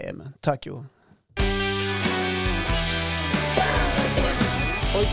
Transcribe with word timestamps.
Jajamän, 0.00 0.32
tack 0.40 0.66
Johan. 0.66 0.86
Oj, 4.96 5.06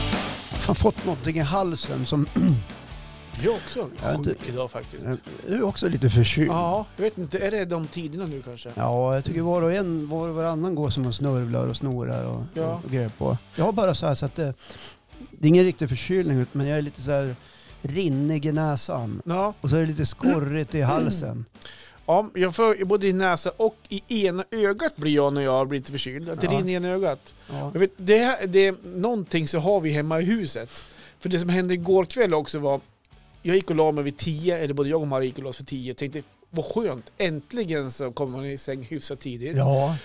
fan 0.60 0.76
fått 0.76 1.06
någonting 1.06 1.36
i 1.38 1.40
halsen 1.40 2.06
som... 2.06 2.28
Jag 3.44 3.56
också 3.56 3.90
Jag 4.02 4.12
är 4.12 4.16
inte- 4.16 4.30
sjuk 4.30 4.50
idag 4.50 4.72
faktiskt. 4.72 5.08
Du 5.48 5.54
är 5.56 5.64
också 5.64 5.88
lite 5.90 6.10
förkyld. 6.10 6.50
Ja, 6.52 6.86
jag 6.96 7.04
vet 7.04 7.18
inte. 7.18 7.40
Är 7.40 7.52
det 7.52 7.66
de 7.66 7.88
tiderna 7.88 8.26
nu 8.26 8.42
kanske? 8.42 8.70
Ja, 8.76 9.16
jag 9.16 9.24
tycker 9.26 9.42
var 9.42 9.62
och 9.62 9.74
en, 9.74 10.10
var 10.10 10.30
och 10.30 10.36
varannan 10.36 10.76
går 10.76 10.90
som 10.90 11.06
och 11.06 11.16
snörvlar 11.16 11.68
och 11.68 11.78
snorar 11.78 12.26
och, 12.26 12.44
Ja. 12.54 12.82
och 12.86 12.92
grejer 12.92 13.10
på. 13.18 13.38
Jag 13.56 13.66
har 13.66 13.72
bara 13.72 13.96
så 13.96 14.08
här 14.08 14.16
så 14.16 14.26
att 14.26 14.36
det, 14.36 14.54
det 15.32 15.48
är 15.48 15.50
ingen 15.50 15.64
riktig 15.64 15.90
förkylning 15.90 16.46
men 16.52 16.68
jag 16.68 16.78
är 16.78 16.82
lite 16.82 17.02
så 17.02 17.12
här 17.12 17.36
rinnig 17.82 18.46
i 18.46 18.52
näsan. 18.52 19.22
Ja, 19.26 19.54
Och 19.62 19.70
så 19.70 19.76
är 19.76 19.80
det 19.82 19.86
lite 19.88 20.06
skorrigt 20.06 20.76
i 20.76 20.82
halsen. 20.82 21.46
ja 22.12 22.30
jag 22.42 22.56
får 22.56 22.86
både 22.86 23.08
i 23.08 23.14
näsa 23.14 23.52
och 23.58 23.76
i 23.90 24.26
ena 24.26 24.44
ögat 24.52 24.96
blir 24.96 25.16
jag 25.16 25.34
när 25.34 25.42
jag 25.42 25.68
blir 25.68 25.80
lite 25.80 25.92
förkyld. 25.92 26.30
Att 26.30 26.42
det 26.42 26.48
Ja. 26.52 26.60
rinner 26.60 26.70
i 26.70 26.74
ena 26.74 26.88
ögat. 26.90 27.34
Ja. 27.50 27.70
Jag 27.74 27.80
vet, 27.80 27.92
det, 27.98 28.18
är- 28.18 28.48
det 28.48 28.66
är 28.68 28.76
någonting 28.84 29.48
så 29.48 29.60
har 29.60 29.80
vi 29.82 29.90
hemma 29.90 30.22
i 30.22 30.26
huset. 30.26 30.70
För 31.20 31.30
det 31.30 31.40
som 31.40 31.50
hände 31.50 31.74
igår 31.74 32.06
kväll 32.06 32.34
också 32.34 32.60
var, 32.60 32.82
jag 33.42 33.56
gick 33.56 33.70
och 33.70 33.76
la 33.76 33.92
mig 33.92 34.04
vid 34.04 34.18
tio, 34.18 34.58
eller 34.58 34.74
både 34.74 34.90
jag 34.90 35.02
och 35.02 35.08
Maria 35.08 35.26
gick 35.26 35.38
och 35.38 35.44
la 35.44 35.50
oss 35.50 35.60
vid 35.60 35.68
tio. 35.68 35.94
Tänkte, 35.94 36.22
vad 36.50 36.66
skönt, 36.66 37.12
äntligen 37.18 37.92
så 37.92 38.12
kommer 38.12 38.38
man 38.38 38.46
i 38.46 38.58
säng 38.58 38.84
hyfsat 38.84 39.20
tidigt. 39.20 39.58
Ja. 39.58 39.96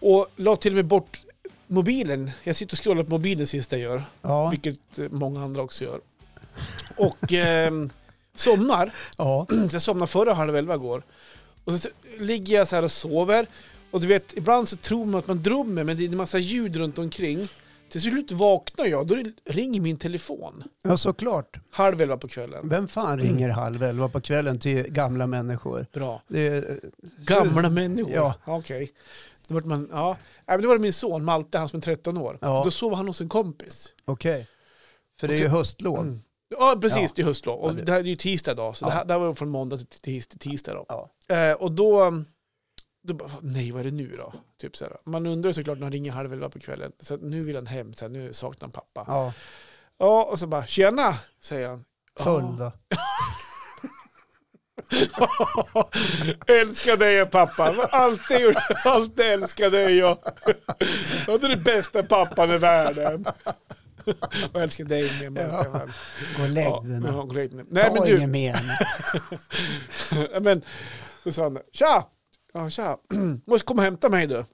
Och 0.00 0.26
la 0.36 0.56
till 0.56 0.72
och 0.72 0.76
med 0.76 0.84
bort 0.84 1.22
mobilen. 1.66 2.30
Jag 2.44 2.56
sitter 2.56 2.74
och 2.74 2.82
scrollar 2.84 3.02
på 3.02 3.10
mobilen 3.10 3.46
sist 3.46 3.72
jag 3.72 3.80
gör. 3.80 4.02
Ja. 4.22 4.50
Vilket 4.50 4.98
eh, 4.98 5.04
många 5.10 5.44
andra 5.44 5.62
också 5.62 5.84
gör. 5.84 6.00
Och 6.96 7.32
ehm, 7.32 7.90
somnar. 8.34 8.94
Ja. 9.18 9.46
Så 9.48 9.54
jag 9.72 9.82
somnade 9.82 10.06
före 10.10 10.30
halv 10.30 10.56
elva 10.56 10.74
igår. 10.74 11.02
Och 11.68 11.74
så 11.74 11.88
ligger 12.18 12.56
jag 12.56 12.68
så 12.68 12.76
här 12.76 12.82
och 12.82 12.92
sover. 12.92 13.46
Och 13.90 14.00
du 14.00 14.06
vet, 14.06 14.36
ibland 14.36 14.68
så 14.68 14.76
tror 14.76 15.04
man 15.04 15.18
att 15.18 15.26
man 15.26 15.42
drömmer, 15.42 15.84
men 15.84 15.96
det 15.96 16.04
är 16.04 16.08
en 16.08 16.16
massa 16.16 16.38
ljud 16.38 16.76
runt 16.76 16.98
omkring. 16.98 17.48
Till 17.88 18.00
slut 18.00 18.32
vaknar 18.32 18.86
jag, 18.86 19.06
då 19.06 19.16
ringer 19.44 19.80
min 19.80 19.96
telefon. 19.96 20.64
ja, 20.82 20.96
såklart. 20.96 21.56
Halv 21.70 22.00
elva 22.00 22.16
på 22.16 22.28
kvällen. 22.28 22.68
Vem 22.68 22.88
fan 22.88 23.18
ringer 23.18 23.48
halv 23.48 23.82
elva 23.82 24.08
på 24.08 24.20
kvällen 24.20 24.58
till 24.58 24.82
gamla 24.82 25.26
människor? 25.26 25.86
Bra. 25.92 26.22
Är, 26.34 26.80
Gamla 27.18 27.70
människor. 27.70 28.12
Ja. 28.14 28.34
Okej. 28.44 28.92
Då 29.48 29.54
vart 29.54 29.64
man, 29.64 29.88
ja. 29.92 30.16
Men 30.46 30.60
det 30.62 30.68
var 30.68 30.78
min 30.78 30.92
son 30.92 31.24
Malte, 31.24 31.58
han 31.58 31.68
som 31.68 31.76
är 31.76 31.80
13 31.82 32.16
år. 32.18 32.38
Ja. 32.40 32.62
Då 32.64 32.70
sov 32.70 32.94
han 32.94 33.06
hos 33.06 33.20
en 33.20 33.28
kompis. 33.28 33.92
Okej. 34.04 34.48
För 35.20 35.28
det 35.28 35.34
är 35.34 35.38
ju 35.38 35.48
höstlov. 35.48 35.98
Mm. 36.00 36.20
Ja, 36.48 36.78
precis. 36.80 36.98
Ja. 37.02 37.08
Det 37.16 37.22
är 37.22 37.26
höstlov. 37.26 37.58
Och 37.60 37.74
det- 37.74 37.92
här 37.92 38.00
är 38.00 38.04
ju 38.04 38.16
tisdag 38.16 38.52
idag, 38.52 38.76
så 38.76 38.84
Ja. 38.84 38.88
det, 38.88 38.94
här, 38.94 39.04
det 39.04 39.12
här 39.12 39.20
var 39.20 39.34
från 39.34 39.48
måndag 39.48 39.76
till, 39.76 40.22
till 40.22 40.38
tisdag. 40.38 40.74
Då. 40.74 40.84
Ja. 40.88 41.10
Eh, 41.28 41.52
och 41.52 41.72
då, 41.72 42.22
då 43.02 43.14
bara, 43.14 43.30
nej 43.42 43.72
vad 43.72 43.80
är 43.80 43.84
det 43.84 43.90
nu 43.90 44.16
då? 44.16 44.32
Typ 44.60 44.76
så 44.76 44.84
här. 44.84 44.96
Man 45.04 45.26
undrar 45.26 45.52
såklart 45.52 45.78
när 45.78 45.84
han 45.84 45.92
ringer 45.92 46.12
halv 46.12 46.32
elva 46.32 46.48
på 46.48 46.58
kvällen. 46.60 46.92
Så 47.00 47.14
att 47.14 47.22
nu 47.22 47.44
vill 47.44 47.56
han 47.56 47.66
hem, 47.66 47.94
så 47.94 48.04
här, 48.04 48.10
nu 48.10 48.32
saknar 48.32 48.60
han 48.60 48.70
pappa. 48.72 49.04
Ja. 49.06 49.32
Ja. 49.98 50.24
och 50.30 50.38
så 50.38 50.46
bara, 50.46 50.66
tjena, 50.66 51.14
säger 51.40 51.68
han. 51.68 51.84
Full 52.20 52.56
då. 52.58 52.72
Älskar 56.46 56.96
dig 56.96 57.26
pappa, 57.26 57.88
alltid, 57.90 58.40
gjort- 58.40 58.56
alltid 58.84 59.24
älskar 59.24 59.70
dig. 59.70 60.04
Och 60.04 60.20
du 61.40 61.46
är 61.46 61.48
den 61.48 61.62
bästa 61.62 62.02
pappan 62.02 62.50
i 62.50 62.58
världen. 62.58 63.24
Och 64.52 64.62
älskar 64.62 64.84
dig 64.84 65.30
mig. 65.30 65.46
Ja. 65.52 65.80
Gå 66.36 66.42
och 66.42 66.48
lägg 66.48 67.34
dig 67.34 67.48
nu. 67.52 67.66
Nej 67.70 67.84
Ta 67.84 67.94
men 67.94 68.02
du, 68.02 68.16
inget 68.16 68.28
mer. 68.30 68.56
Men, 70.40 70.62
då 71.28 71.32
sa 71.32 71.42
han, 71.42 71.58
tja! 71.72 72.06
Ja, 72.52 72.70
tja. 72.70 72.98
Måste 73.46 73.66
komma 73.66 73.80
och 73.80 73.84
hämta 73.84 74.08
mig 74.08 74.26
du. 74.26 74.44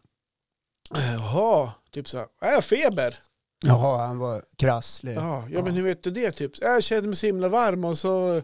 Jaha, 0.95 1.73
typ 1.91 2.09
så 2.09 2.19
här. 2.19 2.27
Jag 2.41 2.55
har 2.55 2.61
feber. 2.61 3.19
Jaha, 3.65 4.07
han 4.07 4.19
var 4.19 4.43
krasslig. 4.57 5.17
Ja, 5.17 5.45
ja, 5.51 5.63
men 5.63 5.75
hur 5.75 5.83
vet 5.83 6.03
du 6.03 6.11
det? 6.11 6.33
Typ. 6.33 6.53
Jag 6.61 6.83
kände 6.83 7.09
mig 7.09 7.17
så 7.17 7.27
himla 7.27 7.49
varm 7.49 7.85
och 7.85 7.99
så 7.99 8.37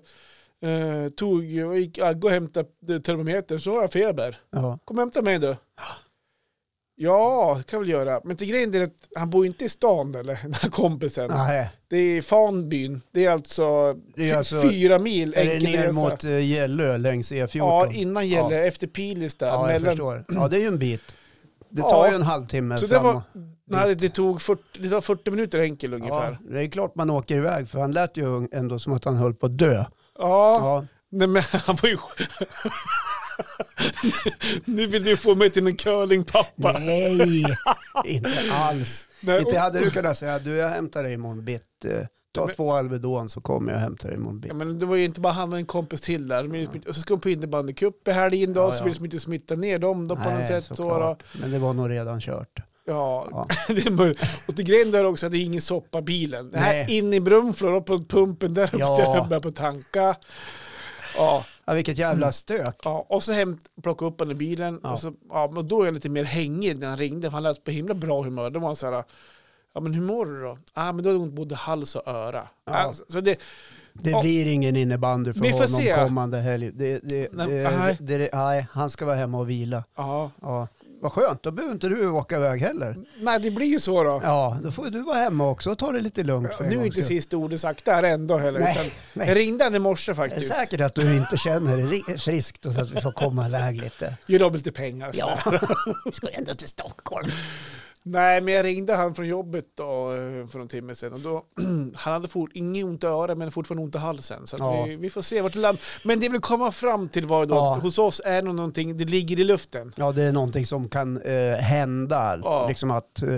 eh, 0.63 1.11
tog 1.17 1.39
och 1.39 1.79
gick 1.79 1.99
Agge 1.99 2.27
och 2.27 2.31
hämtade 2.31 3.01
termometern 3.01 3.61
så 3.61 3.75
har 3.75 3.81
jag 3.81 3.93
feber. 3.93 4.39
Ja. 4.51 4.79
Kom 4.85 4.97
och 4.97 5.03
hämta 5.03 5.23
mig 5.23 5.39
du. 5.39 5.57
Ja, 5.77 5.85
det 7.57 7.63
kan 7.71 7.81
väl 7.81 7.89
göra. 7.89 8.21
Men 8.25 8.37
till 8.37 8.49
grejen 8.49 8.75
är 8.75 8.81
att 8.81 8.91
han 9.17 9.31
bor 9.31 9.47
inte 9.47 9.65
i 9.65 9.69
stan 9.69 10.15
eller 10.15 10.39
den 10.43 10.55
här 10.55 10.69
kompisen. 10.71 11.31
Nej, 11.35 11.71
Det 11.89 11.97
är 11.97 12.23
Fanbyn. 12.23 13.01
Det 13.13 13.25
är 13.25 13.31
alltså, 13.31 13.95
Det 14.17 14.31
är 14.31 14.37
alltså- 14.37 14.63
fyra 14.63 14.99
mil 14.99 15.35
är 15.37 15.45
det 15.45 15.53
enkel 15.55 15.71
ner 15.73 15.83
resa. 15.87 15.93
mot 15.93 16.25
uh, 16.25 16.45
Gällö 16.45 16.99
längs 16.99 17.33
E14? 17.33 17.49
Ja, 17.59 17.93
innan 17.93 18.29
Gällö, 18.29 18.57
efter 18.67 18.87
Pilis 18.87 19.35
där. 19.35 19.47
Ja, 19.47 19.55
jag 19.73 19.81
mellan, 19.83 19.91
förstår. 19.97 20.25
Ja, 20.29 20.49
det 20.49 20.57
är 20.57 20.61
ju 20.61 20.67
en 20.67 20.79
bit. 20.79 21.03
Det 21.71 21.81
Ja. 21.83 21.91
tar 21.91 22.09
ju 22.09 22.15
en 22.15 22.23
halvtimme 22.23 22.79
Så 22.79 22.87
det 22.87 22.95
fram 22.95 23.05
var- 23.05 23.15
och- 23.15 23.23
nej, 23.71 23.95
det 23.95 24.09
tog 24.09 24.43
40, 24.43 24.63
det 24.79 24.89
tar 24.91 25.01
40 25.01 25.31
minuter 25.31 25.59
enkel 25.59 25.91
Ja, 25.91 25.97
ungefär. 25.97 26.39
det 26.49 26.61
är 26.63 26.67
klart 26.67 26.95
man 26.95 27.11
åker 27.11 27.37
iväg 27.37 27.69
för 27.69 27.79
han 27.79 27.93
lät 27.93 28.17
ju 28.17 28.49
ändå 28.53 28.79
som 28.79 28.93
att 28.93 29.05
han 29.05 29.17
höll 29.17 29.35
på 29.35 29.47
att 29.47 29.59
dö. 29.59 29.75
Ja, 29.75 29.87
Ja, 30.19 30.85
Nej, 31.13 31.29
men 31.29 31.43
han 31.53 31.77
var 31.83 31.89
ju... 31.89 31.97
nu 34.65 34.87
vill 34.87 35.05
du 35.05 35.17
få 35.17 35.35
mig 35.35 35.51
till 35.51 35.67
en 35.67 35.77
curlingpappa. 35.77 36.73
nej, 36.81 37.45
inte 38.05 38.31
alls. 38.53 39.07
Nej, 39.23 39.41
Inte 39.41 39.59
hade 39.59 39.79
du 39.79 39.91
kunnat 39.91 40.17
säga 40.19 40.39
du 40.39 40.51
jag 40.57 40.69
hämtar 40.71 41.03
dig 41.03 41.13
imorgon 41.13 41.45
bitti. 41.45 42.07
Ta 42.35 42.47
Men- 42.47 42.55
två 42.55 42.73
Alvedon 42.73 43.29
så 43.29 43.41
kommer 43.41 43.73
jag 43.73 43.77
och 43.77 43.83
hämtar 43.83 44.09
dig 44.09 44.17
imorgon 44.19 44.41
bitti. 44.41 44.49
Ja, 44.53 44.55
men 44.55 44.79
det 44.79 44.87
var 44.87 44.97
ju 44.97 45.05
inte 45.05 45.21
bara 45.21 45.33
han 45.33 45.53
och 45.53 45.59
en 45.59 45.65
kompis 45.67 46.01
till 46.01 46.29
där. 46.29 46.45
Men, 46.45 46.69
Och 46.89 46.95
så 46.95 47.01
ska 47.01 47.15
de 47.15 47.21
på 47.21 47.31
innebandycup 47.31 48.09
i 48.09 48.11
helgen 48.11 48.53
då, 48.53 48.61
Ja, 48.61 48.71
så 48.73 48.79
ja. 48.81 48.85
vill 48.85 48.95
de 48.95 49.05
inte 49.05 49.21
smitta 49.21 49.55
ner 49.55 49.79
dem 49.79 50.09
då 50.09 50.17
på 50.17 50.31
något 50.31 50.47
sätt. 50.47 50.65
Så, 50.73 50.89
då. 50.99 51.17
Men 51.41 51.51
det 51.51 51.59
var 51.59 51.73
nog 51.75 51.91
redan 51.91 52.21
kört. 52.21 52.59
Ja, 52.87 53.29
Ja. 53.31 53.47
det 53.69 53.87
är 53.87 53.91
möjligt. 53.91 54.21
Och 54.49 54.57
till 54.57 54.65
grejen 54.65 54.91
där 54.91 55.05
också 55.05 55.27
att 55.27 55.33
det 55.33 55.39
är 55.39 55.45
ingen 55.45 55.61
soppa 55.63 56.03
bilen. 56.03 56.51
Det 56.51 56.59
här 56.59 56.73
Nej. 56.73 56.99
in 56.99 57.13
i 57.15 57.21
Brunflo 57.21 57.83
på 57.83 58.05
pumpen 58.05 58.55
där 58.55 58.65
uppe 58.65 58.77
Ja. 58.79 58.97
där 59.21 59.29
börjar 59.29 59.41
på 59.41 59.51
tanka. 59.51 60.17
Ja, 61.17 61.45
Ja, 61.71 61.75
vilket 61.75 61.99
jävla 61.99 62.33
stök. 62.33 62.77
ja, 62.85 63.07
och 63.09 63.23
så 63.23 63.33
hem, 63.33 63.59
plocka 63.83 64.05
upp 64.05 64.19
honom 64.19 64.33
i 64.33 64.35
bilen. 64.35 64.81
Ja. 64.83 64.93
Och 64.93 64.99
så, 64.99 65.13
ja, 65.31 65.51
men 65.55 65.69
då 65.69 65.81
är 65.83 65.85
jag 65.85 65.95
lite 65.95 66.09
mer 66.11 66.25
hängig 66.25 66.79
när 66.79 66.89
han 66.89 66.97
ringde, 66.97 67.31
för 67.31 67.33
han 67.35 67.43
lät 67.43 67.65
på 67.65 67.71
himla 67.71 67.95
bra 67.95 68.23
humör. 68.23 68.51
Då 68.51 68.61
var 68.61 68.67
han 68.69 68.77
så 68.77 68.91
här, 68.91 69.05
ja 69.75 69.81
men 69.81 69.95
hur 69.95 70.03
mår 70.03 70.27
du 70.27 70.43
då? 70.43 70.59
Ja 70.75 70.93
men 70.93 71.05
då 71.05 71.11
har 71.11 71.15
det 71.15 71.21
ont 71.23 71.33
både 71.33 71.55
hals 71.55 71.95
och 71.95 72.09
öra. 72.09 72.49
Ja. 72.67 72.73
Alltså, 72.73 73.05
så 73.09 73.21
det, 73.21 73.41
Det 73.93 74.11
Ja. 74.11 74.21
blir 74.21 74.47
ingen 74.47 74.77
innebandy 74.77 75.33
för 75.33 75.51
honom 75.53 75.67
se. 75.69 75.95
kommande 75.95 76.39
helg. 76.39 76.71
Det, 76.75 76.99
det, 76.99 77.29
Nej, 77.33 77.97
det, 78.01 78.31
nej, 78.33 78.67
han 78.73 78.91
ska 78.91 79.07
vara 79.07 79.17
hemma 79.17 79.39
och 79.39 79.51
vila. 79.51 79.85
ja. 79.97 80.31
Ja. 81.03 81.03
Vad 81.03 81.13
skönt, 81.13 81.43
då 81.43 81.51
behöver 81.51 81.75
inte 81.75 81.89
du 81.89 82.09
åka 82.11 82.37
iväg 82.37 82.61
heller. 82.61 82.97
Nej, 83.21 83.41
det 83.41 83.51
blir 83.51 83.67
ju 83.67 83.81
så 83.81 84.05
då. 84.05 84.21
Ja, 84.25 84.59
då 84.63 84.73
får 84.73 84.87
du 84.91 85.03
vara 85.03 85.17
hemma 85.17 85.49
också 85.51 85.71
och 85.71 85.79
ta 85.79 85.93
det 85.93 86.01
lite 86.01 86.23
lugnt 86.23 86.51
en 86.61 86.67
nu 86.69 86.81
är 86.81 86.85
inte 86.87 87.03
sista 87.03 87.37
ordet 87.37 87.61
sagt 87.61 87.85
där 87.85 88.03
ändå 88.03 88.37
heller. 88.39 88.61
Nej, 88.61 88.73
utan 88.73 88.87
nej. 89.13 89.29
Jag 89.29 89.37
ringde 89.37 89.65
han 89.65 89.75
i 89.75 89.79
morse 89.79 90.13
Är 90.13 90.15
det 90.15 90.29
faktiskt. 90.31 90.55
säkert 90.55 90.81
att 90.81 90.95
du 90.95 91.17
inte 91.17 91.37
känner 91.37 91.77
dig 91.77 91.87
ri- 91.87 92.19
friskt 92.19 92.67
och 92.67 92.73
så 92.75 92.81
att 92.81 92.91
vi 92.91 93.01
får 93.01 93.13
komma 93.13 93.47
iväg 93.49 93.81
lite? 93.81 94.15
Ge 94.27 94.39
dem 94.39 94.53
lite 94.53 94.73
pengar. 94.73 95.11
Ja. 95.15 95.39
vi 96.05 96.13
ska 96.13 96.29
ändå 96.29 96.55
till 96.55 96.69
Stockholm. 96.69 97.29
Nej, 98.03 98.41
men 98.41 98.55
jag 98.55 98.65
ringde 98.65 98.95
han 98.95 99.15
från 99.15 99.27
jobbet 99.27 99.65
då, 99.77 99.85
eh, 99.85 100.47
för 100.47 100.59
någon 100.59 100.69
timme 100.69 100.95
sedan. 100.95 101.13
Och 101.13 101.21
då, 101.21 101.45
han 101.95 102.13
hade 102.15 102.29
fort, 102.29 102.51
inget 102.55 102.85
ont 102.85 103.05
i 103.05 103.07
örat 103.07 103.39
men 103.39 103.51
fortfarande 103.51 103.83
ont 103.85 103.95
i 103.95 103.99
halsen. 103.99 104.47
Så 104.47 104.57
Ja. 104.59 104.85
vi, 104.89 104.97
vi 104.97 105.11
får 105.11 105.23
se 105.23 105.41
vart 105.41 105.53
det 105.53 105.59
landar. 105.59 105.83
Men 106.05 106.21
det 106.21 106.29
vill 106.29 106.41
komma 106.41 106.73
fram 106.73 107.09
till 107.09 107.27
vad 107.27 107.49
då, 107.49 107.55
Ja. 107.55 107.79
hos 107.83 107.99
oss 107.99 108.21
är 108.25 108.43
nog 108.43 108.55
någonting, 108.55 108.97
det 108.97 109.05
ligger 109.05 109.41
i 109.41 109.45
luften. 109.45 109.93
Ja, 109.97 110.13
det 110.13 110.23
är 110.23 110.33
någonting 110.33 110.67
som 110.67 110.89
kan 110.89 111.21
eh, 111.23 111.55
hända. 111.57 112.41
Ja. 112.45 112.69
Liksom 112.69 112.91
att 112.91 113.23
eh, 113.23 113.29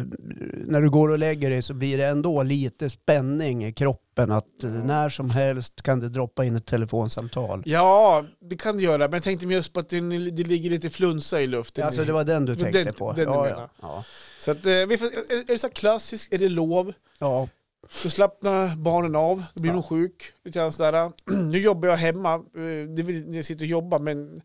när 0.66 0.80
du 0.80 0.90
går 0.90 1.08
och 1.08 1.18
lägger 1.18 1.50
dig 1.50 1.62
så 1.62 1.74
blir 1.74 1.98
det 1.98 2.06
ändå 2.06 2.42
lite 2.42 2.90
spänning 2.90 3.64
i 3.64 3.72
kroppen. 3.72 4.02
Att 4.14 4.64
eh, 4.64 4.70
när 4.70 5.08
som 5.08 5.30
helst 5.30 5.82
kan 5.82 6.00
det 6.00 6.08
droppa 6.08 6.44
in 6.44 6.56
ett 6.56 6.66
telefonsamtal. 6.66 7.62
Ja, 7.66 8.24
det 8.40 8.56
kan 8.56 8.76
det 8.76 8.82
göra. 8.82 8.98
Men 8.98 9.12
jag 9.12 9.22
tänkte 9.22 9.46
just 9.46 9.72
på 9.72 9.80
att 9.80 9.88
det, 9.88 10.00
det 10.30 10.44
ligger 10.44 10.70
lite 10.70 10.90
flunsa 10.90 11.40
i 11.40 11.46
luften. 11.46 11.84
Alltså 11.86 12.04
det 12.04 12.12
var 12.12 12.24
den 12.24 12.44
du 12.44 12.56
tänkte 12.56 12.84
den- 12.84 12.94
på? 12.94 13.12
den 13.12 13.24
ja, 13.24 13.48
ja. 13.48 13.68
Ja. 13.82 14.04
Så 14.38 14.50
att, 14.50 14.66
eh, 14.66 14.72
är, 14.72 15.46
det 15.46 15.58
så 15.58 15.68
klassiskt, 15.68 16.32
är 16.32 16.38
det 16.38 16.48
lov, 16.48 16.92
ja. 17.18 17.48
så 17.90 18.10
slappnar 18.10 18.76
barnen 18.76 19.16
av, 19.16 19.44
då 19.54 19.62
blir 19.62 19.70
Ja. 19.72 19.74
de 19.74 19.82
sjuk. 19.82 20.32
Lite 20.44 20.72
sådär. 20.72 21.12
Nu 21.50 21.58
jobbar 21.58 21.88
jag 21.88 21.96
hemma, 21.96 22.34
eh, 22.34 22.88
det 22.96 23.02
vill, 23.02 23.34
jag 23.34 23.44
sitter 23.44 23.64
och 23.64 23.68
jobbar 23.68 23.98
men 23.98 24.42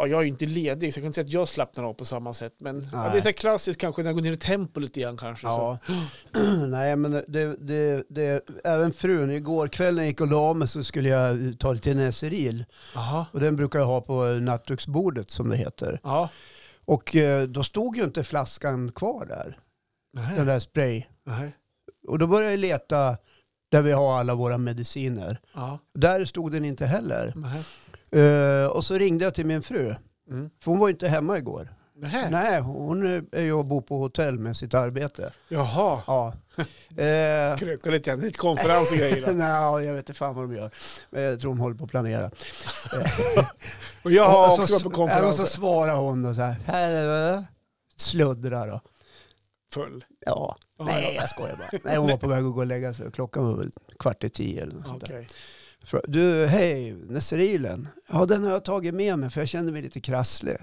ja, 0.00 0.06
jag 0.06 0.18
är 0.18 0.22
ju 0.22 0.28
inte 0.28 0.46
ledig 0.46 0.94
så 0.94 0.98
jag 0.98 1.02
kan 1.02 1.06
inte 1.06 1.14
säga 1.14 1.24
att 1.24 1.32
jag 1.32 1.48
slappnar 1.48 1.84
av 1.84 1.94
på 1.94 2.04
samma 2.04 2.34
sätt. 2.34 2.54
Men 2.58 2.88
ja, 2.92 3.10
det 3.12 3.18
är 3.18 3.22
så 3.22 3.32
klassiskt 3.32 3.80
kanske 3.80 4.02
när 4.02 4.08
jag 4.08 4.14
går 4.14 4.22
ner 4.22 4.32
i 4.32 4.36
tempo 4.36 4.80
lite 4.80 5.00
grann 5.00 5.16
kanske. 5.16 5.46
Ja. 5.46 5.78
Så. 5.86 6.40
Nej, 6.66 6.96
men 6.96 7.12
det, 7.12 7.56
det, 7.56 8.04
det, 8.08 8.48
även 8.64 8.92
frun, 8.92 9.30
igår 9.30 9.68
kväll 9.68 9.94
när 9.94 10.02
jag 10.02 10.08
gick 10.08 10.20
och 10.20 10.26
la 10.26 10.54
mig 10.54 10.68
så 10.68 10.84
skulle 10.84 11.08
jag 11.08 11.58
ta 11.58 11.72
lite 11.72 11.94
Neseril. 11.94 12.64
Aha. 12.96 13.26
Och 13.32 13.40
den 13.40 13.56
brukar 13.56 13.78
jag 13.78 13.86
ha 13.86 14.00
på 14.00 14.24
nattduksbordet 14.24 15.30
som 15.30 15.48
det 15.48 15.56
heter. 15.56 16.00
Ja. 16.02 16.28
Och 16.84 17.16
eh, 17.16 17.42
då 17.42 17.64
stod 17.64 17.96
ju 17.96 18.04
inte 18.04 18.24
flaskan 18.24 18.92
kvar 18.92 19.26
där, 19.26 19.58
den 20.12 20.36
Nej. 20.36 20.46
där 20.46 20.58
spray. 20.58 21.04
Nej. 21.24 21.52
Och 22.08 22.18
då 22.18 22.26
började 22.26 22.52
jag 22.52 22.60
leta 22.60 23.16
där 23.70 23.82
vi 23.82 23.92
har 23.92 24.18
alla 24.18 24.34
våra 24.34 24.58
mediciner. 24.58 25.40
Ja. 25.54 25.78
Där 25.94 26.24
stod 26.24 26.52
den 26.52 26.64
inte 26.64 26.86
heller. 26.86 27.32
Nej. 27.36 27.64
Eh, 28.12 28.66
och 28.66 28.84
så 28.84 28.94
ringde 28.98 29.24
jag 29.24 29.34
till 29.34 29.46
min 29.46 29.62
fru, 29.62 29.94
Mm. 30.30 30.50
för 30.62 30.70
hon 30.70 30.80
var 30.80 30.88
inte 30.88 31.08
hemma 31.08 31.38
igår. 31.38 31.74
Nähä. 31.96 32.30
Nej, 32.30 32.60
hon 32.60 33.06
är 33.32 33.40
ju 33.42 33.52
och 33.52 33.64
bor 33.64 33.80
på 33.82 33.98
hotell 33.98 34.38
med 34.38 34.56
sitt 34.56 34.74
arbete. 34.74 35.32
Jaha. 35.48 36.00
Ja. 36.06 36.34
Eh, 36.96 37.56
Kröka 37.56 37.90
lite 37.90 38.10
grann. 38.10 38.20
Lite 38.20 38.38
konferens 38.38 38.90
och 38.92 38.96
grejer. 38.98 39.32
Nej, 39.32 39.86
jag 39.86 39.94
vet 39.94 40.08
inte 40.08 40.18
fan 40.18 40.34
vad 40.34 40.44
de 40.44 40.54
gör. 40.56 40.70
Men 41.10 41.22
Jag 41.22 41.40
tror 41.40 41.50
de 41.50 41.60
håller 41.60 41.76
på 41.76 41.84
att 41.84 41.90
planera. 41.90 42.30
Och 44.02 44.10
jag 44.12 44.24
har 44.28 44.46
Och 44.48 44.52
också 44.58 44.66
så, 44.66 44.72
varit 44.72 44.82
på 44.82 44.88
ja, 45.02 45.04
och 45.04 45.34
så 45.34 45.40
konferenser. 45.40 45.44
svarar 45.46 45.94
hon 45.96 46.24
och 46.24 46.34
så 46.34 46.42
här. 46.42 47.44
Sluddrar 47.96 48.68
då. 48.68 48.80
Full. 49.74 50.04
Ja, 50.26 50.56
Ja, 50.78 50.84
nej 50.84 51.04
ja. 51.14 51.20
jag 51.20 51.30
skojar 51.30 51.56
bara. 51.56 51.80
Nej, 51.84 51.96
hon 51.96 52.10
var 52.10 52.16
på 52.16 52.28
väg 52.28 52.44
att 52.44 52.52
gå 52.54 52.60
och 52.60 52.66
lägga 52.66 52.94
sig. 52.94 53.12
Klockan 53.12 53.46
var 53.46 53.56
väl 53.56 53.70
kvart 53.98 54.24
i 54.24 54.30
tio 54.30 54.62
eller 54.62 54.74
något 54.74 54.86
sånt 54.86 55.04
där. 55.08 55.26
Du, 56.04 56.46
hej, 56.46 56.92
Neserilen. 56.92 57.88
Ja, 58.08 58.26
den 58.26 58.44
har 58.44 58.52
jag 58.52 58.64
tagit 58.64 58.94
med 58.94 59.18
mig 59.18 59.30
för 59.30 59.40
jag 59.40 59.48
kände 59.48 59.72
mig 59.72 59.82
lite 59.82 60.00
krasslig. 60.00 60.56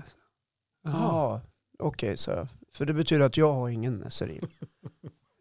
Ja, 0.84 1.42
okej, 1.80 2.18
så 2.18 2.32
jag. 2.32 2.48
För 2.74 2.86
det 2.86 2.94
betyder 2.94 3.26
att 3.26 3.38
jag 3.38 3.54
har 3.54 3.70
ingen 3.70 3.96
Neseril. 3.98 4.48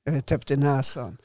Jag 0.05 0.17
är 0.17 0.21
täppt 0.21 0.51
i 0.51 0.57
näsan. 0.57 1.17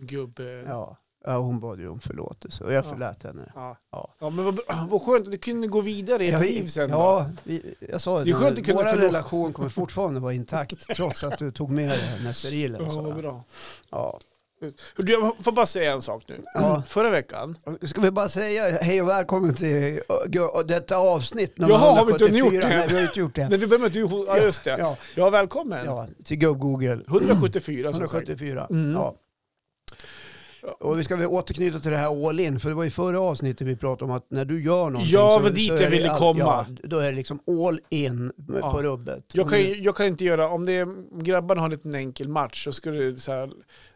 Gubbe. 0.00 0.64
Ja. 0.66 0.96
ja, 1.24 1.38
hon 1.38 1.60
bad 1.60 1.78
ju 1.80 1.88
om 1.88 2.00
förlåtelse 2.00 2.64
och 2.64 2.72
jag 2.72 2.84
Ja. 2.84 2.90
förlät 2.90 3.22
henne. 3.22 3.52
Ja. 3.54 3.76
Ja. 3.90 4.14
ja, 4.18 4.30
men 4.30 4.44
vad, 4.44 4.58
vad 4.88 5.02
skönt 5.02 5.30
du 5.30 5.38
kunde 5.38 5.66
gå 5.66 5.80
vidare 5.80 6.24
i 6.24 6.30
Ja, 6.30 6.38
ert 6.38 6.50
liv 6.50 6.66
sen 6.66 6.90
ja, 6.90 7.30
vi, 7.44 7.74
jag 7.90 8.00
sa 8.00 8.24
Det 8.24 8.30
är 8.30 8.34
skönt 8.34 8.58
att 8.58 8.64
kunna 8.64 8.82
vår 8.82 8.96
relation 8.96 9.52
kommer 9.52 9.68
fortfarande 9.68 10.20
vara 10.20 10.32
intakt 10.32 10.86
trots 10.96 11.24
att 11.24 11.38
du 11.38 11.50
tog 11.50 11.70
med 11.70 11.88
dig 11.88 12.22
Neserilen. 12.24 12.82
Ja, 12.84 13.00
vad 13.00 13.16
bra. 13.16 13.44
Ja. 13.90 14.20
Du, 14.96 15.12
jag 15.12 15.36
får 15.40 15.52
bara 15.52 15.66
säga 15.66 15.92
en 15.92 16.02
sak 16.02 16.24
nu. 16.28 16.40
Ja. 16.54 16.82
Förra 16.88 17.10
veckan, 17.10 17.56
Ska 17.82 18.00
vi 18.00 18.10
bara 18.10 18.28
säga 18.28 18.62
hej 18.82 19.02
och 19.02 19.08
välkommen 19.08 19.54
till 19.54 20.00
uh, 20.36 20.66
detta 20.66 20.96
avsnitt 20.96 21.58
nummer 21.58 21.74
Jaha, 21.74 21.90
har 21.98 22.06
vi 22.06 22.12
inte 22.12 22.24
174? 22.24 22.38
gjort 22.54 22.62
det? 22.62 22.68
Nej, 22.76 22.86
vi 22.88 22.94
har 22.96 23.02
inte 23.02 23.20
gjort 23.20 23.34
det. 23.34 23.48
när 23.48 23.58
vi 23.58 23.78
med 23.78 23.92
du, 23.92 24.00
ja 24.26 24.38
just 24.38 24.64
det. 24.64 24.76
Ja, 24.78 24.96
Ja, 25.16 25.30
välkommen. 25.30 25.84
ja, 25.86 26.06
till 26.24 26.36
gubb-Google. 26.38 27.00
174 27.08 27.92
som 27.92 28.00
sagt. 28.00 28.12
174. 28.12 28.66
Mm. 28.70 28.92
Ja. 28.92 29.14
Och 30.80 30.98
vi 30.98 31.04
ska 31.04 31.16
väl 31.16 31.26
återknyta 31.26 31.78
till 31.80 31.90
det 31.90 31.96
här 31.96 32.28
all 32.28 32.40
in, 32.40 32.60
för 32.60 32.68
det 32.68 32.74
var 32.74 32.84
i 32.84 32.90
förra 32.90 33.20
avsnittet 33.20 33.66
vi 33.66 33.76
pratade 33.76 34.10
om 34.10 34.16
att 34.16 34.26
när 34.30 34.44
du 34.44 34.64
gör 34.64 34.90
någonting 34.90 35.12
Ja, 35.14 35.40
så, 35.44 35.48
dit 35.48 35.76
så 35.76 35.82
jag 35.82 35.90
ville 35.90 36.10
all- 36.10 36.18
komma. 36.18 36.38
Ja, 36.40 36.66
då 36.82 36.98
är 36.98 37.10
det 37.10 37.16
liksom 37.16 37.40
all 37.64 37.80
in 37.88 38.32
Ja. 38.60 38.72
på 38.72 38.82
rubbet. 38.82 39.24
Jag 39.32 39.50
kan, 39.50 39.60
ju- 39.60 39.74
jag 39.82 39.96
kan 39.96 40.06
inte 40.06 40.24
göra, 40.24 40.48
om 40.48 40.66
det 40.66 40.72
är, 40.72 40.86
grabbarna 41.22 41.60
har 41.60 41.66
en 41.66 41.70
liten 41.70 41.94
enkel 41.94 42.28
match 42.28 42.64
så 42.64 42.72
ska 42.72 42.90
det 42.90 43.18
så 43.20 43.32
här 43.32 43.50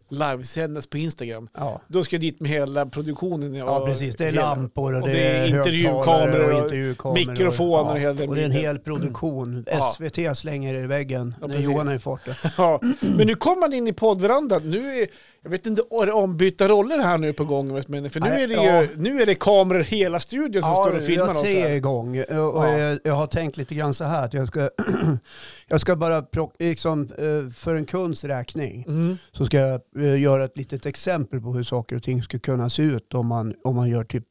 livesändas 0.09 0.87
på 0.87 0.99
Instam. 0.99 1.49
Ja. 1.55 1.81
Då 1.87 2.05
ska 2.05 2.17
jag 2.17 2.21
dit 2.21 2.41
med 2.41 2.51
hela 2.51 2.87
produktionen. 2.87 3.55
Ja, 3.55 3.87
precis. 3.87 4.17
Det 4.17 4.25
är 4.25 4.33
hela- 4.33 4.55
lampor 4.55 4.95
och, 4.95 5.03
och 5.03 5.09
det, 5.09 5.21
är 5.29 5.47
intervjukameror 5.47 6.53
och 6.53 6.59
och 6.59 6.65
intervjukameror. 6.65 7.31
mikrofoner 7.31 7.93
och 7.93 7.99
hela 7.99 8.13
den 8.13 8.29
Och 8.29 8.35
det 8.35 8.41
är 8.41 8.45
en 8.45 8.51
hel 8.53 8.79
produktion. 8.79 9.65
Ja. 9.73 9.95
SVT 9.97 10.37
slänger 10.39 10.75
i 10.75 10.87
väggen 10.87 11.35
Ja, 11.41 11.47
när 11.47 11.55
precis. 11.55 11.71
Johan 11.71 11.89
är 11.89 11.95
i 11.95 11.99
farten. 11.99 12.35
Ja. 12.59 12.81
Men 13.17 13.27
nu 13.27 13.35
kommer 13.35 13.61
man 13.61 13.73
in 13.73 13.87
i 13.89 13.93
poddverandan. 13.93 14.71
Nu 14.71 15.03
är, 15.03 15.07
jag 15.49 15.53
vet 15.53 15.67
inte, 15.67 15.83
är 15.91 16.07
det 16.07 16.13
ombytta 16.13 16.69
roller 16.69 16.99
här 16.99 17.19
nu 17.19 17.33
på 17.33 17.45
gång? 17.45 17.83
Men 17.89 18.11
för 18.11 18.21
nu 18.21 18.29
är, 18.29 18.49
det 18.49 18.55
ja. 18.55 18.83
ju, 18.83 18.89
nu 18.97 19.23
är 19.23 19.27
det 19.27 19.35
kameror 19.35 19.81
hela 19.83 20.21
studion 20.21 20.63
som 20.63 20.75
står 20.75 20.97
och 20.97 21.03
filmar 21.03 21.27
jag 21.27 21.37
oss. 21.37 21.43
tre 21.43 21.61
är 21.63 21.69
här. 21.69 21.75
igång. 21.77 22.19
Och 22.21 22.27
Ja. 22.29 22.79
jag, 22.79 22.99
jag 23.05 23.15
har 23.15 23.27
tänkt 23.27 23.57
lite 23.57 23.75
grann 23.75 23.95
så 23.95 24.05
här 24.05 24.25
att 24.25 24.35
jag 24.35 24.49
ska, 24.49 24.71
jag 25.69 25.81
ska 25.81 25.97
bara 25.97 26.27
liksom, 26.59 27.03
eh, 27.19 27.53
för 27.53 27.75
en 27.75 27.85
kunds 27.85 28.25
räkning 28.25 28.85
Mm. 28.89 29.17
så 29.33 29.47
ska 29.47 29.59
jag 29.59 29.81
eh, 29.99 30.21
göra 30.21 30.45
ett 30.45 30.57
litet 30.57 30.87
exempel 30.87 31.41
på 31.41 31.53
hur 31.53 31.63
saker 31.63 31.97
och 31.97 32.03
ting 32.03 32.23
skulle 32.23 32.41
kunna 32.41 32.71
se 32.71 32.83
ut 32.83 33.15
om 33.15 33.27
man, 33.27 33.55
om 33.65 33.77
man 33.77 33.89
gör 33.89 34.05
typ 34.05 34.25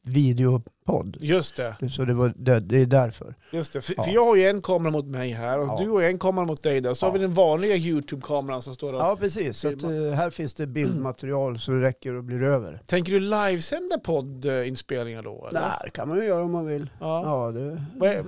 videopodd. 0.88 1.16
Just 1.20 1.56
det. 1.56 1.76
Så 1.90 2.04
det, 2.04 2.14
var, 2.14 2.32
det, 2.36 2.60
det 2.60 2.80
är 2.82 2.86
därför. 2.86 3.34
Just 3.52 3.72
det. 3.72 3.80
För, 3.82 3.94
Ja. 3.96 4.02
för 4.02 4.10
jag 4.10 4.24
har 4.24 4.36
ju 4.36 4.46
en 4.46 4.60
kamera 4.62 4.92
mot 4.92 5.04
mig 5.06 5.30
här 5.30 5.58
och 5.58 5.66
Ja. 5.66 5.78
du 5.80 5.88
har 5.90 6.02
en 6.02 6.18
kamera 6.18 6.44
mot 6.46 6.62
dig 6.62 6.80
där. 6.80 6.94
Så 6.94 7.06
Ja. 7.06 7.10
har 7.10 7.18
vi 7.18 7.24
den 7.24 7.34
vanliga 7.34 7.76
YouTube-kameran 7.76 8.62
som 8.62 8.74
står 8.74 8.92
och... 8.92 9.00
Ja, 9.00 9.16
precis. 9.20 9.58
Så 9.58 9.68
att, 9.68 9.82
eh, 9.82 9.90
här 9.90 10.30
finns 10.30 10.54
det 10.54 10.66
bildmaterial 10.66 11.58
så 11.60 11.70
det 11.70 11.80
räcker 11.82 12.14
och 12.14 12.24
blir 12.24 12.42
över. 12.42 12.82
Tänker 12.86 13.12
du 13.12 13.20
livesända 13.20 13.98
poddinspelningar 13.98 15.22
då? 15.22 15.46
Eller? 15.50 15.60
Nej, 15.60 15.70
det 15.84 15.90
kan 15.90 16.08
man 16.08 16.18
ju 16.18 16.24
göra 16.24 16.42
om 16.44 16.52
man 16.52 16.66
vill. 16.66 16.90
Ja. 17.00 17.22
Ja, 17.24 17.52
det, 17.52 17.82
Vad 17.96 18.08
är- 18.10 18.24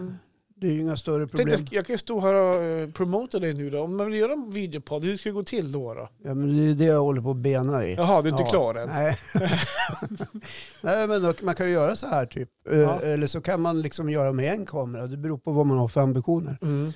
det 0.60 0.66
är 0.66 0.72
ju 0.72 0.80
inga 0.80 0.96
större 0.96 1.26
Tänkte, 1.26 1.36
problem. 1.36 1.66
jag 1.70 1.86
kan 1.86 1.94
ju 1.94 1.98
stå 1.98 2.20
här 2.20 2.34
och 2.34 2.62
eh, 2.62 2.88
promota 2.90 3.38
dig 3.38 3.54
nu 3.54 3.70
då. 3.70 3.80
Om 3.82 3.96
man 3.96 4.06
vill 4.06 4.20
göra 4.20 4.32
en 4.32 4.50
videopodd, 4.50 5.04
hur 5.04 5.16
ska 5.16 5.28
det 5.28 5.32
gå 5.34 5.42
till 5.42 5.72
då? 5.72 5.94
då? 5.94 6.08
Ja, 6.24 6.34
men 6.34 6.56
det 6.56 6.70
är 6.70 6.74
det 6.74 6.84
jag 6.84 7.00
håller 7.00 7.22
på 7.22 7.30
att 7.30 7.36
bena 7.36 7.86
i. 7.86 7.94
Jaha, 7.94 8.22
du 8.22 8.28
är 8.28 8.32
inte 8.32 8.42
Ja. 8.42 8.50
klar 8.50 8.74
än? 8.74 8.88
Nej. 8.88 9.18
Nej, 10.80 11.08
men 11.08 11.22
då, 11.22 11.32
man 11.42 11.54
kan 11.54 11.66
ju 11.66 11.72
göra 11.72 11.96
så 11.96 12.06
här 12.06 12.26
typ. 12.26 12.48
Eh, 12.70 12.78
Ja. 12.78 13.00
Eller 13.00 13.26
så 13.26 13.40
kan 13.40 13.60
man 13.60 13.82
liksom 13.82 14.10
göra 14.10 14.32
med 14.32 14.52
en 14.52 14.66
kamera. 14.66 15.06
Det 15.06 15.16
beror 15.16 15.38
på 15.38 15.52
vad 15.52 15.66
man 15.66 15.78
har 15.78 15.88
för 15.88 16.00
ambitioner. 16.00 16.58
Mm. 16.62 16.92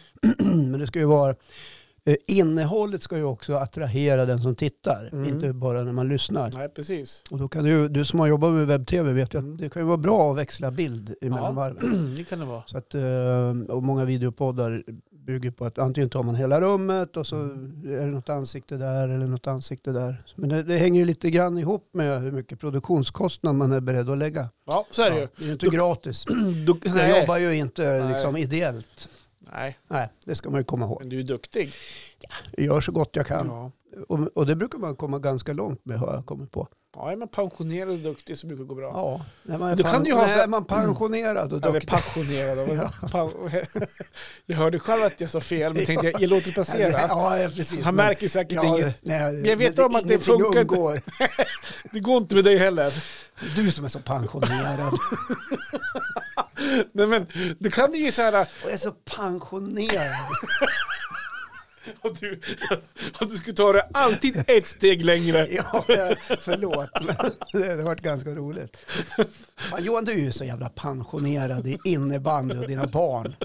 men 0.71 0.81
det 0.81 0.87
ska 0.87 0.99
ju 0.99 1.05
vara... 1.05 1.35
eh, 2.07 2.15
Innehållet 2.27 3.03
ska 3.03 3.17
ju 3.17 3.25
också 3.25 3.55
attrahera 3.55 4.27
den 4.27 4.39
som 4.43 4.55
tittar. 4.55 5.11
Mm. 5.13 5.29
Inte 5.35 5.53
bara 5.53 5.83
när 5.83 5.93
man 5.93 6.09
lyssnar. 6.09 6.51
Nej, 6.55 6.69
precis. 6.69 7.23
Och 7.31 7.39
då 7.39 7.49
kan 7.49 7.65
du, 7.65 7.89
du 7.89 8.05
som 8.05 8.21
har 8.21 8.27
jobbat 8.27 8.53
med 8.53 8.67
webb-tv 8.67 9.13
vet 9.13 9.35
ju 9.35 9.39
Mm. 9.39 9.53
att 9.53 9.59
det 9.59 9.69
kan 9.69 9.83
ju 9.83 9.87
vara 9.87 9.97
bra 9.97 10.31
att 10.31 10.37
växla 10.37 10.71
bild 10.71 11.15
emellan 11.21 11.45
Ja. 11.45 11.51
varven. 11.51 12.15
det 12.17 12.25
kan 12.25 12.39
det 12.39 12.45
vara. 12.45 12.63
Så 12.67 12.79
att, 12.79 12.95
eh, 12.95 13.75
och 13.75 13.83
många 13.83 14.05
videopoddar 14.05 14.83
bygger 15.27 15.51
på 15.51 15.65
att 15.65 15.79
antingen 15.79 16.11
tar 16.11 16.23
man 16.23 16.35
hela 16.35 16.61
rummet 16.61 17.17
och 17.17 17.27
så 17.27 17.37
Mm. 17.37 17.83
är 17.87 18.07
det 18.07 18.13
något 18.13 18.29
ansikte 18.29 18.77
där 18.77 19.09
eller 19.09 19.27
något 19.27 19.47
ansikte 19.47 19.93
där. 19.93 20.23
Men 20.37 20.49
det, 20.49 20.63
det 20.63 20.77
hänger 20.79 21.01
ju 21.01 21.07
lite 21.07 21.31
grann 21.31 21.59
ihop 21.59 21.89
med 21.93 22.21
hur 22.23 22.33
mycket 22.33 22.61
produktionskostnad 22.61 23.55
man 23.55 23.73
är 23.73 23.81
beredd 23.81 24.11
att 24.11 24.19
lägga. 24.19 24.49
Ja, 24.67 24.87
så 24.91 25.03
är 25.03 25.11
det 25.11 25.17
Ja, 25.17 25.23
ju. 25.23 25.29
det 25.39 25.49
är 25.49 25.53
inte 25.53 25.67
Då- 25.67 25.73
gratis. 25.73 26.25
Du, 26.67 26.81
Jag 26.99 27.21
jobbar 27.21 27.39
ju 27.39 27.55
inte 27.57 28.09
liksom 28.09 28.37
ideellt. 28.37 29.09
Nej, 29.53 29.79
Nej, 29.89 30.09
det 30.25 30.35
ska 30.35 30.51
man 30.51 30.61
ju 30.61 30.65
komma 30.65 30.85
ihåg. 30.85 30.99
men 31.01 31.09
du 31.09 31.19
är 31.21 31.23
duktig. 31.25 31.73
Jag 32.53 32.67
gör 32.67 32.81
så 32.81 32.93
gott 32.93 33.11
jag 33.13 33.27
kan. 33.27 33.47
Ja. 33.47 33.71
Och, 34.09 34.19
och 34.37 34.47
det 34.47 34.57
brukar 34.57 34.79
man 34.79 34.97
komma 34.97 35.19
ganska 35.19 35.53
långt 35.53 35.85
med 35.85 35.99
har 35.99 36.15
jag 36.15 36.27
kommit 36.27 36.51
på. 36.51 36.69
ja, 36.97 37.13
är 37.13 37.17
man 37.17 37.29
pensionerad 37.29 37.91
och 37.93 37.99
duktig 37.99 38.39
så 38.39 38.47
brukar 38.47 38.63
det 38.63 38.69
gå 38.69 38.75
bra. 38.75 38.91
Ja, 38.95 39.25
när 39.43 39.59
man 39.59 39.71
är, 39.71 39.77
Du 39.77 39.83
kan 39.83 40.05
ju 40.05 40.13
ha 40.15 40.29
så- 40.29 40.41
är 40.41 40.47
man 40.47 40.65
pensionerad 40.65 41.53
och 41.53 41.59
Eller 41.63 41.73
duktig. 41.73 41.89
passionerad. 41.91 42.91
Pa- 43.11 43.31
jag 44.47 44.57
hörde 44.57 44.79
själv 44.79 45.03
att 45.03 45.21
jag 45.21 45.31
sa 45.31 45.41
fel, 45.41 45.75
men 45.75 45.87
tänkte 45.87 46.07
jag, 46.11 46.23
jag 46.23 46.31
låter 46.31 46.47
det 46.47 46.53
passera. 46.55 47.01
Ja, 47.09 47.39
ja, 47.39 47.49
precis. 47.49 47.85
Han 47.85 47.95
märker 47.95 48.29
säkert 48.29 48.53
Ja, 48.55 48.65
inget. 48.79 48.99
nej, 49.03 49.33
Men 49.33 49.45
jag 49.45 49.57
vet 49.57 49.77
men 49.77 49.87
om 49.87 49.97
att 49.97 50.09
det 50.09 50.19
funkar 50.19 50.61
inte. 50.61 51.03
Det 51.93 52.01
går 52.01 52.17
inte 52.17 52.35
med 52.35 52.45
dig 52.45 52.57
heller. 52.59 52.95
Du 53.57 53.71
som 53.73 53.85
är 53.85 53.89
så 53.89 53.99
pensionerad. 53.99 54.93
Nej, 56.93 57.07
men 57.07 57.27
du 57.59 57.71
kan 57.71 57.93
ju 57.95 58.13
så 58.13 58.23
här... 58.23 58.41
Och 58.43 58.47
jag 58.65 58.73
är 58.73 58.77
så 58.77 58.93
pensionerad. 58.93 60.15
Att 62.03 62.21
du, 62.21 62.41
att 63.19 63.29
du 63.29 63.37
skulle 63.37 63.57
ta 63.57 63.73
det 63.73 63.89
alltid 63.95 64.45
ett 64.47 64.67
steg 64.67 65.05
längre. 65.05 65.49
Ja, 65.55 65.85
förlåt. 66.39 66.91
Men 67.03 67.17
det 67.53 67.69
har 67.77 67.83
varit 67.83 68.01
ganska 68.01 68.31
roligt. 68.31 68.77
Fan, 69.57 69.85
Johan, 69.85 70.05
du 70.05 70.13
är 70.13 70.17
ju 70.17 70.33
så 70.33 70.45
jävla 70.45 70.69
pensionerad 70.69 71.67
i 71.67 71.79
innebandy 71.85 72.57
och 72.59 72.67
dina 72.67 72.87
barn. 72.87 73.37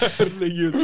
Herregud. 0.00 0.74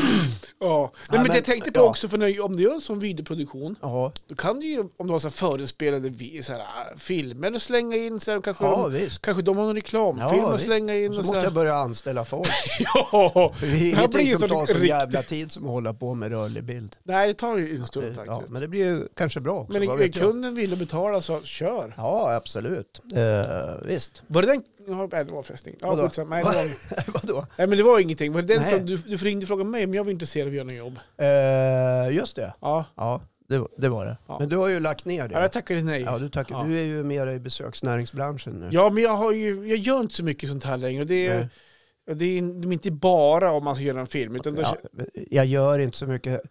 Ja. 0.58 0.92
Nej, 1.10 1.18
men 1.18 1.26
men- 1.26 1.36
jag 1.36 1.44
tänkte 1.44 1.72
på 1.72 1.80
ja. 1.80 1.84
också, 1.84 2.08
för 2.08 2.18
när, 2.18 2.44
om 2.44 2.56
du 2.56 2.62
gör 2.62 2.74
en 2.74 2.80
sån 2.80 2.98
videoproduktion, 2.98 3.76
Ja, 3.82 4.12
då 4.28 4.34
kan 4.34 4.60
du 4.60 4.66
ju, 4.66 4.80
om 4.96 5.06
du 5.06 5.12
har 5.12 5.18
så 5.20 5.30
förespelade 5.30 6.12
så 6.42 6.52
här, 6.52 6.60
äh, 6.60 6.64
filmer 6.98 7.54
och 7.54 7.62
slänga 7.62 7.96
in, 7.96 8.20
så 8.20 8.30
här, 8.30 8.40
kanske, 8.40 8.64
ja 8.64 8.82
de, 8.82 8.92
visst. 8.92 9.22
kanske 9.22 9.42
de 9.42 9.56
har 9.56 9.64
någon 9.64 9.74
reklamfilm 9.74 10.42
Ja, 10.42 10.52
visst. 10.52 10.64
slänga 10.64 10.94
in. 10.94 11.12
Så 11.12 11.18
Och 11.18 11.24
så 11.24 11.28
måste 11.28 11.38
här. 11.38 11.44
jag 11.46 11.54
börja 11.54 11.74
anställa 11.74 12.24
folk. 12.24 12.48
ja, 12.94 13.54
Det 13.60 13.66
är 13.66 13.84
ingenting 13.88 14.30
som 14.36 14.40
så 14.40 14.48
tar 14.48 14.66
så 14.66 14.84
jävla 14.84 15.22
tid 15.22 15.52
som 15.52 15.64
att 15.64 15.70
hålla 15.70 15.94
på 15.94 16.14
med 16.14 16.30
rörlig 16.30 16.64
bild. 16.64 16.96
Nej, 17.02 17.28
det 17.28 17.34
tar 17.34 17.56
ju 17.58 17.76
en 17.76 17.86
stund 17.86 18.06
Ja, 18.16 18.24
faktiskt. 18.24 18.52
men 18.52 18.62
det 18.62 18.68
blir 18.68 18.84
ju 18.84 19.08
kanske 19.16 19.40
bra 19.40 19.54
också. 19.60 19.72
Men 19.72 19.82
jag? 19.82 20.14
kunden 20.14 20.54
vill 20.54 20.76
betala 20.76 21.22
så 21.22 21.40
kör. 21.42 21.94
Ja, 21.96 22.34
absolut. 22.34 23.00
Eh, 23.14 23.86
visst. 23.86 24.22
Var 24.26 24.42
det 24.42 24.48
den... 24.48 24.62
Ja, 24.86 25.08
nej, 25.12 25.24
det 25.24 25.32
var 25.32 25.42
förresten. 25.42 25.72
Ja, 25.80 25.86
Vadå? 25.88 26.02
skitsamma. 26.02 26.34
nej, 26.34 26.44
det 26.44 27.12
var, 27.12 27.20
Vadå? 27.26 27.46
nej, 27.58 27.66
men 27.66 27.78
det 27.78 27.84
var 27.84 27.98
ingenting. 28.00 28.32
Var 28.32 28.42
det 28.42 28.54
den 28.54 28.62
Nej. 28.62 28.70
som 28.70 28.86
du, 28.86 28.96
du 28.96 29.16
ringde 29.16 29.44
och 29.44 29.48
frågade 29.48 29.70
mig 29.70 29.84
om 29.84 29.94
jag 29.94 30.04
var 30.04 30.10
intresserad 30.10 30.46
av 30.46 30.50
att 30.52 30.56
göra 30.56 30.64
något 30.64 30.74
jobb? 30.74 30.98
Eh, 31.16 32.16
just 32.16 32.36
det. 32.36 32.54
Ja, 32.60 32.84
Ja, 32.96 33.20
det, 33.48 33.66
det 33.78 33.88
var 33.88 34.06
det. 34.06 34.16
Ja. 34.26 34.36
Men 34.38 34.48
du 34.48 34.56
har 34.56 34.68
ju 34.68 34.80
lagt 34.80 35.04
ner 35.04 35.28
det. 35.28 35.34
ja 35.34 35.40
jag 35.40 35.52
tackade 35.52 35.82
nej. 35.82 36.02
Ja, 36.02 36.18
du, 36.18 36.28
tackar. 36.28 36.54
Ja. 36.54 36.64
du 36.64 36.78
är 36.78 36.82
ju 36.84 37.04
mer 37.04 37.26
i 37.26 37.38
besöksnäringsbranschen 37.38 38.52
nu. 38.52 38.68
Ja, 38.72 38.90
men 38.90 39.02
jag, 39.02 39.16
har 39.16 39.32
ju, 39.32 39.68
jag 39.68 39.78
gör 39.78 40.00
inte 40.00 40.14
så 40.14 40.24
mycket 40.24 40.48
sånt 40.48 40.64
här 40.64 40.76
längre. 40.76 41.04
Det 41.04 41.26
är, 41.26 41.36
Nej. 42.06 42.16
det 42.16 42.24
är 42.24 42.38
inte 42.72 42.90
bara 42.90 43.52
om 43.52 43.64
man 43.64 43.74
ska 43.74 43.84
göra 43.84 44.00
en 44.00 44.06
film. 44.06 44.36
Utan 44.36 44.54
då, 44.54 44.62
Ja, 44.62 44.76
jag 45.30 45.46
gör 45.46 45.78
inte 45.78 45.96
så 45.98 46.06
mycket. 46.06 46.42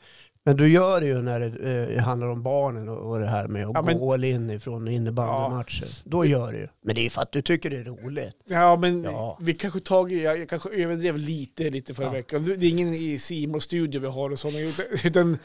Men 0.46 0.58
du 0.58 0.68
gör 0.68 1.02
det 1.02 1.08
ju 1.08 1.22
när 1.22 1.40
det 1.40 1.94
eh, 1.96 2.04
handlar 2.04 2.28
om 2.28 2.44
barnen 2.44 2.90
och, 2.90 3.10
och 3.12 3.20
det 3.20 3.28
här 3.28 3.48
med 3.48 3.66
att 3.68 3.72
Ja, 3.74 3.82
men- 3.82 3.98
gå 4.00 4.14
all 4.14 4.24
in 4.24 4.50
ifrån 4.50 4.88
innebandymatcher. 4.88 5.88
Då 6.04 6.26
gör 6.26 6.52
du 6.52 6.58
ju. 6.58 6.68
Men 6.84 6.96
det 6.96 7.06
är 7.06 7.10
för 7.10 7.22
att 7.22 7.32
du 7.32 7.42
tycker 7.42 7.70
det 7.70 7.78
är 7.78 7.84
roligt. 7.84 8.34
ja, 8.46 8.76
men 8.78 9.04
Ja. 9.04 9.38
vi 9.42 9.54
kanske 9.54 9.80
tagit, 9.80 10.22
jag, 10.24 10.40
jag 10.40 10.50
kanske 10.50 10.70
överdrev 10.84 11.18
lite, 11.18 11.70
lite 11.70 11.94
förra 11.94 12.06
Ja. 12.06 12.12
veckan. 12.12 12.46
Det 12.46 12.66
är 12.66 12.70
ingen 12.70 12.88
i 12.94 13.20
simor 13.20 13.60
studio 13.60 14.02
vi 14.02 14.08
har 14.08 14.30
och 14.30 14.40
sådana. 14.40 14.60
Utan, 14.60 14.86
utan 15.06 15.38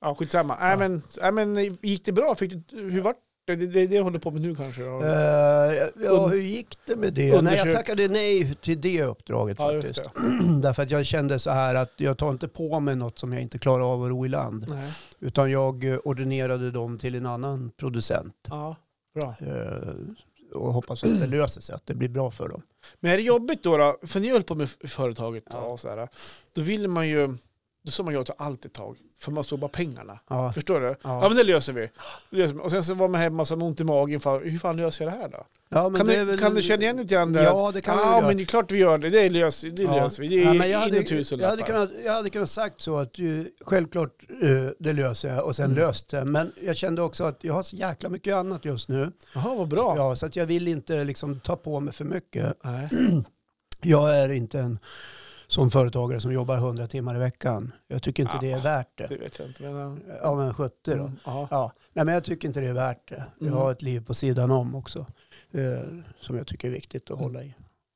ja, 0.00 0.14
skitsamma. 0.14 0.56
Nej, 0.60 0.76
men, 0.76 1.02
nej, 1.22 1.32
men 1.32 1.76
gick 1.82 2.04
det 2.04 2.12
bra? 2.12 2.34
Fick 2.34 2.52
du, 2.52 2.90
hur 2.90 3.00
vart 3.00 3.16
Det 3.56 3.64
är 3.64 3.68
det, 3.68 3.86
det, 3.86 3.94
jag 3.94 4.04
håller 4.04 4.18
på 4.18 4.30
med 4.30 4.42
nu 4.42 4.54
kanske. 4.54 4.82
Eh, 4.82 6.04
ja, 6.04 6.26
hur 6.26 6.42
gick 6.42 6.78
det 6.86 6.96
med 6.96 7.12
det? 7.14 7.42
Nej, 7.42 7.56
jag 7.56 7.74
tackade 7.74 8.08
nej 8.08 8.54
till 8.54 8.80
det 8.80 9.02
uppdraget 9.02 9.56
ja, 9.58 9.72
faktiskt. 9.72 10.00
Därför 10.62 10.82
att 10.82 10.90
jag 10.90 11.06
kände 11.06 11.38
så 11.38 11.50
här 11.50 11.74
att 11.74 11.92
jag 11.96 12.18
tar 12.18 12.30
inte 12.30 12.48
på 12.48 12.80
mig 12.80 12.96
något 12.96 13.18
som 13.18 13.32
jag 13.32 13.42
inte 13.42 13.58
klarar 13.58 13.92
av 13.92 14.02
att 14.04 14.10
ro 14.10 14.26
i 14.26 14.28
land. 14.28 14.66
Nej. 14.68 14.92
Utan 15.20 15.50
jag 15.50 15.84
eh, 15.84 15.98
ordinerade 16.04 16.70
dem 16.70 16.98
till 16.98 17.14
en 17.14 17.26
annan 17.26 17.70
producent. 17.76 18.34
Ja, 18.48 18.76
bra. 19.20 19.34
Eh, 19.40 19.88
och 20.54 20.72
hoppas 20.72 21.04
att 21.04 21.20
det 21.20 21.26
löser 21.36 21.60
sig, 21.60 21.74
att 21.74 21.86
det 21.86 21.94
blir 21.94 22.08
bra 22.08 22.30
för 22.30 22.48
dem. 22.48 22.62
Men 23.00 23.12
är 23.12 23.16
det 23.16 23.22
jobbigt 23.22 23.62
då? 23.62 23.76
då? 23.76 23.96
För 24.02 24.20
ni 24.20 24.30
höll 24.30 24.42
på 24.42 24.54
med 24.54 24.70
företaget 24.70 25.44
då, 25.46 25.56
Ja. 25.56 25.60
och 25.60 25.80
så 25.80 25.88
här, 25.88 26.08
Då 26.52 26.62
vill 26.62 26.88
man 26.88 27.08
ju... 27.08 27.36
Då 27.82 27.90
sa 27.90 28.02
man 28.02 28.14
ja 28.14 28.24
till 28.24 28.34
allt 28.38 28.64
ett 28.64 28.72
tag. 28.72 28.96
För 29.20 29.32
man 29.32 29.44
såg 29.44 29.58
bara 29.58 29.68
pengarna. 29.68 30.18
Ja. 30.28 30.52
Förstår 30.52 30.80
du? 30.80 30.86
Ja. 30.86 30.94
Ja. 31.02 31.28
men 31.28 31.36
det 31.36 31.44
löser 31.44 31.72
vi. 31.72 31.80
Det 32.30 32.36
löser 32.36 32.54
vi. 32.54 32.60
Och 32.60 32.70
sen 32.70 32.84
så 32.84 32.94
var 32.94 33.08
man 33.08 33.20
hemma 33.20 33.46
med 33.50 33.62
ont 33.62 33.80
i 33.80 33.84
magen. 33.84 34.20
Hur 34.42 34.58
fan 34.58 34.76
löser 34.76 35.04
jag 35.04 35.14
det 35.14 35.18
här 35.18 35.28
då? 35.28 35.46
Ja, 35.68 35.90
Kan, 35.90 36.06
det 36.06 36.24
du, 36.24 36.38
kan 36.38 36.54
du 36.54 36.62
känna 36.62 36.82
igen 36.82 36.96
lite 36.96 37.14
grann? 37.14 37.34
Ja, 37.34 37.70
det 37.74 37.80
kan 37.80 37.94
ja, 37.96 38.00
jag 38.04 38.12
göra. 38.16 38.26
men 38.28 38.36
det 38.36 38.42
är 38.42 38.44
klart 38.44 38.72
vi 38.72 38.78
gör 38.78 38.98
det. 38.98 39.10
Det 39.10 39.28
löser, 39.28 39.70
det 39.70 39.82
Ja. 39.82 39.94
löser 40.04 40.22
vi. 40.22 40.28
Det 40.28 40.42
är 40.44 40.54
Ja, 40.54 40.66
jag, 40.66 40.78
hade, 40.78 40.98
och 40.98 41.40
jag, 41.40 41.48
hade 41.48 41.62
kunnat, 41.62 41.90
jag 42.04 42.12
hade 42.12 42.30
kunnat 42.30 42.50
sagt 42.50 42.80
så 42.80 42.96
att 42.98 43.18
ju, 43.18 43.50
självklart 43.60 44.22
eh, 44.42 44.48
det 44.78 44.92
löser 44.92 45.34
jag 45.34 45.44
och 45.44 45.56
sen 45.56 45.64
Mm. 45.64 45.76
löst 45.78 46.08
det. 46.08 46.24
Men 46.24 46.52
jag 46.62 46.76
kände 46.76 47.02
också 47.02 47.24
att 47.24 47.38
jag 47.44 47.54
har 47.54 47.62
så 47.62 47.76
jäkla 47.76 48.08
mycket 48.08 48.34
annat 48.34 48.64
just 48.64 48.88
nu. 48.88 49.12
Jaha, 49.34 49.54
vad 49.54 49.68
bra. 49.68 49.94
Ja, 49.96 50.16
så 50.16 50.26
att 50.26 50.36
jag 50.36 50.46
vill 50.46 50.68
inte 50.68 51.04
liksom 51.04 51.40
ta 51.40 51.56
på 51.56 51.80
mig 51.80 51.94
för 51.94 52.04
mycket. 52.04 52.56
Nej. 52.64 52.88
Jag 53.82 54.16
är 54.18 54.32
inte 54.32 54.58
en 54.60 54.78
sån 55.50 55.70
företagare 55.70 56.20
som 56.20 56.32
jobbar 56.32 56.56
100 56.56 56.86
timmar 56.86 57.16
i 57.16 57.18
veckan. 57.18 57.72
Jag 57.88 58.02
tycker 58.02 58.22
inte 58.22 58.34
Ja, 58.34 58.40
det 58.40 58.52
är 58.52 58.60
värt 58.62 58.98
det. 58.98 59.06
Det 59.06 59.16
vet 59.16 59.38
jag 59.38 59.48
inte. 59.48 59.62
Men, 59.62 60.02
Ja, 60.22 60.34
men 60.34 60.54
70 60.54 60.74
då. 60.84 60.92
Mm, 60.92 61.16
ja. 61.24 61.48
Ja, 61.50 61.72
nej, 61.92 62.04
men 62.04 62.14
jag 62.14 62.24
tycker 62.24 62.48
inte 62.48 62.60
det 62.60 62.66
är 62.66 62.72
värt 62.72 63.08
det. 63.08 63.24
Jag 63.38 63.46
Mm. 63.46 63.58
har 63.58 63.72
ett 63.72 63.82
liv 63.82 64.04
på 64.06 64.14
sidan 64.14 64.50
om 64.50 64.74
också. 64.74 65.06
Eh, 65.52 65.82
som 66.20 66.36
jag 66.36 66.46
tycker 66.46 66.68
är 66.68 66.72
viktigt 66.72 67.10
att 67.10 67.18
hålla 67.18 67.42
i. 67.42 67.54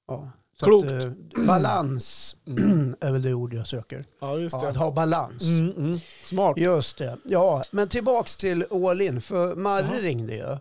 Ja. 0.09 0.31
Så 0.61 0.67
Klokt. 0.67 0.89
Att, 0.89 1.03
eh, 1.05 1.47
balans 1.47 2.37
Mm. 2.47 2.95
är 3.01 3.13
väl 3.13 3.23
det 3.23 3.35
ord 3.35 3.55
jag 3.55 3.67
söker. 3.67 4.05
ja, 4.21 4.39
just 4.39 4.53
Ja, 4.55 4.61
det. 4.63 4.69
att 4.69 4.77
ha 4.77 4.91
balans. 4.93 5.43
Mm, 5.43 5.71
mm. 5.77 5.99
Smart. 6.25 6.57
Just 6.57 6.99
det. 6.99 7.17
Ja, 7.25 7.63
men 7.71 7.89
tillbaks 7.89 8.37
till 8.37 8.65
All 8.71 9.01
In. 9.01 9.21
För 9.21 9.57
Marre 9.57 10.01
ringde 10.01 10.35
ju. 10.37 10.57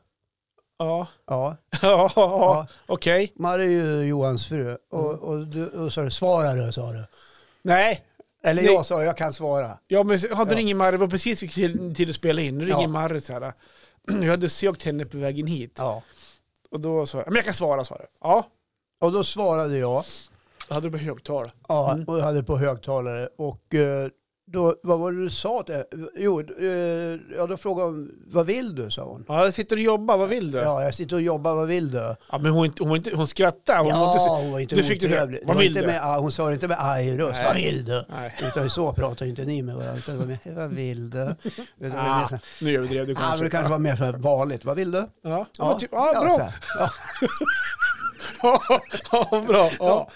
Ja, 0.86 1.08
Ja, 1.28 1.58
ja, 1.82 2.12
ja. 2.16 2.68
okej. 2.88 3.34
Marre 3.36 3.64
är 3.64 3.68
ju 3.70 4.04
Johans 4.04 4.46
fru. 4.48 4.78
Och, 4.92 5.10
Mm. 5.10 5.20
och, 5.20 5.48
du, 5.48 5.68
och 5.70 5.94
så 5.94 6.10
sa 6.10 6.54
du, 6.54 6.66
du, 6.66 6.72
sa 6.72 6.92
du. 6.92 7.06
Nej, 7.62 8.06
Eller 8.44 8.62
Nej. 8.62 8.74
jag 8.74 8.86
sa, 8.86 9.04
jag 9.04 9.18
kan 9.18 9.34
svara. 9.34 9.78
ja, 9.88 10.04
men 10.04 10.20
hade 10.34 10.52
Ja. 10.52 10.58
ringer 10.58 10.76
Marre, 10.76 10.92
det 10.92 10.98
var 10.98 11.08
precis 11.08 11.44
vi 11.44 11.50
till, 11.50 11.96
till 11.96 12.10
att 12.10 12.16
spela 12.16 12.42
in. 12.42 12.58
Nu 12.58 12.66
ringer 12.66 12.82
Ja. 12.82 12.88
Marre 12.88 13.22
så 13.22 13.34
här. 13.34 13.54
Jag 14.22 14.30
hade 14.30 14.50
sökt 14.50 14.84
henne 14.84 15.06
på 15.06 15.18
vägen 15.18 15.48
hit. 15.48 15.74
Ja. 15.78 16.02
Och 16.72 16.80
då 16.80 17.06
sa 17.06 17.18
jag, 17.18 17.28
men 17.28 17.36
jag 17.36 17.46
kan 17.46 17.54
svara, 17.54 17.84
sa 17.84 17.96
jag. 18.00 18.08
Ja, 18.22 18.48
Och 19.02 19.12
då 19.12 19.24
svarade 19.24 19.78
jag. 19.78 20.04
då 20.68 20.74
hade 20.74 20.88
du 20.88 20.92
på 20.92 21.04
högtal. 21.04 21.52
Ja, 21.68 21.92
Mm. 21.94 22.06
och 22.06 22.18
jag 22.20 22.24
hade 22.24 22.44
på 22.44 22.58
högtalare. 22.58 23.30
Och 23.38 23.76
eh, 23.76 24.10
då, 24.46 24.76
vad 24.84 25.00
var 25.00 25.12
det 25.12 25.22
du 25.24 25.30
sa? 25.30 25.64
Till, 25.64 25.84
jo, 26.16 26.40
eh, 26.42 26.68
ja, 27.38 27.48
då 27.48 27.58
frågade 27.58 27.90
hon, 27.90 28.12
vad 28.28 28.46
vill 28.46 28.76
du? 28.76 28.92
sa 28.92 29.04
hon. 29.04 29.26
Ja, 29.28 29.44
jag 29.44 29.54
sitter 29.54 29.76
och 29.76 29.82
jobbar, 29.82 30.18
vad 30.18 30.30
vill 30.30 30.52
du? 30.52 30.58
Ja, 30.58 30.64
Ja, 30.64 30.84
jag 30.84 30.96
sitter 30.96 31.16
och 31.16 31.22
jobbar, 31.22 31.56
vad 31.56 31.68
vill 31.68 31.92
du? 31.92 32.16
men 32.40 32.52
hon, 32.52 32.66
inte, 32.66 32.84
hon, 32.84 32.96
inte, 32.98 33.16
hon 33.16 33.28
skrattade. 33.28 33.78
Hon 33.80 33.88
inte, 33.88 34.00
ja, 34.00 34.18
så- 34.28 34.36
hon 34.36 34.52
var 34.52 34.60
inte 34.60 34.76
du 34.76 34.84
fick 34.84 35.02
det 35.02 35.08
otrevlig. 35.08 35.40
vad 35.46 35.56
var 35.56 35.62
vill 35.62 35.70
inte 35.78 35.82
du? 35.82 35.88
Med, 35.88 36.20
hon 36.20 36.32
sa 36.32 36.48
det 36.48 36.54
inte 36.54 36.68
med 36.68 36.78
arg 36.80 37.18
röst, 37.18 37.42
vad 37.46 37.56
vill 37.56 37.86
du? 37.86 38.04
Nej, 38.10 38.34
Utan 38.48 38.70
så 38.70 38.92
pratar 38.94 39.26
inte 39.26 39.46
ni 39.46 39.62
med 39.62 39.76
varandra. 39.76 39.98
Utan 39.98 40.16
det 40.16 40.20
var 40.20 40.28
mer, 40.28 40.56
vad 40.56 40.70
vill 40.70 41.10
du? 41.10 41.36
Det 41.80 41.94
Ah, 41.98 42.30
nu 42.62 42.76
överdrev 42.78 43.08
du 43.08 43.14
Ja, 43.14 43.20
kanske. 43.20 43.46
det 43.46 43.50
kanske 43.50 43.72
var 43.72 43.80
mer 43.80 43.96
så 43.96 44.04
här 44.04 44.14
vanligt. 44.14 44.66
Vad 44.66 44.76
vill 44.76 44.92
du? 44.92 45.06
Ja, 45.24 45.46
ja, 45.58 45.80
typ, 45.80 45.90
ja, 45.94 46.22
bra. 46.22 46.52
Ja. 46.80 48.60
ja, 49.12 49.44
bra. 49.48 49.70
Ja. 49.80 50.10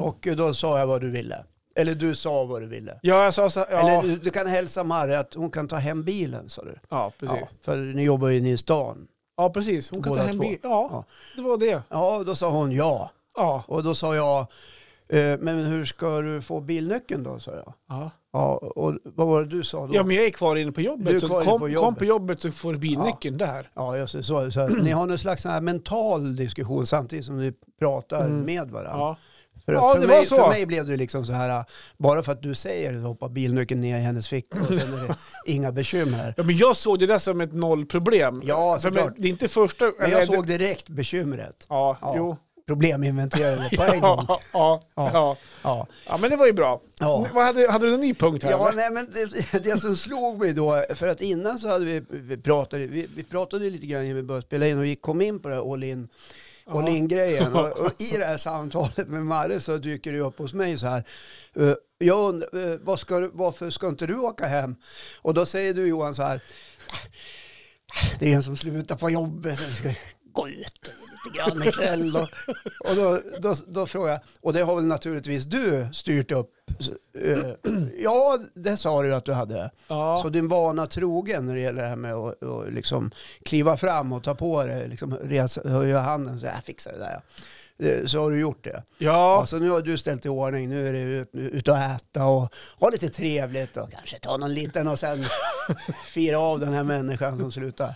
Och 0.00 0.28
då 0.36 0.54
sa 0.54 0.78
jag 0.78 0.86
vad 0.86 1.00
du 1.00 1.10
ville. 1.10 1.44
Eller 1.74 1.94
du 1.94 2.14
sa 2.14 2.44
vad 2.44 2.62
du 2.62 2.66
ville. 2.66 2.98
ja, 3.02 3.24
jag 3.24 3.34
sa 3.34 3.50
så 3.50 3.60
ja. 3.70 3.78
Eller 3.78 4.02
du, 4.02 4.16
du 4.16 4.30
kan 4.30 4.46
hälsa 4.46 4.84
Marre 4.84 5.18
att 5.18 5.34
hon 5.34 5.50
kan 5.50 5.68
ta 5.68 5.76
hem 5.76 6.04
bilen, 6.04 6.48
sa 6.48 6.64
du. 6.64 6.74
ja, 6.90 7.12
precis. 7.20 7.36
Ja, 7.40 7.48
för 7.60 7.76
ni 7.76 8.02
jobbar 8.02 8.28
ju 8.28 8.38
inne 8.38 8.50
i 8.52 8.58
stan. 8.58 9.06
Ja, 9.36 9.50
precis. 9.50 9.90
Hon 9.90 10.02
kan 10.02 10.10
Båda 10.12 10.22
ta 10.22 10.26
hem 10.28 10.36
två. 10.36 10.42
bil. 10.42 10.58
Ja, 10.62 10.88
Ja. 10.92 11.04
det 11.36 11.42
var 11.42 11.56
det. 11.58 11.82
Ja, 11.88 12.22
då 12.26 12.34
sa 12.34 12.50
hon 12.50 12.72
ja. 12.72 13.10
Ja. 13.36 13.64
Och 13.68 13.82
då 13.84 13.94
sa 13.94 14.14
jag, 14.16 14.40
eh, 15.08 15.38
men 15.40 15.64
hur 15.64 15.84
ska 15.84 16.20
du 16.20 16.42
få 16.42 16.60
bilnyckeln 16.60 17.22
då, 17.22 17.40
sa 17.40 17.50
jag. 17.52 17.72
Ja. 17.88 18.10
Ja, 18.32 18.54
och 18.56 18.94
vad 19.04 19.26
var 19.26 19.42
det 19.42 19.48
du 19.48 19.64
sa 19.64 19.86
då? 19.86 19.94
ja, 19.94 20.02
men 20.02 20.16
jag 20.16 20.24
är 20.24 20.30
kvar 20.30 20.56
inne 20.56 20.72
på 20.72 20.80
Du 20.80 20.86
är 20.86 20.90
jobbet. 20.90 21.20
Så 21.20 21.26
kvar 21.28 21.42
inne 21.42 21.50
kom, 21.50 21.60
på 21.60 21.64
kom 21.66 21.72
jobbet. 21.72 21.98
på 21.98 22.04
jobbet 22.04 22.40
så 22.40 22.50
får 22.50 22.72
du 22.72 22.78
bilnyckeln 22.78 23.38
där. 23.38 23.70
Ja, 23.74 23.96
just 23.96 24.12
det. 24.12 24.22
Så, 24.22 24.50
så, 24.52 24.66
ni 24.66 24.90
har 24.90 25.06
någon 25.06 25.18
slags 25.18 25.42
sån 25.42 25.52
här 25.52 25.60
mental 25.60 26.36
diskussion 26.36 26.86
samtidigt 26.86 27.24
som 27.24 27.38
ni 27.38 27.52
pratar 27.78 28.20
Mm. 28.26 28.42
med 28.44 28.70
varandra. 28.70 28.98
Ja. 28.98 29.16
För, 29.66 29.72
Ja, 29.72 29.92
för, 29.92 30.00
det 30.00 30.06
mig, 30.06 30.18
var 30.18 30.24
så. 30.24 30.36
för 30.36 30.48
mig 30.48 30.66
blev 30.66 30.86
det 30.86 30.96
liksom 30.96 31.26
så 31.26 31.32
här, 31.32 31.64
bara 31.98 32.22
för 32.22 32.32
att 32.32 32.42
du 32.42 32.54
säger 32.54 32.92
det 32.92 32.98
hoppar 32.98 33.28
bilnyckeln 33.28 33.80
ner 33.80 33.98
i 33.98 34.00
hennes 34.00 34.28
ficka 34.28 34.60
och 34.60 34.66
sen 34.66 34.76
är 34.78 35.08
det 35.08 35.14
inga 35.52 35.72
bekymmer. 35.72 36.34
ja, 36.36 36.42
men 36.42 36.56
jag 36.56 36.76
såg 36.76 36.98
det 36.98 37.06
där 37.06 37.18
som 37.18 37.40
ett 37.40 37.52
nollproblem. 37.52 38.42
Ja, 38.44 38.78
såklart. 38.80 39.04
men, 39.04 39.14
det 39.22 39.28
är 39.28 39.30
inte 39.30 39.48
första... 39.48 39.92
Men 39.98 40.10
jag 40.10 40.24
såg 40.26 40.46
direkt 40.46 40.88
bekymret. 40.88 41.66
Ja, 41.68 41.96
Ja. 42.00 42.14
jo. 42.16 42.36
Probleminventerade 42.66 43.68
på 43.76 43.82
en 43.82 44.00
gång. 44.00 44.24
Ja, 44.28 44.40
ja, 44.52 44.80
Ja. 44.96 45.36
ja. 45.62 45.86
Ja. 46.08 46.16
men 46.20 46.30
det 46.30 46.36
var 46.36 46.46
ju 46.46 46.52
bra. 46.52 46.80
Ja. 47.00 47.26
Vad 47.34 47.44
hade, 47.44 47.70
hade 47.72 47.86
du 47.86 47.94
en 47.94 48.00
ny 48.00 48.14
punkt 48.14 48.44
här? 48.44 48.50
Ja, 48.50 48.68
eller? 48.68 48.76
nej, 48.76 48.90
men 48.90 49.08
det, 49.52 49.64
det 49.64 49.78
som 49.80 49.96
slog 49.96 50.38
mig 50.38 50.52
då, 50.52 50.84
för 50.94 51.06
att 51.08 51.20
innan 51.20 51.58
så 51.58 51.68
hade 51.68 51.84
vi, 51.84 52.02
vi 52.10 52.36
pratade, 52.36 52.86
vi, 52.86 53.06
vi 53.16 53.22
pratade 53.22 53.70
lite 53.70 53.86
grann 53.86 54.06
när 54.08 54.14
vi 54.14 54.22
började 54.22 54.46
spela 54.46 54.66
in 54.68 54.78
och 54.78 54.84
vi 54.84 54.96
kom 54.96 55.20
in 55.20 55.40
på 55.40 55.48
det 55.48 55.54
här 55.54 55.72
all 55.72 55.84
in, 55.84 56.08
all 56.66 56.88
in 56.88 57.08
grejen. 57.08 57.52
Och, 57.56 57.78
och 57.78 57.92
i 57.98 58.16
det 58.16 58.24
här 58.24 58.36
samtalet 58.36 59.08
med 59.08 59.26
Marre 59.26 59.60
så 59.60 59.78
dyker 59.78 60.12
det 60.12 60.20
upp 60.20 60.38
hos 60.38 60.54
mig 60.54 60.78
så 60.78 60.86
här, 60.86 61.04
eh, 61.56 61.74
jag 61.98 62.28
undrar, 62.28 62.72
eh, 62.72 62.78
vad 62.82 63.00
ska, 63.00 63.30
varför 63.32 63.70
ska 63.70 63.88
inte 63.88 64.06
du 64.06 64.18
åka 64.18 64.46
hem? 64.46 64.76
Och 65.22 65.34
då 65.34 65.46
säger 65.46 65.74
du 65.74 65.86
Johan 65.86 66.14
så 66.14 66.22
här, 66.22 66.40
det 68.18 68.32
är 68.32 68.34
en 68.34 68.42
som 68.42 68.56
slutar 68.56 68.96
på 68.96 69.10
jobbet, 69.10 69.58
så 69.58 69.64
vi 69.64 69.74
ska 69.74 69.88
gå 70.32 70.48
ut 70.48 70.90
lite 71.24 71.38
grann 71.38 71.68
ikväll. 71.68 72.16
Och, 72.16 72.28
och 72.90 72.96
då, 72.96 73.20
då, 73.38 73.56
då 73.66 73.86
frågar 73.86 74.10
jag, 74.10 74.20
och 74.40 74.52
det 74.52 74.60
har 74.60 74.76
väl 74.76 74.84
naturligtvis 74.84 75.44
du 75.44 75.88
styrt 75.92 76.30
upp? 76.30 76.53
Eh, 77.18 77.72
Ja, 77.98 78.38
det 78.54 78.76
sa 78.76 79.02
du 79.02 79.14
att 79.14 79.24
du 79.24 79.32
hade. 79.32 79.70
Ja. 79.88 80.18
Så 80.22 80.28
din 80.28 80.48
vana 80.48 80.86
trogen 80.86 81.46
när 81.46 81.54
det 81.54 81.60
gäller 81.60 81.82
det 81.82 81.88
här 81.88 81.96
med 81.96 82.14
att, 82.14 82.42
att 82.42 82.72
liksom 82.72 83.10
kliva 83.44 83.76
fram 83.76 84.12
och 84.12 84.24
ta 84.24 84.34
på 84.34 84.62
det, 84.64 84.86
liksom 84.86 85.14
resa, 85.16 85.68
höja 85.68 86.00
handen 86.00 86.34
och 86.34 86.40
säga 86.40 86.52
jag 86.54 86.64
fixar 86.64 86.92
det 86.92 86.98
där. 86.98 87.20
Eh, 87.78 88.06
Så 88.06 88.22
har 88.22 88.30
du 88.30 88.40
gjort 88.40 88.64
det. 88.64 88.82
ja. 88.98 89.38
Alltså 89.40 89.56
nu 89.56 89.70
har 89.70 89.80
du 89.82 89.98
ställt 89.98 90.26
i 90.26 90.28
ordning, 90.28 90.68
nu 90.68 90.88
är 90.88 90.92
det 90.92 90.98
ut, 91.00 91.28
ut 91.32 91.68
och 91.68 91.76
äta 91.78 92.24
och 92.26 92.54
ha 92.80 92.88
lite 92.90 93.08
trevligt 93.08 93.76
och 93.76 93.92
kanske 93.92 94.18
ta 94.18 94.36
någon 94.36 94.54
liten 94.54 94.88
och 94.88 94.98
sen 94.98 95.24
fira 96.06 96.38
av 96.38 96.60
den 96.60 96.72
här 96.72 96.82
människan 96.82 97.38
som 97.38 97.52
slutar. 97.52 97.94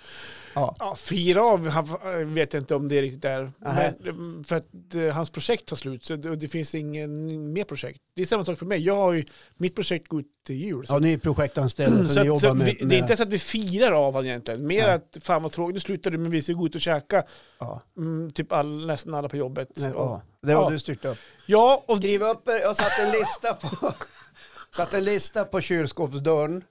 Ja, 0.61 0.75
Ja, 0.79 0.97
fyra 0.97 1.43
av 1.45 1.69
han, 1.69 2.35
vet 2.35 2.53
jag 2.55 2.61
inte 2.61 2.75
om 2.75 2.89
det 2.89 3.03
riktigt 3.03 3.25
är. 3.25 3.53
Men, 3.59 4.45
för 4.45 4.57
att 4.57 4.67
eh, 4.95 5.15
hans 5.15 5.31
projekt 5.31 5.67
tar 5.67 5.77
slut 5.77 6.05
så 6.05 6.17
det, 6.17 6.37
det 6.37 6.49
finns 6.49 6.75
ingen 6.75 7.53
mer 7.53 7.65
projekt. 7.65 8.01
Det 8.15 8.23
är 8.23 8.27
samma 8.27 8.45
sak 8.45 8.59
för 8.59 8.67
mig. 8.67 8.81
Jag 8.83 8.97
har 8.97 9.13
ju, 9.13 9.25
mitt 9.57 9.75
projekt 9.75 10.09
går 10.09 10.21
ut 10.21 10.27
till 10.47 10.57
jul. 10.57 10.87
Så, 10.87 10.95
ja 10.95 10.99
ni 10.99 11.13
är 11.13 11.19
projektanställda 11.19 12.09
så, 12.09 12.15
så 12.15 12.35
att, 12.35 12.41
så 12.41 12.55
med... 12.55 12.67
vi, 12.67 12.73
det 12.73 12.83
är 12.83 12.87
med 12.87 12.99
inte 12.99 13.17
så 13.17 13.23
att 13.23 13.29
vi 13.33 13.39
firar 13.39 13.93
av 13.93 14.05
honom 14.13 14.25
egentligen. 14.27 14.67
Mer 14.67 14.83
Nej. 14.83 14.91
att 14.95 15.19
fan 15.23 15.43
vad 15.43 15.53
tråkigt, 15.53 15.75
nu 15.75 15.81
slutar 15.81 16.11
du 16.11 16.19
men 16.19 16.31
vi 16.31 16.43
ska 16.43 16.53
gå 16.53 16.67
ut 16.67 16.75
och 16.75 16.81
käka. 16.81 17.23
ja, 17.59 17.83
Mm, 17.97 18.31
typ 18.31 18.53
all, 18.53 18.87
nästan 18.87 19.15
alla 19.15 19.29
på 19.29 19.37
jobbet. 19.37 19.69
nej, 19.77 19.93
Och- 19.93 20.05
ja, 20.07 20.23
det 20.43 20.53
har 20.53 20.63
Ja. 20.63 20.71
du 20.71 20.79
styrt 20.79 21.05
upp. 21.05 21.19
ja, 21.47 21.85
och 21.87 21.97
Skriv 21.97 22.23
upp, 22.23 22.43
jag 22.47 22.77
satt 22.77 22.99
en 23.07 23.13
lista 23.13 23.55
på, 23.55 23.93
satt 24.77 24.95
en 24.95 25.05
lista 25.05 25.45
på 25.45 25.61
kylskåpsdörren. 25.61 26.65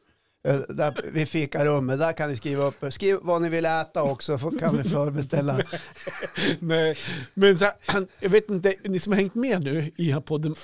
Eh, 0.47 0.59
där 0.69 0.93
vid 1.13 1.27
fikarummet, 1.29 1.99
där 1.99 2.13
kan 2.13 2.29
ni 2.29 2.35
skriva 2.37 2.63
upp. 2.65 2.83
Skriv 2.93 3.17
vad 3.21 3.41
ni 3.41 3.49
vill 3.49 3.65
äta 3.65 4.03
också, 4.03 4.37
så 4.37 4.51
kan 4.51 4.77
vi 4.77 4.89
förbeställa. 4.89 5.59
Nej, 6.59 6.97
men 7.33 7.57
så 7.59 7.65
här, 7.65 7.73
han- 7.85 8.07
jag 8.19 8.29
vet 8.29 8.49
inte, 8.49 8.73
ni 8.83 8.99
som 8.99 9.13
har 9.13 9.17
hängt 9.19 9.35
med 9.35 9.63
nu 9.63 9.91
i 9.95 10.15
podden, 10.25 10.55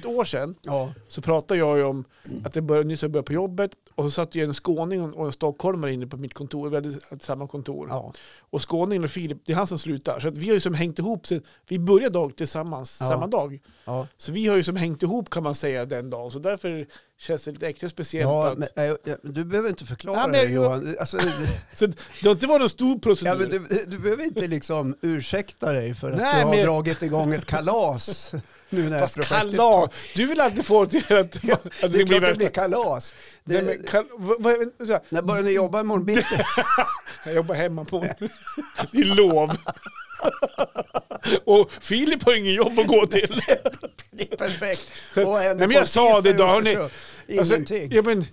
för 0.00 0.08
ett 0.08 0.16
år 0.16 0.24
sedan 0.24 0.54
Ja, 0.62 0.92
så 1.08 1.22
pratade 1.22 1.60
jag 1.60 1.78
ju 1.78 1.84
om 1.84 2.04
att 2.44 2.54
jag 2.54 2.64
började, 2.64 2.88
nyss 2.88 3.02
hade 3.02 3.12
börjat 3.12 3.26
på 3.26 3.32
jobbet 3.32 3.70
och 3.94 4.04
så 4.04 4.10
satt 4.10 4.34
ju 4.34 4.44
en 4.44 4.54
skåning 4.54 5.12
och 5.12 5.26
en 5.26 5.32
stockholmare 5.32 5.92
inne 5.92 6.06
på 6.06 6.16
mitt 6.16 6.34
kontor, 6.34 6.68
vi 6.70 6.76
hade 6.76 6.92
samma 7.20 7.48
kontor. 7.48 7.86
ja, 7.90 8.12
Och 8.50 8.70
skåningen 8.70 9.04
och 9.04 9.10
Filip, 9.10 9.38
det 9.46 9.52
är 9.52 9.56
han 9.56 9.66
som 9.66 9.78
slutar. 9.78 10.20
Så 10.20 10.30
vi 10.30 10.46
har 10.48 10.54
ju 10.54 10.60
som 10.60 10.74
hängt 10.74 10.98
ihop, 10.98 11.26
sen, 11.26 11.42
vi 11.68 11.78
började 11.78 12.14
dag 12.14 12.36
tillsammans 12.36 12.98
Ja. 13.00 13.08
samma 13.08 13.26
dag. 13.26 13.60
Så 14.16 14.32
vi 14.32 14.46
har 14.48 14.56
ju 14.56 14.62
som 14.62 14.76
hängt 14.76 15.02
ihop 15.02 15.30
kan 15.30 15.42
man 15.42 15.54
säga 15.54 15.84
den 15.84 16.10
dagen, 16.10 16.30
så 16.30 16.38
därför 16.38 16.86
känns 17.18 17.44
det 17.44 17.50
lite 17.50 17.66
extra 17.68 17.88
speciellt 17.88 18.30
ja 18.30 18.48
att... 18.48 18.58
men, 18.58 18.68
eh, 18.76 18.96
ja, 19.04 19.16
du 19.22 19.44
behöver 19.44 19.68
inte 19.68 19.84
förklara 19.84 20.16
Ja, 20.20 20.22
men 20.26 20.32
det 20.32 20.42
jag- 20.42 20.50
Johan. 20.52 20.96
Alltså, 21.00 21.18
Så 21.74 21.86
det 21.86 21.96
har 22.24 22.30
inte 22.30 22.46
varit 22.46 22.60
någon 22.60 22.68
stor 22.68 22.98
procedur. 22.98 23.30
ja, 23.30 23.36
men 23.38 23.68
du, 23.68 23.84
du 23.86 23.98
behöver 23.98 24.24
inte 24.24 24.46
liksom 24.46 24.96
ursäkta 25.00 25.72
dig 25.72 25.94
för 25.94 26.10
att 26.12 26.16
Nej, 26.18 26.40
du 26.40 26.46
har 26.46 26.56
men- 26.56 26.64
dragit 26.64 27.02
igång 27.02 27.32
ett 27.34 27.46
kalas. 27.46 28.32
Nu 28.74 28.90
när 28.90 28.98
Fast 28.98 29.14
projektet 29.14 29.56
kalas, 29.56 29.90
du 30.14 30.26
vill 30.26 30.40
alltid 30.40 30.66
få 30.66 30.86
till 30.86 31.04
att, 31.16 31.16
att 31.16 31.42
tar- 31.42 31.88
det 31.88 31.88
Det 31.88 32.00
är 32.00 32.04
blir 32.04 32.06
klart 32.06 32.20
det 32.20 32.20
värsta... 32.20 32.34
blir 32.34 32.48
kalas. 32.48 33.14
Det, 33.44 33.62
Nej, 33.62 33.80
kal, 33.88 34.04
när 35.08 35.22
börjar 35.22 35.42
ni 35.42 35.50
jobba 35.50 35.80
imorgon 35.80 36.04
bitti? 36.04 36.24
Jag 37.24 37.34
jobbar 37.34 37.54
hemma 37.54 37.84
på 37.84 38.06
är 38.92 39.04
lov. 39.04 39.56
Och 41.44 41.70
Filip 41.80 42.22
har 42.22 42.34
ingen 42.34 42.54
jobb 42.54 42.78
att 42.78 42.86
gå 42.86 43.06
till. 43.06 43.40
Det 44.10 44.32
är 44.32 44.36
perfekt. 44.36 44.90
Så- 45.14 45.38
Nej, 45.38 45.54
men 45.54 45.70
jag 45.70 45.88
sa 45.88 46.20
det 46.20 46.32
tisdag 46.32 46.38
då, 46.38 46.44
i 46.44 46.74
hörni. 46.74 46.76
Alltså, 47.38 47.54
Ingenting. 47.54 47.92
ja, 47.92 48.02
men, 48.02 48.26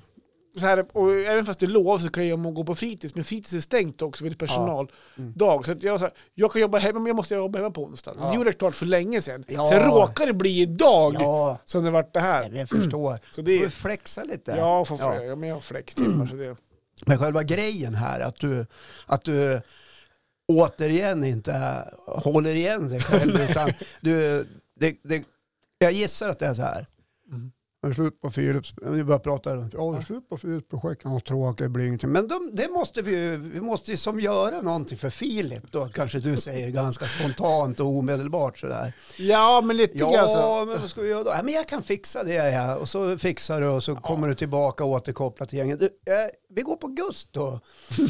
så 0.60 0.66
här, 0.66 0.98
och 0.98 1.12
även 1.14 1.46
fast 1.46 1.60
det 1.60 1.66
är 1.66 1.68
lov 1.68 1.98
så 2.00 2.10
kan 2.10 2.28
jag 2.28 2.54
gå 2.54 2.64
på 2.64 2.76
fritids, 2.76 3.16
men 3.16 3.24
fritids 3.24 3.54
är 3.54 3.62
stängt 3.62 4.02
också 4.02 4.24
vid 4.24 4.38
personaldag. 4.40 4.96
Mm. 5.18 5.34
Så 5.64 5.76
jag, 5.80 6.00
sa, 6.00 6.10
jag 6.34 6.52
kan 6.52 6.62
jobba 6.62 6.78
hemma, 6.78 7.00
men 7.00 7.08
jag 7.08 7.16
måste 7.16 7.36
jobba 7.36 7.60
hemma 7.60 7.72
på 7.72 7.84
onsdag. 7.84 8.14
Ja. 8.20 8.30
Det 8.30 8.36
gjorde 8.36 8.50
jag 8.50 8.58
klart 8.60 8.76
för 8.76 8.86
länge 8.86 9.22
sedan. 9.22 9.44
Ja. 9.48 9.70
Sen 9.70 9.84
råkar 9.84 10.26
det 10.28 10.34
bli 10.34 10.62
idag 10.62 11.16
Ja, 11.20 11.58
som 11.66 11.84
det 11.84 11.92
vart 11.92 12.14
det 12.14 12.20
här. 12.20 12.50
jag 12.54 12.70
förstår. 12.70 13.20
Så 13.32 13.42
Du 13.42 13.58
det 13.60 13.66
är, 13.66 13.70
flexa 13.70 14.24
lite. 14.24 14.52
ja, 14.52 14.86
för, 14.86 14.98
Ja. 15.00 15.24
ja. 15.24 15.36
men 15.36 15.50
jag 15.50 15.56
har 15.56 15.62
flextimmar. 15.62 16.28
Så 16.28 16.36
det, 16.36 16.56
Men 17.06 17.18
själva 17.18 17.44
grejen 17.44 17.96
här, 17.96 18.20
att 18.20 18.36
du, 18.40 18.66
att 19.08 19.24
du 19.24 19.62
återigen 20.48 21.24
inte 21.24 21.84
håller 22.08 22.56
igen 22.56 22.90
dig 22.90 23.02
själv, 23.02 23.42
utan 23.50 23.72
du, 24.02 24.46
det, 24.80 24.96
det, 25.04 25.24
jag 25.78 25.92
gissar 25.92 26.30
att 26.30 26.40
det 26.40 26.46
är 26.46 26.54
så 26.54 26.62
här. 26.62 26.88
Mm. 27.32 27.52
Det 27.82 27.88
är 27.88 27.94
slut 27.94 28.22
på 28.22 28.32
Philips, 28.32 28.74
vi 28.82 29.04
börjar 29.04 29.20
prata 29.20 29.56
runt, 29.56 29.74
ja 29.74 29.92
det 29.92 29.98
är 29.98 30.02
slut 30.02 30.30
på 30.30 30.38
Philips 30.38 30.68
projekt, 30.70 31.02
ja 31.04 31.20
tråkigt, 31.28 31.58
det 31.58 31.70
blir 31.70 31.86
ingenting. 31.86 32.10
Men 32.10 32.28
de, 32.28 32.50
det 32.54 32.70
måste 32.70 33.02
vi 33.02 33.12
ju, 33.12 33.38
vi 33.38 33.62
måste 33.62 33.92
ju 33.92 33.98
som 33.98 34.20
göra 34.20 34.62
någonting 34.62 34.98
för 34.98 35.10
Filip 35.10 35.72
då, 35.72 35.88
kanske 35.88 36.20
du 36.20 36.38
säger 36.38 36.70
ganska 36.70 37.06
spontant 37.06 37.80
och 37.80 37.86
omedelbart 37.88 38.60
sådär. 38.60 38.94
ja, 39.18 39.62
men 39.62 39.78
lite 39.78 39.98
grann. 39.98 40.12
Ja, 40.14 40.66
men 40.68 40.82
vad 40.82 40.90
ska 40.90 41.02
vi 41.02 41.10
göra 41.10 41.24
då? 41.24 41.30
Ja, 41.30 41.44
men 41.44 41.54
jag 41.54 41.68
kan 41.68 41.84
fixa 41.84 42.24
det, 42.24 42.52
ja. 42.52 42.76
Och 42.76 42.90
så 42.90 43.18
fixar 43.18 43.62
du 43.62 43.68
och 43.68 43.84
så 43.84 43.96
kommer 43.96 44.28
du 44.28 44.36
tillbaka 44.36 44.84
och 44.84 44.90
återkopplar 44.90 45.48
till 45.48 45.58
gänget. 45.58 45.80
Du, 45.80 45.86
eh, 45.86 46.30
vi 46.50 46.62
går 46.62 46.76
på 46.76 46.88
Gusto 46.88 47.42
och, 47.42 47.60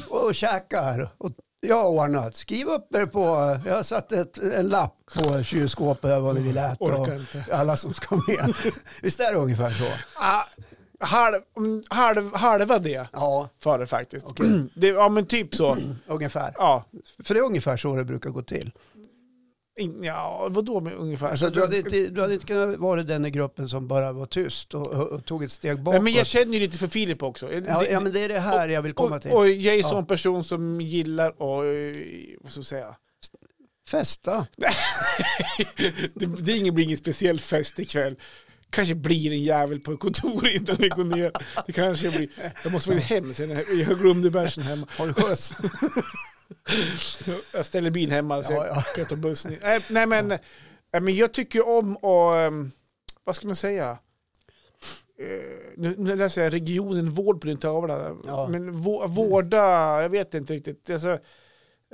och 0.25 0.35
käkar. 0.35 1.15
Och 1.17 1.31
jag 1.61 1.75
har 1.75 1.89
ordnat. 1.89 2.35
Skriv 2.35 2.67
upp 2.67 2.95
er 2.95 3.05
på, 3.05 3.19
jag 3.65 3.75
har 3.75 3.83
satt 3.83 4.11
ett, 4.11 4.37
en 4.37 4.69
lapp 4.69 4.95
på 5.13 5.43
kylskåpet 5.43 6.21
vad 6.21 6.35
ni 6.35 6.41
vill 6.41 6.57
äta. 6.57 6.83
Och 6.83 7.07
alla 7.51 7.77
som 7.77 7.93
ska 7.93 8.15
med. 8.15 8.55
Visst 9.01 9.19
är 9.19 9.33
det 9.33 9.39
ungefär 9.39 9.71
så? 9.71 9.85
Ah, 10.19 10.43
halv, 10.99 11.35
mm, 11.57 11.83
halv, 11.89 12.35
halva 12.35 12.79
det 12.79 13.07
Ja, 13.13 13.49
för 13.59 13.79
det 13.79 13.87
faktiskt. 13.87 14.25
Okej. 14.27 14.69
Det, 14.75 14.87
ja, 14.87 15.09
men 15.09 15.25
typ 15.25 15.55
så. 15.55 15.77
ungefär. 16.07 16.53
Ja, 16.57 16.83
För 17.23 17.33
det 17.33 17.39
är 17.39 17.43
ungefär 17.43 17.77
så 17.77 17.95
det 17.95 18.03
brukar 18.03 18.29
gå 18.29 18.41
till. 18.41 18.71
In, 19.79 20.03
ja 20.03 20.47
vadå 20.51 20.81
med 20.81 20.93
ungefär? 20.93 21.27
Alltså, 21.27 21.49
du, 21.49 21.61
hade 21.61 21.77
inte, 21.77 22.07
du 22.07 22.21
hade 22.21 22.33
inte 22.33 22.45
kunnat 22.45 22.79
vara 22.79 23.03
den 23.03 23.25
i 23.25 23.29
gruppen 23.31 23.69
som 23.69 23.87
bara 23.87 24.11
var 24.13 24.25
tyst 24.25 24.73
och, 24.73 24.87
och, 24.87 25.07
och 25.07 25.25
tog 25.25 25.43
ett 25.43 25.51
steg 25.51 25.79
bakåt. 25.83 25.93
Nej, 25.93 26.01
men 26.03 26.13
jag 26.13 26.27
känner 26.27 26.53
ju 26.53 26.59
lite 26.59 26.77
för 26.77 26.87
Filip 26.87 27.23
också. 27.23 27.53
ja, 27.53 27.59
Det- 27.59 27.87
ja, 27.91 27.99
men 27.99 28.11
det 28.11 28.19
är 28.25 28.29
det 28.29 28.39
här 28.39 28.69
jag 28.69 28.81
vill 28.81 28.93
komma 28.93 29.15
och, 29.15 29.21
till. 29.21 29.31
och 29.31 29.49
jag 29.49 29.65
är 29.65 29.77
en 29.77 29.79
Ja. 29.79 29.89
sån 29.89 30.05
person 30.05 30.43
som 30.43 30.81
gillar 30.81 31.41
och 31.41 31.63
vad 32.41 32.51
ska 32.51 32.59
jag 32.59 32.65
säga? 32.65 32.95
Festa. 33.89 34.47
det, 36.15 36.25
det 36.25 36.27
blir 36.71 36.83
ingen 36.83 36.97
speciell 36.97 37.39
fest 37.39 37.79
ikväll. 37.79 38.15
Kanske 38.69 38.95
blir 38.95 39.31
en 39.31 39.43
jävel 39.43 39.79
på 39.79 39.97
kontoret 39.97 40.53
innan 40.61 40.75
vi 40.79 40.89
går 40.89 41.03
ner. 41.03 41.31
Det 41.67 41.71
kanske 41.73 42.09
blir. 42.17 42.29
Jag 42.63 42.71
måste 42.73 42.89
faktiskt 42.89 43.09
hem 43.11 43.33
sen. 43.33 43.49
Jag 43.87 43.99
glömde 43.99 44.29
bärsen 44.29 44.63
hemma. 44.63 44.87
Har 44.97 45.07
du 45.07 45.13
skjuts? 45.13 45.53
Jag 47.53 47.65
ställer 47.65 47.91
bilen 47.91 48.15
hemma 48.15 48.43
så 48.43 48.53
Ja, 48.53 48.67
jag 48.67 48.75
ja. 48.77 48.81
kan 48.95 49.05
ta 49.05 49.15
bussen. 49.15 49.55
Nej, 49.61 49.79
nej 49.89 50.07
men, 50.07 50.27
nej, 50.27 51.01
men 51.01 51.15
jag 51.15 51.31
tycker 51.33 51.69
om 51.69 51.95
och 51.97 52.37
ehm, 52.37 52.71
vad 53.23 53.35
ska 53.35 53.47
man 53.47 53.55
säga? 53.55 53.89
Eh, 55.19 55.27
Nu, 55.77 55.95
nu 55.97 56.15
läser 56.15 56.43
jag 56.43 56.53
regionen 56.53 57.09
vård 57.09 57.41
på 57.41 57.47
din 57.47 57.57
tavla. 57.57 58.09
Ja. 58.25 58.47
Men 58.47 58.71
vå, 58.81 59.07
vårda, 59.07 60.01
jag 60.01 60.09
vet 60.09 60.33
inte 60.33 60.53
riktigt. 60.53 60.89
Alltså, 60.89 61.17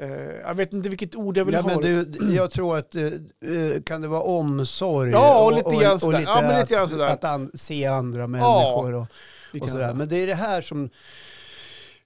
eh, 0.01 0.09
jag 0.43 0.53
vet 0.55 0.73
inte 0.73 0.89
vilket 0.89 1.15
ord 1.15 1.37
jag 1.37 1.45
vill 1.45 1.53
Ja, 1.55 1.61
ha. 1.61 1.69
men 1.69 1.81
du, 1.81 2.07
jag 2.35 2.51
tror 2.51 2.77
att 2.77 2.95
eh, 2.95 3.03
eh, 3.05 3.81
kan 3.85 4.01
det 4.01 4.07
vara 4.07 4.21
omsorg 4.21 5.11
Ja, 5.11 5.43
och 5.45 5.53
lite 5.53 5.83
grann 5.83 5.99
sådär. 5.99 6.19
lite 6.19 6.31
Ja, 6.31 6.59
lite 6.61 6.81
att, 6.81 6.89
sådär. 6.89 7.07
att 7.07 7.23
an, 7.23 7.51
se 7.53 7.85
andra 7.85 8.27
människor 8.27 8.95
och, 8.95 9.07
Lite 9.53 9.63
och 9.63 9.67
grann 9.69 9.77
sådär. 9.77 9.89
så. 9.89 9.95
Men 9.95 10.09
det 10.09 10.15
är 10.17 10.27
det 10.27 10.35
här 10.35 10.61
som 10.61 10.89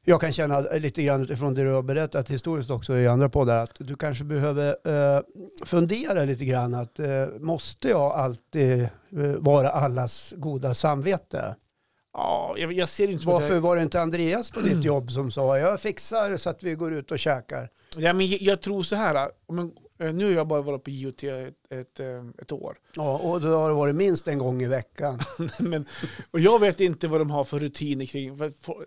jag 0.06 0.22
kan 0.22 0.34
känna 0.34 0.60
lite 0.60 1.04
grann 1.04 1.24
utifrån 1.24 1.54
det 1.54 1.64
du 1.64 1.72
har 1.72 1.84
berättat 1.84 2.30
historiskt 2.30 2.70
också 2.70 2.98
i 2.98 3.08
andra 3.08 3.30
poddar 3.30 3.64
att 3.64 3.76
du 3.80 3.96
kanske 3.96 4.24
behöver 4.24 4.68
eh, 4.68 5.22
fundera 5.66 6.26
lite 6.26 6.46
grann 6.46 6.74
att 6.74 7.00
eh, 7.00 7.28
måste 7.40 7.90
jag 7.90 8.12
alltid 8.12 8.82
eh, 8.82 8.90
vara 9.38 9.70
allas 9.70 10.34
goda 10.38 10.74
samvete? 10.74 11.56
Ja, 12.14 12.56
jag, 12.58 12.74
jag 12.74 12.90
ser 12.90 13.10
inte 13.10 13.28
Varför 13.28 13.60
var 13.60 13.76
det 13.76 13.82
inte 13.82 14.02
Andreas 14.02 14.52
på 14.52 14.60
ditt 14.60 14.84
jobb 14.84 15.12
som 15.12 15.32
sa 15.32 15.58
jag 15.58 15.82
fixar 15.82 16.38
så 16.38 16.50
att 16.50 16.64
vi 16.64 16.76
går 16.76 16.94
ut 16.94 17.12
och 17.12 17.20
käkar? 17.20 17.70
ja, 17.98 18.14
men 18.14 18.28
jag, 18.28 18.42
jag 18.42 18.62
tror 18.62 18.84
så 18.84 18.96
här. 18.96 19.30
Men, 19.52 19.72
nu 20.02 20.26
har 20.26 20.32
jag 20.32 20.48
bara 20.48 20.62
varit 20.62 20.84
på 20.84 20.90
IoT 20.90 21.24
ett, 21.24 21.56
ett, 21.70 22.00
eh, 22.00 22.26
ett 22.42 22.52
år. 22.52 22.78
Ja, 22.96 23.18
och 23.18 23.42
då 23.42 23.48
har 23.48 23.74
varit 23.74 23.96
minst 23.96 24.28
en 24.28 24.38
gång 24.38 24.62
i 24.62 24.68
veckan. 24.68 25.20
men, 25.60 25.86
och 26.32 26.40
jag 26.40 26.60
vet 26.60 26.80
inte 26.80 27.08
vad 27.08 27.22
de 27.22 27.32
har 27.32 27.44
för 27.44 27.60
rutiner 27.60 28.06
kring. 28.06 28.30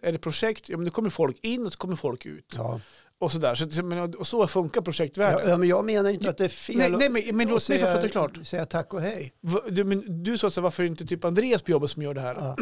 Är 0.02 0.12
det 0.12 0.18
projekt? 0.18 0.68
Ja, 0.68 0.76
men 0.76 0.84
det 0.84 0.90
kommer 0.90 1.10
folk 1.10 1.36
in 1.40 1.66
och 1.66 1.72
så 1.72 1.78
kommer 1.78 1.96
folk 1.96 2.26
ut. 2.26 2.52
Ja. 2.56 2.80
Och 3.18 3.32
så, 3.32 3.38
där. 3.38 3.54
så, 3.54 3.82
men, 3.82 4.14
och 4.14 4.26
så 4.26 4.46
funkar 4.46 4.80
projektvärlden. 4.80 5.50
ja, 5.50 5.56
men 5.56 5.68
jag 5.68 5.84
menar 5.84 6.10
inte 6.10 6.30
att 6.30 6.36
det 6.36 6.44
är 6.44 6.48
fel 6.48 6.76
nej, 6.76 6.90
nej, 6.90 7.10
men, 7.10 7.36
men 7.36 7.48
låt 7.48 7.68
mig 7.68 7.78
få 7.78 7.86
prata 7.86 8.08
klart. 8.08 8.46
Säga 8.46 8.66
tack 8.66 8.94
och 8.94 9.00
hej. 9.00 9.32
Du, 9.68 9.84
men, 9.84 10.22
du 10.24 10.38
sa 10.38 10.50
så 10.50 10.60
varför 10.60 10.84
inte 10.84 11.06
typ 11.06 11.24
Andreas 11.24 11.62
på 11.62 11.70
jobbet 11.70 11.90
som 11.90 12.02
gör 12.02 12.14
det 12.14 12.20
här? 12.20 12.34
Ja. 12.34 12.56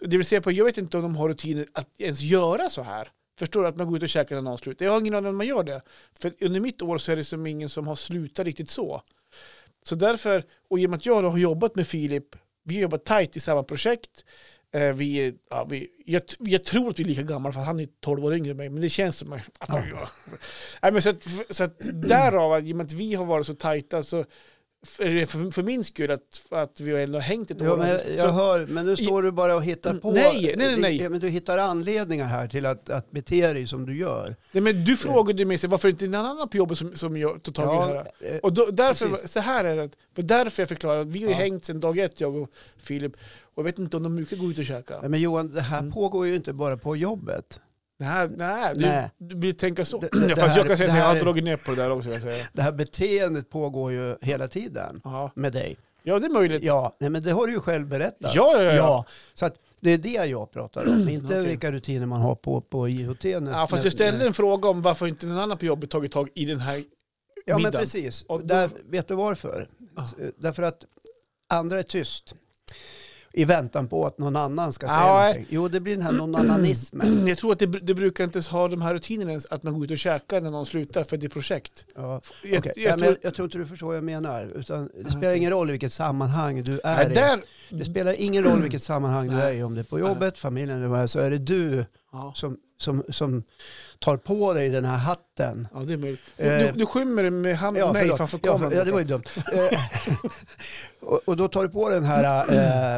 Det 0.00 0.16
vill 0.16 0.26
säga, 0.26 0.40
på, 0.40 0.52
jag 0.52 0.64
vet 0.64 0.78
inte 0.78 0.96
om 0.96 1.02
de 1.02 1.16
har 1.16 1.28
rutiner 1.28 1.66
att 1.72 1.88
ens 1.98 2.20
göra 2.20 2.68
så 2.68 2.82
här. 2.82 3.08
Förstår 3.42 3.62
du? 3.62 3.68
Att 3.68 3.76
man 3.76 3.86
går 3.86 3.96
ut 3.96 4.02
och 4.02 4.08
käkar 4.08 4.36
när 4.36 4.42
någon 4.42 4.58
slutar. 4.58 4.86
Jag 4.86 4.92
har 4.92 5.00
ingen 5.00 5.14
aning 5.14 5.30
om 5.30 5.36
man 5.36 5.46
gör 5.46 5.62
det. 5.62 5.82
För 6.20 6.32
under 6.40 6.60
mitt 6.60 6.82
år 6.82 6.98
så 6.98 7.12
är 7.12 7.16
det 7.16 7.24
som 7.24 7.46
ingen 7.46 7.68
som 7.68 7.86
har 7.86 7.96
slutat 7.96 8.46
riktigt 8.46 8.70
så. 8.70 9.02
Så 9.82 9.94
därför, 9.94 10.44
och 10.68 10.78
i 10.78 10.86
och 10.86 10.90
med 10.90 10.96
att 10.96 11.06
jag 11.06 11.22
har 11.22 11.38
jobbat 11.38 11.76
med 11.76 11.86
Filip, 11.86 12.36
vi 12.64 12.74
har 12.74 12.82
jobbat 12.82 13.04
tajt 13.04 13.36
i 13.36 13.40
samma 13.40 13.62
projekt. 13.62 14.24
Eh, 14.72 14.92
vi, 14.92 15.34
ja, 15.50 15.66
vi, 15.70 15.88
jag, 16.06 16.22
jag 16.38 16.64
tror 16.64 16.90
att 16.90 16.98
vi 16.98 17.02
är 17.02 17.08
lika 17.08 17.22
gamla, 17.22 17.52
för 17.52 17.60
han 17.60 17.80
är 17.80 17.88
12 18.00 18.24
år 18.24 18.34
yngre 18.34 18.50
än 18.50 18.56
mig, 18.56 18.68
men 18.68 18.82
det 18.82 18.88
känns 18.88 19.16
som 19.16 19.32
att 19.32 19.42
Ja. 19.68 19.82
Nej, 20.82 20.92
men 20.92 21.02
så, 21.02 21.08
att, 21.08 21.26
så 21.50 21.64
att 21.64 21.78
därav, 22.08 22.66
i 22.66 22.72
och 22.72 22.76
med 22.76 22.86
att 22.86 22.92
vi 22.92 23.14
har 23.14 23.26
varit 23.26 23.46
så 23.46 23.54
tajta, 23.54 24.02
så 24.02 24.24
för, 24.86 25.26
för, 25.26 25.50
för 25.50 25.62
min 25.62 25.84
skull 25.84 26.10
att, 26.10 26.42
att 26.50 26.80
vi 26.80 26.92
har 26.92 26.98
ändå 26.98 27.18
hängt 27.18 27.50
ett 27.50 27.56
Ja, 27.60 27.72
år. 27.72 27.76
men 27.76 27.88
jag, 27.88 28.00
jag 28.16 28.32
hör, 28.32 28.66
men 28.66 28.86
nu 28.86 28.96
står 28.96 29.22
du 29.22 29.30
bara 29.30 29.56
och 29.56 29.64
hittar 29.64 29.94
på. 29.94 30.10
Nej, 30.12 30.54
nej, 30.56 30.76
nej. 30.80 31.02
Ja, 31.02 31.08
men 31.08 31.20
du 31.20 31.28
hittar 31.28 31.58
anledningar 31.58 32.26
här 32.26 32.46
till 32.48 32.66
att, 32.66 32.90
att 32.90 33.10
bete 33.10 33.52
dig 33.52 33.66
som 33.66 33.86
du 33.86 33.96
gör. 33.96 34.36
nej, 34.52 34.62
men 34.62 34.84
du 34.84 34.96
frågade 34.96 35.44
mig 35.44 35.58
varför 35.66 35.88
inte 35.88 36.04
en 36.04 36.14
annan 36.14 36.48
på 36.48 36.56
jobbet 36.56 36.78
som, 36.78 36.96
som 36.96 37.16
jag 37.16 37.42
tog 37.42 37.54
tag 37.54 37.90
i 37.90 37.92
det 37.92 37.98
här. 37.98 38.34
eh, 38.34 38.38
Och 38.38 38.52
då, 38.52 38.66
därför, 38.72 39.08
Precis. 39.08 39.30
så 39.32 39.40
här 39.40 39.64
är 39.64 39.76
det, 39.76 39.90
för 40.14 40.22
därför 40.22 40.62
jag 40.62 40.68
förklarar 40.68 41.00
att 41.00 41.06
vi 41.08 41.24
har 41.24 41.30
Ja. 41.30 41.36
hängt 41.36 41.64
sedan 41.64 41.80
dag 41.80 41.98
ett, 41.98 42.20
jag 42.20 42.36
och 42.36 42.50
Filip. 42.76 43.12
Och 43.54 43.58
jag 43.58 43.64
vet 43.64 43.78
inte 43.78 43.96
om 43.96 44.02
de 44.02 44.16
brukar 44.16 44.36
gå 44.36 44.50
ut 44.50 44.58
och 44.58 44.64
käka. 44.64 45.00
nej, 45.00 45.10
men 45.10 45.20
Johan, 45.20 45.50
det 45.54 45.60
här 45.60 45.78
Mm. 45.78 45.92
pågår 45.92 46.26
ju 46.26 46.34
inte 46.34 46.52
bara 46.52 46.76
på 46.76 46.96
jobbet. 46.96 47.60
Nej, 48.02 48.28
nej, 48.36 48.72
du, 48.74 48.80
Nej. 48.80 49.10
du 49.18 49.36
vill 49.38 49.56
tänka 49.56 49.84
så. 49.84 49.98
Det- 50.00 50.08
det 50.28 50.36
fast 50.36 50.56
jag 50.56 50.66
kan 50.66 50.76
säga 50.76 50.90
att 50.92 50.98
jag 50.98 51.04
har 51.04 51.20
dragit 51.20 51.44
ner 51.44 51.56
på 51.56 51.70
det 51.70 51.76
där 51.76 51.90
också. 51.90 52.08
Det 52.52 52.62
här 52.62 52.72
beteendet 52.72 53.50
pågår 53.50 53.92
ju 53.92 54.16
hela 54.20 54.48
tiden 54.48 55.00
Ja. 55.04 55.32
med 55.34 55.52
dig. 55.52 55.76
ja, 56.02 56.18
det 56.18 56.26
är 56.26 56.30
möjligt. 56.30 56.62
Ja, 56.62 56.96
nej, 57.00 57.10
men 57.10 57.22
det 57.22 57.32
har 57.32 57.46
du 57.46 57.52
ju 57.52 57.60
själv 57.60 57.86
berättat. 57.86 58.34
Ja, 58.34 58.52
ja, 58.56 58.62
ja. 58.62 58.72
Ja, 58.74 59.04
så 59.34 59.46
att 59.46 59.54
det 59.80 59.90
är 59.90 59.98
det 59.98 60.08
jag 60.26 60.50
pratar 60.50 60.88
om, 60.88 61.08
inte 61.08 61.26
Okej. 61.26 61.46
vilka 61.46 61.72
rutiner 61.72 62.06
man 62.06 62.20
har 62.20 62.34
på, 62.34 62.60
på 62.60 62.88
IoT. 62.88 63.24
När, 63.24 63.50
Ja, 63.52 63.66
fast 63.66 63.72
när- 63.72 63.84
jag 63.84 63.92
ställde 63.92 64.26
en 64.26 64.34
fråga 64.34 64.68
om 64.68 64.82
varför 64.82 65.06
inte 65.06 65.26
någon 65.26 65.38
annan 65.38 65.58
på 65.58 65.64
jobbet 65.64 65.90
tagit 65.90 66.12
tag 66.12 66.28
i 66.34 66.44
den 66.44 66.60
här. 66.60 66.76
Ja, 66.76 67.54
men 67.54 67.56
middagen. 67.56 67.80
precis. 67.80 68.22
Och 68.22 68.40
då- 68.40 68.46
Där, 68.54 68.70
vet 68.90 69.08
du 69.08 69.14
varför? 69.14 69.68
Ah. 69.96 70.06
Därför 70.36 70.62
att 70.62 70.84
andra 71.48 71.78
är 71.78 71.82
tyst 71.82 72.34
i 73.32 73.44
väntan 73.44 73.88
på 73.88 74.06
att 74.06 74.18
någon 74.18 74.36
annan 74.36 74.72
ska 74.72 74.86
säga 74.86 74.98
Ja, 74.98 75.18
någonting. 75.18 75.46
Jo, 75.48 75.68
det 75.68 75.80
blir 75.80 75.96
den 75.96 76.04
här 76.04 76.12
nånannanismen. 76.12 77.26
Jag 77.26 77.38
tror 77.38 77.52
att 77.52 77.58
det, 77.58 77.66
det 77.66 77.94
brukar 77.94 78.24
inte 78.24 78.40
ha 78.40 78.68
de 78.68 78.82
här 78.82 78.94
rutinerna 78.94 79.30
ens, 79.30 79.46
att 79.46 79.62
man 79.62 79.74
går 79.74 79.84
ut 79.84 79.90
och 79.90 79.98
käkar 79.98 80.40
när 80.40 80.50
någon 80.50 80.66
slutar 80.66 81.04
för 81.04 81.16
det 81.16 81.26
är 81.26 81.28
projekt. 81.28 81.84
Ja. 81.94 82.20
Jag, 82.44 82.58
okej. 82.58 82.72
jag 82.76 82.84
ja, 82.84 82.90
men 82.90 82.98
tror, 82.98 83.10
jag, 83.10 83.18
jag 83.22 83.34
tror 83.34 83.46
inte 83.46 83.58
du 83.58 83.66
förstår 83.66 83.86
vad 83.86 83.96
jag 83.96 84.04
menar. 84.04 84.50
Utan 84.54 84.90
det 85.04 85.10
spelar 85.10 85.34
ingen 85.34 85.50
roll 85.50 85.68
i 85.68 85.72
vilket 85.72 85.92
sammanhang 85.92 86.62
du 86.62 86.80
är 86.84 86.96
nej, 86.96 87.12
i. 87.12 87.14
där, 87.14 87.40
Det 87.70 87.84
spelar 87.84 88.12
ingen 88.12 88.44
roll 88.44 88.62
vilket 88.62 88.82
sammanhang 88.82 89.28
du 89.28 89.40
är 89.40 89.52
i. 89.52 89.62
Om 89.62 89.74
det 89.74 89.80
är 89.80 89.84
på 89.84 89.98
jobbet, 89.98 90.38
familjen 90.38 90.78
eller 90.78 90.88
vad 90.88 91.10
så 91.10 91.18
är 91.18 91.30
det 91.30 91.38
du 91.38 91.84
ja, 92.12 92.32
som, 92.36 92.56
som, 92.78 93.02
som 93.08 93.42
tar 93.98 94.16
på 94.16 94.52
dig 94.52 94.68
den 94.68 94.84
här 94.84 94.96
hatten. 94.96 95.68
ja, 95.74 95.80
det 95.80 95.92
är 95.92 95.96
möjligt. 95.96 96.22
Eh, 96.36 96.46
Nu, 96.48 96.72
nu 96.74 96.86
skymmer 96.86 97.22
det 97.22 97.30
med 97.30 97.56
hand, 97.58 97.76
Ja, 97.76 97.92
mig 97.92 98.16
framför 98.16 98.38
kameran. 98.38 98.72
ja, 98.74 98.84
det 98.84 98.92
var 98.92 98.98
ju 98.98 99.04
dumt. 99.04 99.22
Eh, 99.52 99.78
och, 101.00 101.20
och 101.28 101.36
då 101.36 101.48
tar 101.48 101.62
du 101.62 101.68
på 101.68 101.88
den 101.88 102.04
här 102.04 102.46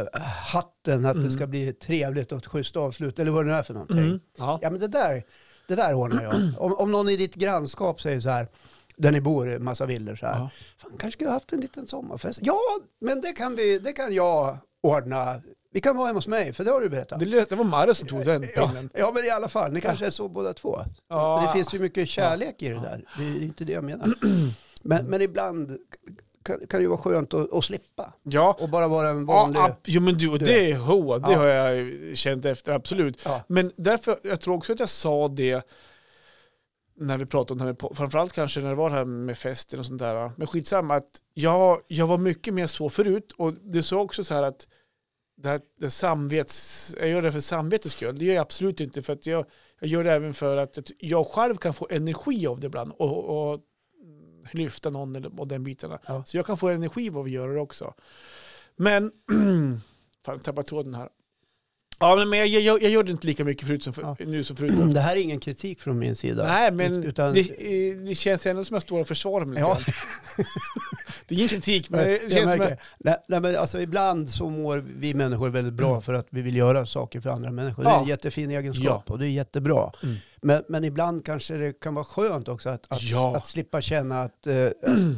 eh, 0.02 0.20
hatten 0.52 1.04
att 1.04 1.22
det 1.22 1.30
ska 1.30 1.46
bli 1.46 1.72
trevligt 1.72 2.32
och 2.32 2.38
ett 2.38 2.46
schysst 2.46 2.76
avslut, 2.76 3.18
eller 3.18 3.30
vad 3.30 3.44
det 3.44 3.50
nu 3.50 3.56
är 3.56 3.62
för 3.62 3.74
någonting. 3.74 3.98
mm. 3.98 4.20
ja. 4.38 4.58
Ja, 4.62 4.70
men 4.70 4.80
det 4.80 4.88
där, 4.88 5.22
det 5.68 5.74
där 5.74 5.94
ordnar 5.94 6.22
jag. 6.22 6.34
Om, 6.58 6.74
om 6.74 6.92
någon 6.92 7.08
i 7.08 7.16
ditt 7.16 7.34
grannskap 7.34 8.00
säger 8.00 8.20
så 8.20 8.30
här, 8.30 8.48
där 8.96 9.12
ni 9.12 9.20
bor, 9.20 9.58
massa 9.58 9.86
villor 9.86 10.16
så 10.16 10.26
här. 10.26 10.38
Ja. 10.38 10.50
Fan, 10.78 10.90
kanske 10.98 11.16
skulle 11.16 11.28
ha 11.30 11.34
haft 11.34 11.52
en 11.52 11.60
liten 11.60 11.86
sommarfest. 11.86 12.40
Ja, 12.42 12.60
men 13.00 13.20
det 13.20 13.32
kan, 13.32 13.56
vi, 13.56 13.78
det 13.78 13.92
kan 13.92 14.14
jag 14.14 14.58
ordna 14.82 15.40
Vi 15.74 15.80
kan 15.80 15.96
vara 15.96 16.06
hemma 16.06 16.16
hos 16.18 16.26
mig, 16.28 16.52
för 16.52 16.64
det 16.64 16.70
har 16.70 16.80
du 16.80 16.88
berättat. 16.88 17.18
Det, 17.20 17.24
lät- 17.26 17.48
det 17.48 17.56
var 17.56 17.64
Marre 17.64 17.94
som 17.94 18.08
tog 18.08 18.24
den 18.24 18.42
Ja, 18.56 18.66
pinnen. 18.68 18.90
ja, 18.94 19.12
men 19.14 19.24
i 19.24 19.30
alla 19.30 19.48
fall, 19.48 19.72
ni 19.72 19.80
kanske 19.80 20.06
är 20.06 20.10
så 20.10 20.28
båda 20.28 20.52
två. 20.52 20.78
Ja. 21.08 21.42
Det 21.46 21.52
finns 21.58 21.74
ju 21.74 21.78
mycket 21.78 22.08
kärlek 22.08 22.62
i 22.62 22.68
det 22.68 22.74
där. 22.74 23.04
Det 23.18 23.24
är 23.24 23.42
inte 23.42 23.64
det 23.64 23.72
jag 23.72 23.84
menar. 23.84 24.14
Men, 24.86 25.06
men 25.06 25.22
ibland 25.22 25.78
kan, 26.44 26.58
kan 26.66 26.78
det 26.78 26.82
ju 26.82 26.86
vara 26.88 26.98
skönt 26.98 27.34
att, 27.34 27.52
att 27.52 27.64
slippa. 27.64 28.12
Ja, 28.22 28.56
Och 28.60 28.68
bara 28.68 28.88
vara 28.88 29.08
en 29.08 29.18
ja 29.28 29.34
vanlig... 29.34 29.58
ab- 29.60 29.76
jo 29.84 30.00
men 30.00 30.14
du, 30.18 30.38
det 30.38 30.70
är 30.70 30.76
ho, 30.76 31.18
det 31.18 31.32
Ja. 31.32 31.38
har 31.38 31.46
jag 31.46 32.16
känt 32.16 32.44
efter, 32.44 32.72
absolut. 32.72 33.22
Ja. 33.24 33.42
Men 33.48 33.72
därför, 33.76 34.18
jag 34.22 34.40
tror 34.40 34.54
också 34.56 34.72
att 34.72 34.80
jag 34.80 34.88
sa 34.88 35.28
det 35.28 35.66
när 36.96 37.18
vi 37.18 37.26
pratade 37.26 37.52
om 37.52 37.58
det 37.58 37.64
här 37.64 37.88
med, 37.88 37.96
framförallt 37.96 38.32
kanske 38.32 38.60
när 38.60 38.68
det 38.68 38.74
var 38.74 38.90
det 38.90 38.96
här 38.96 39.04
med 39.04 39.38
festen 39.38 39.80
och 39.80 39.86
sånt 39.86 39.98
där. 39.98 40.32
Men 40.36 40.46
skitsamma, 40.46 40.94
att 40.94 41.10
jag, 41.34 41.80
jag 41.86 42.06
var 42.06 42.18
mycket 42.18 42.54
mer 42.54 42.66
så 42.66 42.90
förut 42.90 43.32
och 43.36 43.52
du 43.62 43.82
sa 43.82 43.96
också 44.00 44.24
så 44.24 44.34
här 44.34 44.42
att 44.42 44.66
det 45.36 45.48
här, 45.48 45.60
det 45.80 45.90
samvets, 45.90 46.94
jag 47.00 47.08
gör 47.08 47.22
det 47.22 47.32
för 47.32 47.40
samvetets 47.40 47.94
skull. 47.94 48.18
Det 48.18 48.24
gör 48.24 48.34
jag 48.34 48.42
absolut 48.42 48.80
inte 48.80 49.02
för 49.02 49.12
att 49.12 49.26
jag, 49.26 49.46
jag 49.80 49.88
gör 49.88 50.04
det 50.04 50.12
även 50.12 50.34
för 50.34 50.56
att 50.56 50.78
jag 50.98 51.26
själv 51.26 51.56
kan 51.56 51.74
få 51.74 51.86
energi 51.90 52.46
av 52.46 52.60
det 52.60 52.66
ibland 52.66 52.92
och, 52.92 53.52
och, 53.52 53.60
lyfta 54.52 54.90
någon 54.90 55.16
eller, 55.16 55.40
och 55.40 55.48
den 55.48 55.64
bitarna. 55.64 55.98
Ja. 56.06 56.24
Så 56.26 56.36
jag 56.36 56.46
kan 56.46 56.56
få 56.56 56.68
energi 56.68 57.10
av 57.10 57.18
att 57.18 57.30
göra 57.30 57.52
det 57.52 57.60
också. 57.60 57.94
Men, 58.76 59.12
fan 60.24 60.34
jag 60.34 60.42
tappade 60.42 60.68
tråden 60.68 60.94
här. 60.94 61.08
Ja, 62.04 62.24
men 62.24 62.38
jag, 62.38 62.48
jag, 62.48 62.82
jag 62.82 62.90
gör 62.90 63.02
det 63.02 63.10
inte 63.12 63.26
lika 63.26 63.44
mycket 63.44 63.66
förut 63.66 63.82
som 63.82 63.92
för, 63.92 64.02
Ja. 64.02 64.16
nu 64.18 64.44
som 64.44 64.56
förut. 64.56 64.72
Det 64.94 65.00
här 65.00 65.16
är 65.16 65.20
ingen 65.20 65.40
kritik 65.40 65.80
från 65.80 65.98
min 65.98 66.16
sida. 66.16 66.46
Nej, 66.46 66.70
men 66.72 67.04
Utan- 67.04 67.34
det, 67.34 67.40
eh, 67.40 67.96
det 67.96 68.14
känns 68.14 68.46
ändå 68.46 68.64
som 68.64 68.76
att 68.76 68.82
jag 68.82 68.86
står 68.88 69.00
och 69.00 69.08
försvarar 69.08 69.44
mig 69.46 69.58
Ja. 69.58 69.78
Det 71.28 71.34
är 71.34 71.38
ingen 71.38 71.48
kritik, 71.48 71.90
men 71.90 72.00
det 72.04 72.32
känns 72.32 72.52
som 72.52 72.60
att... 72.60 72.78
nej, 72.98 73.16
nej, 73.28 73.40
men 73.40 73.56
alltså, 73.56 73.80
ibland 73.80 74.30
så 74.30 74.48
mår 74.48 74.84
vi 74.96 75.14
människor 75.14 75.50
väldigt 75.50 75.74
bra 75.74 76.00
för 76.00 76.14
att 76.14 76.26
vi 76.30 76.42
vill 76.42 76.56
göra 76.56 76.86
saker 76.86 77.20
för 77.20 77.30
andra 77.30 77.50
människor. 77.50 77.82
Det 77.84 77.90
är 77.90 77.94
en 77.94 78.02
Ja. 78.02 78.08
jättefin 78.08 78.50
egenskap 78.50 79.10
och 79.10 79.18
det 79.18 79.26
är 79.26 79.30
jättebra. 79.30 79.92
Mm. 80.02 80.14
Men, 80.42 80.62
men 80.68 80.84
ibland 80.84 81.24
kanske 81.24 81.54
det 81.56 81.80
kan 81.80 81.94
vara 81.94 82.04
skönt 82.04 82.48
också 82.48 82.68
att, 82.68 82.84
att, 82.88 83.02
Ja. 83.02 83.36
att 83.36 83.46
slippa 83.46 83.80
känna 83.80 84.22
att 84.22 84.46
eh, 84.46 84.52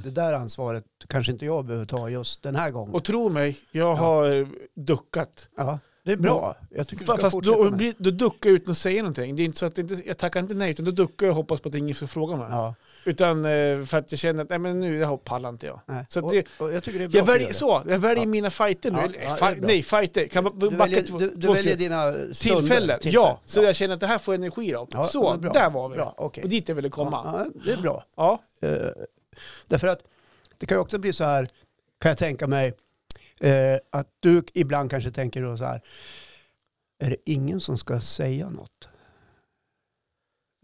det 0.04 0.10
där 0.10 0.32
ansvaret 0.32 0.84
kanske 1.08 1.32
inte 1.32 1.44
jag 1.44 1.64
behöver 1.66 1.86
ta 1.86 2.10
just 2.10 2.42
den 2.42 2.56
här 2.56 2.70
gången. 2.70 2.94
Och 2.94 3.04
tro 3.04 3.28
mig, 3.28 3.56
jag 3.72 3.94
har 3.94 4.48
duckat. 4.80 5.48
ja, 5.56 5.78
det 6.06 6.12
är 6.12 6.16
bra. 6.16 6.56
Jag 6.70 6.88
tycker 6.88 7.04
du 7.04 7.06
Fast 7.20 7.32
fortsätta 7.32 7.56
då, 7.56 7.70
med. 7.70 7.94
då 7.98 8.10
duckar 8.10 8.50
utan 8.50 8.72
att 8.72 8.78
säga 8.78 9.02
någonting. 9.02 9.36
Det 9.36 9.42
är 9.42 9.44
inte 9.44 9.58
så 9.58 9.66
att 9.66 9.74
det 9.74 9.80
inte, 9.82 9.94
jag 10.06 10.18
tackar 10.18 10.40
inte 10.40 10.54
nej, 10.54 10.70
utan 10.70 10.84
då 10.84 10.90
duckar 10.90 11.26
jag 11.26 11.30
och 11.30 11.36
hoppas 11.36 11.60
på 11.60 11.68
att 11.68 11.74
ingen 11.74 11.94
ska 11.94 12.06
fråga 12.06 12.36
mig. 12.36 12.46
Ja, 12.50 12.74
Utan 13.04 13.44
eh, 13.44 13.82
för 13.84 13.98
att 13.98 14.12
jag 14.12 14.18
känner 14.18 14.42
att 14.42 14.48
nej, 14.50 14.58
men 14.58 14.80
nu 14.80 14.98
jag 14.98 15.24
pallar 15.24 15.48
inte 15.48 15.66
jag. 15.66 15.80
nej. 15.86 16.04
Så 16.08 16.18
att 16.18 16.24
och, 16.24 16.30
det- 16.32 16.46
och 16.58 16.72
jag 16.72 16.82
tycker 16.84 16.98
det 16.98 17.04
är 17.04 17.08
bra 17.08 17.18
Jag 17.18 17.26
du 17.26 17.32
väljer, 17.32 17.48
det. 17.48 17.54
så, 17.54 17.82
jag 17.88 17.98
väljer 17.98 18.24
Ja. 18.24 18.28
mina 18.28 18.50
fighter 18.50 18.90
nu. 18.90 18.98
Ja, 19.24 19.36
ja, 19.40 19.50
det 19.50 19.66
nej, 19.66 19.82
fighter. 19.82 20.26
Kan 20.26 20.44
man 20.44 20.58
Du 20.58 20.68
väljer, 20.68 21.02
två, 21.02 21.18
du, 21.18 21.30
du 21.34 21.46
två 21.46 21.52
väljer 21.52 21.76
dina 21.76 22.14
Tillfällen, 22.34 22.98
ja. 23.02 23.40
Så 23.44 23.62
jag 23.62 23.76
känner 23.76 23.94
att 23.94 24.00
det 24.00 24.06
här 24.06 24.18
får 24.18 24.34
energi 24.34 24.74
av. 24.74 24.86
Så, 25.12 25.36
där 25.36 25.70
var 25.70 25.88
vi. 25.88 25.96
Bra, 25.96 26.14
okej. 26.16 26.42
Och 26.44 26.48
dit 26.50 26.68
jag 26.68 26.74
ville 26.76 26.88
komma. 26.88 27.46
Det 27.64 27.72
är 27.72 27.76
bra. 27.76 28.04
Ja. 28.16 28.40
Eh, 28.60 28.70
därför 29.66 29.88
att 29.88 30.00
det 30.58 30.66
kan 30.66 30.76
ju 30.76 30.80
också 30.80 30.98
bli 30.98 31.12
så 31.12 31.24
här, 31.24 31.48
kan 32.00 32.08
jag 32.08 32.18
tänka 32.18 32.46
mig, 32.46 32.72
eh, 33.40 33.78
att 33.90 34.08
du 34.20 34.42
ibland 34.54 34.90
kanske 34.90 35.10
tänker 35.10 35.42
då 35.42 35.56
så 35.56 35.64
här, 35.64 35.80
är 37.04 37.10
det 37.10 37.30
ingen 37.30 37.60
som 37.60 37.78
ska 37.78 38.00
säga 38.00 38.50
något? 38.50 38.88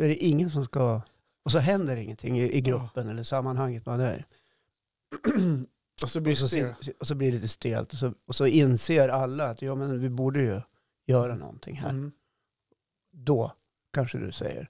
Är 0.03 0.09
det 0.09 0.17
ingen 0.17 0.51
som 0.51 0.65
ska, 0.65 1.03
och 1.45 1.53
så 1.53 1.59
händer 1.59 1.97
ingenting 1.97 2.39
i, 2.39 2.57
i 2.57 2.61
gruppen 2.61 3.09
eller 3.09 3.25
sammanhanget 3.25 3.87
man 3.87 4.01
är. 4.01 4.27
Och 6.03 6.09
så 6.09 6.21
blir 6.21 6.33
Och 6.45 6.51
så, 6.51 6.93
och 7.01 7.07
så 7.07 7.15
blir 7.15 7.29
det 7.29 7.35
lite 7.35 7.49
stelt 7.49 7.93
och 7.93 7.99
så, 7.99 8.15
och 8.27 8.37
så 8.37 8.47
inser 8.47 9.09
alla 9.09 9.45
att 9.49 9.63
ja, 9.63 9.75
men 9.75 10.01
vi 10.01 10.09
borde 10.09 10.41
ju 10.41 10.61
göra 11.07 11.35
någonting 11.35 11.77
här. 11.77 11.91
mm. 11.91 12.13
Då 13.13 13.53
kanske 13.93 14.19
du 14.19 14.33
säger, 14.33 14.69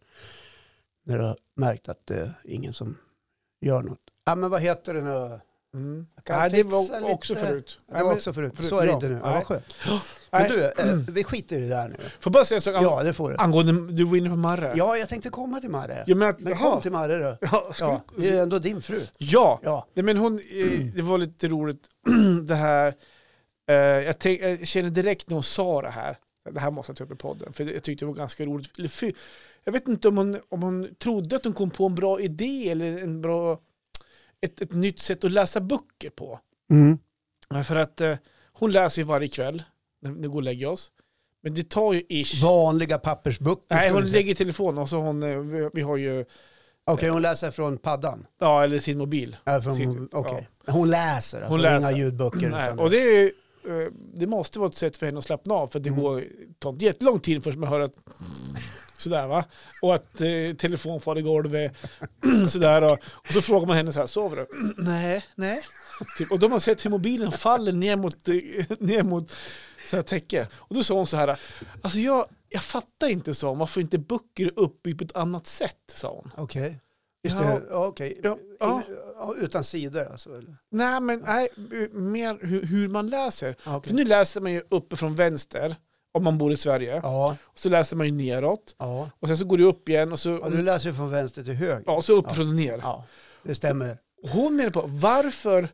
när 1.04 1.18
du 1.18 1.24
har 1.24 1.36
märkt 1.54 1.88
att 1.88 2.06
det 2.06 2.20
är 2.20 2.34
ingen 2.44 2.74
som 2.74 2.98
gör 3.60 3.82
något. 3.82 4.10
Ja 4.24 4.34
men 4.34 4.50
vad 4.50 4.60
heter 4.62 4.94
det 4.94 5.02
nu? 5.02 5.40
Mm. 5.74 6.06
Nej, 6.28 6.50
det 6.50 6.62
var 6.62 7.10
också 7.12 7.34
lite. 7.34 7.46
förut. 7.46 7.78
Det 7.88 7.94
var 7.94 8.04
men- 8.04 8.12
också 8.12 8.32
förut. 8.32 8.52
förut, 8.56 8.68
Så 8.68 8.76
är 8.78 8.82
det 8.82 8.88
ja. 8.88 8.94
inte 8.94 9.08
nu. 9.08 9.20
Ja, 9.24 9.32
vad 9.32 9.46
skönt. 9.46 9.64
Men 10.30 10.48
du, 10.50 10.64
eh, 10.64 10.94
vi 11.08 11.24
skiter 11.24 11.56
i 11.56 11.60
det 11.60 11.68
där 11.68 11.88
nu. 11.88 11.96
Får 12.20 12.30
bara 12.30 12.44
säga 12.44 12.60
ang- 12.60 12.82
Ja, 12.82 13.02
det 13.02 13.12
får 13.12 13.30
du. 13.30 13.36
angående, 13.38 13.92
du 13.92 14.04
var 14.04 14.16
inne 14.16 14.30
på 14.30 14.36
Marre. 14.36 14.72
Ja, 14.76 14.96
jag 14.96 15.08
tänkte 15.08 15.28
komma 15.28 15.60
till 15.60 15.70
Marre. 15.70 16.04
Menar, 16.06 16.34
Men 16.38 16.52
jaha. 16.58 16.70
kom 16.72 16.80
till 16.82 16.92
Marre 16.92 17.18
då. 17.18 17.36
Ja, 17.40 17.72
Ja, 17.80 18.02
det 18.16 18.28
är 18.28 18.42
ändå 18.42 18.58
din 18.58 18.82
fru. 18.82 19.00
ja. 19.18 19.60
Ja, 19.62 19.86
Nej, 19.94 20.04
men 20.04 20.16
hon, 20.16 20.38
eh, 20.38 20.80
det 20.94 21.02
var 21.02 21.18
lite 21.18 21.48
roligt 21.48 21.82
det 22.44 22.54
här. 22.54 22.94
Eh, 23.68 23.74
jag, 23.76 24.18
tänk, 24.18 24.40
jag 24.40 24.66
känner 24.66 24.90
direkt 24.90 25.28
när 25.30 25.34
hon 25.34 25.42
sa 25.44 25.82
det 25.82 25.90
här. 25.90 26.18
Det 26.50 26.60
här 26.60 26.70
måste 26.70 26.90
jag 26.90 26.96
ta 26.96 27.04
upp 27.04 27.12
i 27.12 27.16
podden. 27.16 27.52
För 27.52 27.64
jag 27.64 27.82
tyckte 27.82 28.04
det 28.04 28.06
var 28.08 28.14
ganska 28.14 28.44
roligt. 28.46 28.70
Jag 29.64 29.72
vet 29.72 29.88
inte 29.88 30.08
om 30.08 30.16
hon, 30.16 30.40
om 30.48 30.62
hon 30.62 30.88
trodde 30.98 31.36
att 31.36 31.44
hon 31.44 31.52
kom 31.52 31.70
på 31.70 31.86
en 31.86 31.94
bra 31.94 32.20
idé 32.20 32.70
eller 32.70 33.02
en 33.02 33.20
bra, 33.22 33.58
ett, 34.42 34.60
ett 34.60 34.72
nytt 34.72 34.98
sätt 34.98 35.24
att 35.24 35.32
läsa 35.32 35.60
böcker 35.60 36.10
på. 36.10 36.40
mm. 36.70 36.98
För 37.64 37.76
att 37.76 38.00
eh, 38.00 38.16
hon 38.52 38.72
läser 38.72 39.02
ju 39.02 39.06
varje 39.06 39.28
kväll 39.28 39.62
när 40.02 40.10
vi 40.10 40.28
går 40.28 40.34
och 40.36 40.42
lägger 40.42 40.66
oss. 40.68 40.90
Men 41.42 41.54
det 41.54 41.68
tar 41.68 41.92
ju 41.92 42.02
ish. 42.08 42.42
vanliga 42.42 42.98
pappersböcker. 42.98 43.62
Nej, 43.74 43.90
hon 43.90 44.02
lägger 44.06 44.34
telefonen 44.34 44.78
och 44.82 44.88
så 44.88 44.96
hon, 44.96 45.22
eh, 45.22 45.38
vi, 45.38 45.70
vi 45.72 45.82
har 45.82 45.96
ju, 45.96 46.24
Okej, 46.84 47.08
hon 47.10 47.22
läser 47.22 47.50
från 47.50 47.78
paddan. 47.78 48.26
ja 48.40 48.64
eller 48.64 48.78
sin 48.78 48.98
mobil. 48.98 49.36
Ja, 49.44 49.62
från, 49.62 49.76
Sitter- 49.76 50.08
Okej. 50.12 50.48
Hon 50.66 50.90
läser, 50.90 51.38
alltså, 51.42 51.50
Hon 51.52 51.60
inga 51.60 51.78
läser. 51.78 51.96
ljudböcker. 51.96 52.50
Nej, 52.50 52.66
utan 52.66 52.78
och 52.78 52.90
det, 52.90 52.98
är, 52.98 53.24
eh, 53.68 53.88
det 54.14 54.26
måste 54.26 54.58
vara 54.58 54.68
ett 54.68 54.74
sätt 54.76 54.96
för 54.96 55.06
henne 55.06 55.18
att 55.18 55.24
slappna 55.24 55.54
av 55.54 55.68
för 55.68 55.78
det 55.80 55.88
Mm. 55.88 56.02
går, 56.02 56.24
tar 56.58 56.70
inte 56.70 56.84
jättelång 56.84 57.18
tid 57.20 57.44
först 57.44 57.58
man 57.58 57.68
hör 57.68 57.80
att 57.80 57.94
sådär 59.02 59.28
va. 59.28 59.44
Och 59.82 59.94
att 59.94 60.20
eh, 60.20 60.56
telefon 60.58 61.00
far 61.00 61.18
i 61.18 61.22
golvet. 61.22 61.72
sådär 62.48 62.82
och, 62.82 62.98
och 63.02 63.32
så 63.32 63.42
frågar 63.42 63.66
man 63.66 63.76
henne 63.76 63.92
så 63.92 64.00
här, 64.00 64.06
sover 64.06 64.36
du? 64.36 64.46
nej, 64.82 65.24
nej. 65.34 65.62
Typ, 66.18 66.30
och 66.32 66.38
då 66.38 66.44
har 66.46 66.50
man 66.50 66.60
sett 66.60 66.84
hur 66.84 66.90
mobilen 66.90 67.32
faller 67.32 67.72
ner 67.72 67.96
mot, 67.96 68.28
eh, 68.28 68.34
ner 68.80 69.02
mot 69.02 69.32
så 69.90 69.96
här 69.96 70.02
täcke. 70.02 70.48
Och 70.54 70.74
då 70.74 70.84
sa 70.84 70.94
hon 70.94 71.06
så 71.06 71.16
här, 71.16 71.40
alltså 71.82 71.98
jag, 71.98 72.26
jag 72.48 72.62
fattar 72.62 73.08
inte 73.08 73.34
så 73.34 73.54
varför 73.54 73.80
inte 73.80 73.98
böcker 73.98 74.46
är 74.46 74.58
uppbyggda 74.58 74.98
på 74.98 75.04
ett 75.04 75.16
annat 75.16 75.46
sätt, 75.46 75.76
sa 75.92 76.14
hon. 76.14 76.30
Okej. 76.36 76.80
Just 77.24 77.36
Ja. 77.36 77.42
det, 77.42 77.62
ja, 77.70 77.86
okej. 77.86 78.20
Ja, 78.22 78.38
ja. 78.60 78.82
Utan 79.38 79.64
sidor 79.64 80.04
alltså? 80.12 80.38
eller? 80.38 80.56
Nej, 80.70 81.00
men 81.00 81.18
nej, 81.18 81.48
mer 81.92 82.46
hur, 82.46 82.66
hur 82.66 82.88
man 82.88 83.06
läser. 83.06 83.56
Ja, 83.64 83.82
För 83.82 83.94
nu 83.94 84.04
läser 84.04 84.40
man 84.40 84.52
ju 84.52 84.62
uppifrån 84.68 85.14
vänster, 85.14 85.76
om 86.12 86.24
man 86.24 86.38
bor 86.38 86.52
i 86.52 86.56
Sverige. 86.56 87.00
Ja, 87.02 87.36
Och 87.44 87.58
så 87.58 87.68
läser 87.68 87.96
man 87.96 88.06
ju 88.06 88.12
neråt. 88.12 88.74
ja. 88.78 89.10
Och 89.20 89.28
sen 89.28 89.38
så 89.38 89.44
går 89.44 89.58
det 89.58 89.64
upp 89.64 89.88
igen 89.88 90.12
och 90.12 90.18
så, 90.20 90.28
ja, 90.42 90.48
du 90.48 90.62
läser 90.62 90.92
från 90.92 91.10
vänster 91.10 91.44
till 91.44 91.52
höger. 91.54 91.82
ja, 91.86 91.92
och 91.96 92.04
så 92.04 92.12
uppifrån 92.16 92.48
och 92.48 92.54
ner. 92.54 92.78
Ja, 92.82 93.04
det 93.42 93.54
stämmer. 93.54 93.98
Hon 94.32 94.56
menar 94.56 94.70
på, 94.70 94.84
varför 94.86 95.68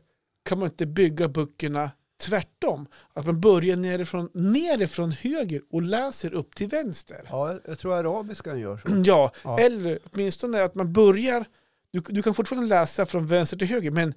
kan 0.49 0.59
man 0.59 0.67
inte 0.67 0.85
bygga 0.85 1.27
böckerna 1.27 1.91
tvärtom? 2.21 2.87
Att 3.13 3.25
man 3.25 3.41
börjar 3.41 3.75
nerifrån, 3.75 4.29
nerifrån 4.33 5.11
höger 5.11 5.61
och 5.71 5.81
läser 5.81 6.33
upp 6.33 6.55
till 6.55 6.67
vänster. 6.67 7.17
Ja, 7.29 7.59
jag- 7.65 7.79
tror 7.79 7.93
arabiskan 7.93 8.59
gör 8.59 8.77
så. 8.77 8.87
Ja, 9.05 9.31
Ja. 9.43 9.59
eller 9.59 9.99
åtminstone 10.13 10.63
att 10.63 10.75
man 10.75 10.93
börjar, 10.93 11.45
du, 11.91 11.99
du 11.99 12.21
kan 12.21 12.33
fortfarande 12.33 12.67
läsa 12.69 13.05
från 13.05 13.27
vänster 13.27 13.57
till 13.57 13.67
höger, 13.67 13.91
men 13.91 14.13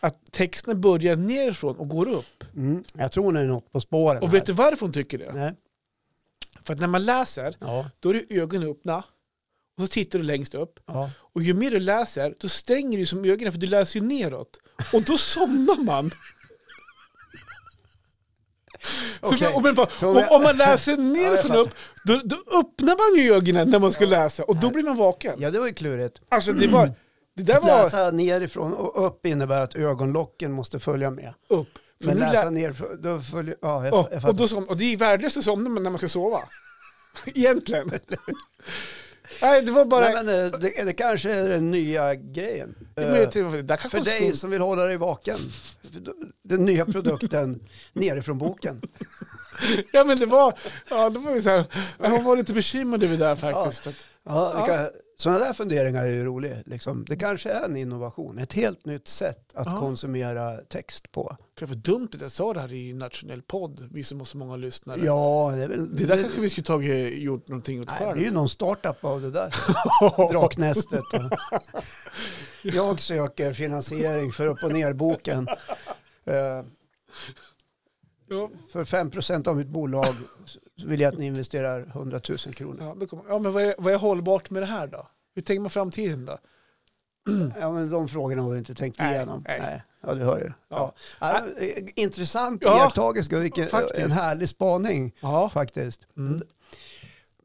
att 0.00 0.32
texterna 0.32 0.74
börjar 0.74 1.16
nerifrån 1.16 1.76
och 1.76 1.88
går 1.88 2.08
upp. 2.08 2.44
Mm. 2.56 2.84
Jag 2.94 3.12
tror 3.12 3.24
hon 3.24 3.36
är 3.36 3.44
något 3.44 3.72
på 3.72 3.80
spåren. 3.80 4.22
Och 4.22 4.28
här. 4.28 4.32
vet 4.32 4.46
du 4.46 4.52
varför 4.52 4.80
hon 4.86 4.92
tycker 4.92 5.18
det? 5.18 5.32
Nej. 5.34 5.52
För 6.66 6.72
att 6.74 6.80
när 6.80 6.86
man 6.86 7.04
läser, 7.04 7.56
Ja, 7.60 7.90
då 8.00 8.08
är 8.10 8.14
det 8.14 8.34
ögonen 8.40 8.70
öppna 8.70 8.96
och 9.78 9.82
så 9.82 9.86
tittar 9.88 10.18
du 10.18 10.24
längst 10.24 10.54
upp. 10.54 10.80
ja. 10.86 11.10
Och 11.18 11.42
ju 11.42 11.54
mer 11.54 11.70
du 11.70 11.78
läser, 11.78 12.34
då 12.40 12.48
stänger 12.48 12.98
du 12.98 13.06
som 13.06 13.24
ögonen 13.24 13.52
för 13.52 13.60
du 13.60 13.66
läser 13.66 14.00
ju 14.00 14.06
neråt. 14.06 14.56
Och 14.92 15.02
då 15.02 15.18
somnar 15.18 15.82
man. 15.82 16.10
Okej. 19.20 19.52
om, 19.54 19.62
man 19.62 19.74
bara, 19.74 19.88
om, 20.08 20.24
om 20.30 20.42
man 20.42 20.56
läser 20.56 20.96
nerifrån 20.96 21.50
jag 21.56 21.66
upp, 21.66 21.70
då, 22.04 22.20
då 22.24 22.36
öppnar 22.58 23.12
man 23.16 23.22
ju 23.24 23.34
ögonen 23.34 23.70
när 23.70 23.78
man 23.78 23.92
ska 23.92 24.06
läsa 24.06 24.44
och 24.44 24.56
då 24.56 24.70
blir 24.70 24.82
man 24.82 24.96
vaken. 24.96 25.34
ja, 25.38 25.50
det 25.50 25.58
var 25.58 25.66
ju 25.66 25.72
klurigt. 25.74 26.20
Alltså 26.28 26.52
det 26.52 26.66
var, 26.68 26.90
det 27.36 27.42
där 27.42 27.54
Att 27.56 27.62
var 27.62 27.82
läsa 27.82 28.10
nerifrån 28.10 28.74
och 28.74 29.06
upp 29.06 29.26
innebär 29.26 29.60
att 29.60 29.74
ögonlocken 29.74 30.52
måste 30.52 30.80
följa 30.80 31.10
med. 31.10 31.34
upp. 31.48 31.68
För 32.00 32.06
Men 32.08 32.18
läsa 32.18 32.44
lä- 32.44 32.50
nerifrån, 32.50 32.88
då 33.02 33.20
följer... 33.20 33.56
Ja, 33.62 33.84
jag, 33.84 33.94
Ja, 33.94 34.02
fa- 34.02 34.08
jag 34.12 34.28
och, 34.28 34.34
då 34.36 34.48
som, 34.48 34.64
och 34.64 34.76
det 34.76 34.92
är 34.92 34.96
värdelöst 34.96 35.36
att 35.36 35.44
somna 35.44 35.80
när 35.80 35.90
man 35.90 35.98
ska 35.98 36.08
sova. 36.08 36.38
Egentligen. 37.26 37.90
Nej, 39.42 39.62
det 39.62 39.72
var 39.72 39.84
bara... 39.84 40.04
Nej, 40.08 40.24
men 40.24 40.44
eh, 40.52 40.58
det, 40.60 40.84
det 40.84 40.92
kanske 40.92 41.32
är 41.34 41.48
den 41.48 41.70
nya 41.70 42.14
grejen. 42.14 42.74
Men 42.94 43.04
Eh, 43.14 43.30
För 43.78 44.00
dig 44.04 44.36
som 44.36 44.50
vill 44.50 44.60
hålla 44.60 44.82
dig 44.84 44.96
vaken. 44.96 45.38
Den 46.44 46.64
nya 46.64 46.84
produkten 46.86 47.60
nerifrån 47.92 48.38
boken. 48.38 48.82
Ja 49.92 50.04
men 50.04 50.18
det 50.18 50.26
var, 50.26 50.54
ja, 50.90 51.10
det 51.10 51.18
var 51.18 51.40
så 51.40 51.50
här, 51.50 51.64
jag 51.98 52.22
var 52.22 52.36
lite 52.36 52.52
bekymrad 52.52 53.02
över 53.04 53.16
det 53.16 53.24
där 53.24 53.36
faktiskt. 53.36 53.86
Ja, 54.24 54.60
vi 54.60 54.72
kan, 54.72 54.88
sådana 55.16 55.38
där 55.44 55.52
funderingar 55.52 56.02
är 56.02 56.10
ju 56.12 56.24
roliga. 56.24 56.56
Liksom. 56.66 57.04
Det 57.08 57.16
kanske 57.16 57.50
är 57.50 57.64
en 57.64 57.76
innovation, 57.76 58.38
ett 58.38 58.52
helt 58.52 58.84
nytt 58.84 59.08
sätt 59.08 59.50
att 59.54 59.66
Ja. 59.66 59.78
konsumera 59.80 60.56
text 60.56 61.12
på. 61.12 61.36
Kanske 61.58 61.76
dumt 61.76 62.08
att 62.14 62.20
jag 62.20 62.32
sa 62.32 62.54
det 62.54 62.60
här 62.60 62.72
i 62.72 62.92
nationell 62.92 63.42
podd, 63.42 63.88
vi 63.92 64.04
som 64.04 64.18
har 64.18 64.24
så 64.24 64.36
många 64.38 64.56
lyssnare. 64.56 65.00
Ja, 65.04 65.52
det 65.56 65.62
är 65.62 65.68
väl... 65.68 65.96
Det 65.96 66.04
där 66.06 66.22
kanske 66.22 66.40
vi 66.40 66.50
skulle 66.50 66.64
tagit, 66.64 67.18
gjort 67.18 67.48
någonting 67.48 67.80
åt 67.80 67.86
Nej, 67.86 67.96
det 67.98 68.04
är 68.04 68.08
själv. 68.12 68.22
ju 68.22 68.30
någon 68.30 68.48
startup 68.48 69.04
av 69.04 69.22
det 69.22 69.30
där. 69.30 69.54
Draknästet. 70.32 71.04
Jag 72.62 73.00
söker 73.00 73.52
finansiering 73.52 74.32
för 74.32 74.48
upp 74.48 74.62
och 74.64 74.72
ner-boken. 74.72 75.48
Eh, 76.24 76.64
Ja, 78.28 78.50
För 78.72 78.84
5% 78.84 79.48
av 79.48 79.56
mitt 79.56 79.66
bolag 79.68 80.14
vill 80.84 81.00
jag 81.00 81.12
att 81.12 81.18
ni 81.18 81.26
investerar 81.26 81.80
100 81.86 82.20
000 82.28 82.38
kronor. 82.38 82.96
ja, 83.10 83.18
ja, 83.28 83.38
men 83.38 83.52
vad 83.52 83.62
är, 83.62 83.74
vad 83.78 83.92
är 83.94 83.98
hållbart 83.98 84.50
med 84.50 84.62
det 84.62 84.66
här 84.66 84.86
då? 84.86 85.08
Hur 85.34 85.42
tänker 85.42 85.60
man 85.60 85.70
framtiden 85.70 86.24
då? 86.26 86.38
Ja, 87.60 87.70
men 87.70 87.90
de 87.90 88.08
frågorna 88.08 88.42
har 88.42 88.50
vi 88.50 88.58
inte 88.58 88.74
tänkt 88.74 88.98
Nej, 88.98 89.14
igenom. 89.16 89.44
nej. 89.48 89.82
Ja, 90.06 90.14
du 90.14 90.24
hör 90.24 90.38
ju. 90.38 90.52
Ja. 90.68 90.92
Ja. 91.20 91.42
Eh, 91.58 91.84
Intressant 91.96 92.62
Ja, 92.64 92.76
iakttagelse, 92.78 93.40
vilken, 93.40 93.66
faktiskt. 93.68 93.98
en 94.04 94.10
härlig 94.10 94.48
spaning 94.48 95.14
Ja, 95.20 95.48
faktiskt. 95.50 96.06
Mm. 96.16 96.42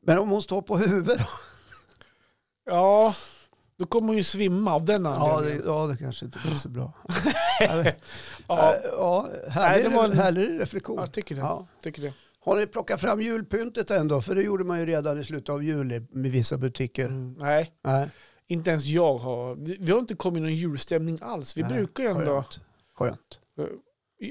Men 0.05 0.19
om 0.19 0.29
hon 0.29 0.41
står 0.41 0.61
på 0.61 0.77
huvudet 0.77 1.19
då? 1.19 1.25
ja 2.65 3.15
då 3.77 3.85
kommer 3.85 4.07
hon 4.07 4.17
ju 4.17 4.23
svimma 4.23 4.73
av 4.75 4.85
den 4.85 5.05
Ja 5.05 5.11
det, 5.11 5.17
anledningen. 5.33 5.63
ja, 5.67 5.87
det 5.87 5.97
kanske 5.97 6.25
inte 6.25 6.39
blir 6.45 6.55
så 6.55 6.69
bra. 6.69 6.93
ja, 7.59 7.83
Ja, 8.47 8.75
ja, 8.83 9.27
Nej, 9.31 9.49
härlig, 9.51 9.85
det 9.91 9.95
var 9.95 10.05
en- 10.05 10.13
härlig 10.13 10.59
reflektion. 10.59 10.97
jag 10.99 11.11
tycker 11.11 11.35
det. 11.35 11.41
Ja. 11.41 11.67
Tycker 11.83 12.01
det. 12.01 12.13
Har 12.43 12.57
ni 12.59 12.67
plockat 12.67 13.01
fram 13.01 13.21
julpyntet 13.21 13.91
ändå? 13.91 14.21
För 14.21 14.35
det 14.35 14.41
gjorde 14.41 14.63
man 14.63 14.79
ju 14.79 14.85
redan 14.85 15.19
i 15.19 15.23
slutet 15.23 15.49
av 15.49 15.63
juli 15.63 16.01
med 16.09 16.31
vissa 16.31 16.57
butiker. 16.57 17.05
Mm, 17.05 17.33
nej, 17.33 17.73
Nej, 17.83 18.09
inte 18.47 18.69
ens 18.69 18.85
jag 18.85 19.15
har. 19.15 19.55
Vi 19.79 19.91
har 19.91 19.99
inte 19.99 20.15
kommit 20.15 20.41
någon 20.41 20.55
julstämning 20.55 21.19
alls. 21.21 21.57
Vi 21.57 21.61
nej, 21.61 21.71
brukar 21.73 22.03
ju 22.03 22.09
ändå... 22.09 22.43
Skönt. 22.43 22.59
skönt. 22.95 23.39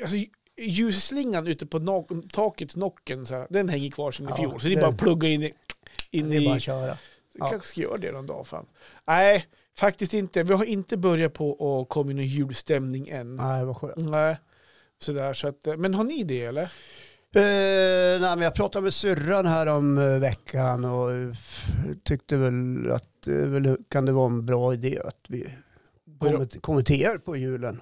Alltså, 0.02 0.16
ljusslingan 0.60 1.46
ute 1.46 1.66
på 1.66 1.78
no- 1.78 2.28
taket, 2.32 2.76
nocken, 2.76 3.26
så 3.26 3.34
här, 3.34 3.46
den 3.50 3.68
hänger 3.68 3.90
kvar 3.90 4.10
sedan 4.10 4.26
i 4.26 4.28
Ja, 4.30 4.36
fjol. 4.36 4.60
Så 4.60 4.68
det 4.68 4.74
är 4.74 4.80
bara 4.80 4.90
att 4.90 4.98
plugga 4.98 5.28
in 5.28 5.42
i... 5.42 5.54
In 6.10 6.30
Det 6.30 6.36
är 6.36 6.44
bara 6.44 6.54
i 6.54 6.56
att 6.56 6.62
köra. 6.62 6.96
Ja. 7.32 7.48
kanske 7.48 7.68
ska 7.68 7.80
göra 7.80 7.96
det 7.96 8.12
någon 8.12 8.26
dag 8.26 8.46
fram. 8.46 8.66
Nej, 9.06 9.46
faktiskt 9.78 10.14
inte. 10.14 10.42
Vi 10.42 10.54
har 10.54 10.64
inte 10.64 10.96
börjat 10.96 11.32
på 11.32 11.80
att 11.82 11.88
komma 11.88 12.10
i 12.10 12.14
någon 12.14 12.26
julstämning 12.26 13.08
än. 13.08 13.36
Nej, 13.36 13.64
vad 13.64 13.76
skönt. 13.76 13.96
Nej. 13.96 14.36
Sådär, 14.98 15.34
så 15.34 15.48
att, 15.48 15.66
men 15.78 15.94
har 15.94 16.04
ni 16.04 16.24
det 16.24 16.44
eller? 16.44 16.72
Eh, 17.34 18.20
nej, 18.20 18.36
men 18.36 18.40
jag 18.40 18.54
pratade 18.54 18.82
med 18.82 18.94
syrran 18.94 19.46
här 19.46 19.66
om 19.66 19.98
eh, 19.98 20.18
veckan 20.18 20.84
och 20.84 21.12
f- 21.32 21.66
tyckte 22.04 22.36
väl 22.36 22.90
att 22.92 23.26
väl, 23.26 23.76
kan 23.88 24.06
det 24.06 24.12
vara 24.12 24.26
en 24.26 24.46
bra 24.46 24.74
idé 24.74 25.00
att 25.04 25.24
vi 25.28 25.48
kommer, 26.18 26.44
till- 26.46 26.60
kommer 26.60 26.82
till 26.82 27.02
er 27.02 27.18
på 27.18 27.36
julen. 27.36 27.80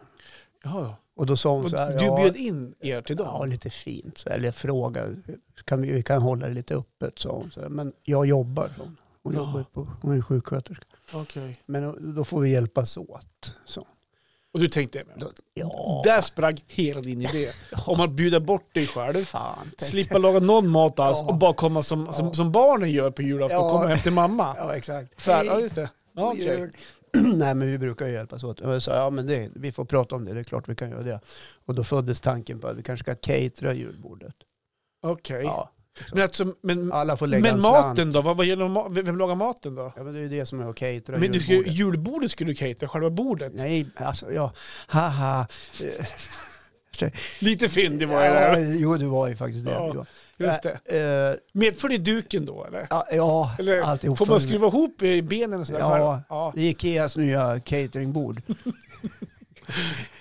Jaha, 0.65 0.95
Och 1.17 1.27
då 1.27 1.37
sa 1.37 1.51
hon 1.55 1.65
och 1.65 1.71
så 1.71 1.77
här, 1.77 1.99
du 1.99 2.05
ja, 2.05 2.17
bjöd 2.17 2.37
in 2.37 2.75
er 2.81 3.03
till 3.03 3.17
ja, 3.19 3.25
dem? 3.25 3.49
lite 3.49 3.71
fint. 3.71 4.19
Så, 4.19 4.29
här, 4.29 4.37
eller 4.37 4.47
jag 4.49 4.55
frågade, 4.55 5.17
kan 5.65 5.83
vi, 5.83 5.93
vi 5.93 6.03
kan 6.03 6.23
hålla 6.23 6.47
det 6.49 6.53
lite 6.55 6.75
öppet, 6.77 7.19
sa 7.19 7.33
hon. 7.33 7.51
Så 7.51 7.61
här, 7.61 7.69
men 7.69 7.93
jag 8.03 8.27
jobbar, 8.27 8.71
hon. 8.79 8.97
Hon, 9.23 9.35
Ja. 9.35 9.41
jobbar 9.41 9.65
på, 9.73 9.89
hon 10.03 10.17
är 10.19 10.23
sjuksköterska. 10.23 10.85
Okej. 11.13 11.61
Men 11.67 11.83
då- 11.83 11.99
då 11.99 12.25
får 12.25 12.41
vi 12.41 12.51
hjälpas 12.51 12.97
åt. 12.97 13.55
Så. 13.67 13.87
Och 14.55 14.61
du 14.61 14.69
tänkte, 14.69 15.05
Då, 15.17 15.31
ja, 15.55 16.03
där 16.05 16.21
sprang 16.21 16.57
hela 16.67 17.01
din 17.01 17.23
idé. 17.23 17.49
Om 17.87 18.01
att 18.01 18.11
bjuda 18.11 18.41
bort 18.41 18.75
dig 18.75 18.87
själv, 18.87 19.25
fan. 19.25 19.71
slippa 19.79 20.19
laga 20.19 20.41
någon 20.41 20.69
mat 20.69 20.99
alls 20.99 21.19
Ja. 21.21 21.27
och 21.29 21.35
bara 21.39 21.55
komma 21.55 21.83
som, 21.83 22.13
som, 22.13 22.27
Ja. 22.27 22.33
som 22.33 22.53
barnen 22.53 22.91
gör 22.91 23.11
på 23.11 23.23
julafton, 23.23 23.61
Ja. 23.61 23.71
komma 23.73 23.87
hem 23.87 23.99
till 23.99 24.13
mamma. 24.13 24.55
Ja, 24.59 24.77
exakt. 24.77 25.23
För, 25.23 25.45
ja, 25.45 25.61
just 25.61 25.75
det. 25.75 25.91
Ja, 26.17 26.35
jul. 26.35 26.71
Nej, 27.35 27.55
men 27.55 27.71
vi 27.71 27.79
brukar 27.79 28.07
ju 28.07 28.13
hjälpas 28.13 28.45
åt. 28.45 28.61
Och 28.61 28.75
jag 28.75 28.83
sa, 28.83 28.95
ja 28.97 29.11
men 29.11 29.27
det, 29.27 29.51
vi 29.55 29.73
får 29.73 29.85
prata 29.85 30.15
om 30.15 30.25
det, 30.25 30.35
det 30.35 30.41
är 30.41 30.45
klart 30.45 30.69
vi 30.69 30.75
kan 30.75 30.91
göra 30.91 31.03
det. 31.03 31.21
Och 31.67 31.75
då 31.75 31.85
föddes 31.85 32.21
tanken 32.21 32.61
på 32.61 32.69
att 32.69 32.77
vi 32.77 32.83
kanske 32.83 33.05
ska 33.05 33.15
catera 33.15 33.73
julbordet. 33.75 34.35
Okej. 35.03 35.43
Ja, 35.45 35.71
Men, 36.13 36.23
alltså, 36.23 36.53
men, 36.63 36.93
alla 36.93 37.17
får 37.17 37.27
lägga 37.27 37.53
men 37.53 37.63
maten 37.63 38.13
då? 38.13 38.23
Vad, 38.23 38.37
vad 38.37 38.47
gäller 38.47 39.03
vem 39.03 39.17
lagar 39.19 39.35
maten 39.35 39.75
då? 39.75 39.93
Ja, 39.97 40.03
men 40.03 40.13
det 40.13 40.19
är 40.19 40.23
ju 40.23 40.29
det 40.29 40.47
som 40.47 40.61
är 40.61 40.73
catera 40.73 41.19
Men 41.19 41.33
du 41.33 41.41
skulle, 41.41 41.55
julbordet. 41.57 41.79
julbordet 41.79 42.31
skulle 42.31 42.51
du 42.51 42.55
catera, 42.55 42.89
själva 42.89 43.11
bordet? 43.11 43.53
Nej, 43.55 43.87
alltså 43.97 44.33
ja, 44.33 44.53
haha. 44.87 45.47
Lite 47.41 47.69
fyndig 47.69 48.09
var 48.09 48.23
ja, 48.23 48.25
jag 48.43 48.59
där. 48.59 48.75
jo, 48.75 48.97
du 48.97 49.07
var 49.07 49.29
ju 49.29 49.37
faktiskt 49.37 49.65
det. 49.65 49.71
Ja. 49.73 50.07
Just 50.37 50.63
det. 50.63 50.71
Eh, 51.33 51.41
Medför 51.53 51.89
det 51.89 51.99
duken 51.99 52.47
då 52.47 52.65
eller? 52.65 52.87
ja, 52.91 53.07
ja 53.13 53.57
Eller 53.59 53.81
alltihop. 53.81 54.19
får 54.19 54.27
man 54.27 54.41
skruva 54.41 54.67
ihop 54.67 54.99
benen 55.23 55.61
och 55.61 55.67
sådär 55.67 55.81
Ja. 55.81 56.23
Ja. 56.29 56.53
Det 56.55 56.61
är 56.63 56.71
Ikeas 56.71 57.17
nya 57.17 57.61
cateringbord. 57.61 58.43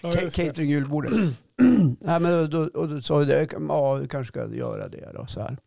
ja 0.02 0.12
Ca- 0.12 0.22
just 0.22 0.36
det. 0.36 0.46
Cateringjulbordet. 0.46 1.12
Nej, 2.00 2.20
men 2.20 2.50
då, 2.50 2.60
och 2.60 2.90
då 2.90 3.02
sa 3.02 3.24
jag 3.24 3.54
ja, 3.70 3.94
vi 3.94 4.08
kanske 4.08 4.32
ska 4.32 4.56
göra 4.56 4.88
det 4.88 5.12
då. 5.14 5.26
Så, 5.28 5.40
här. 5.40 5.58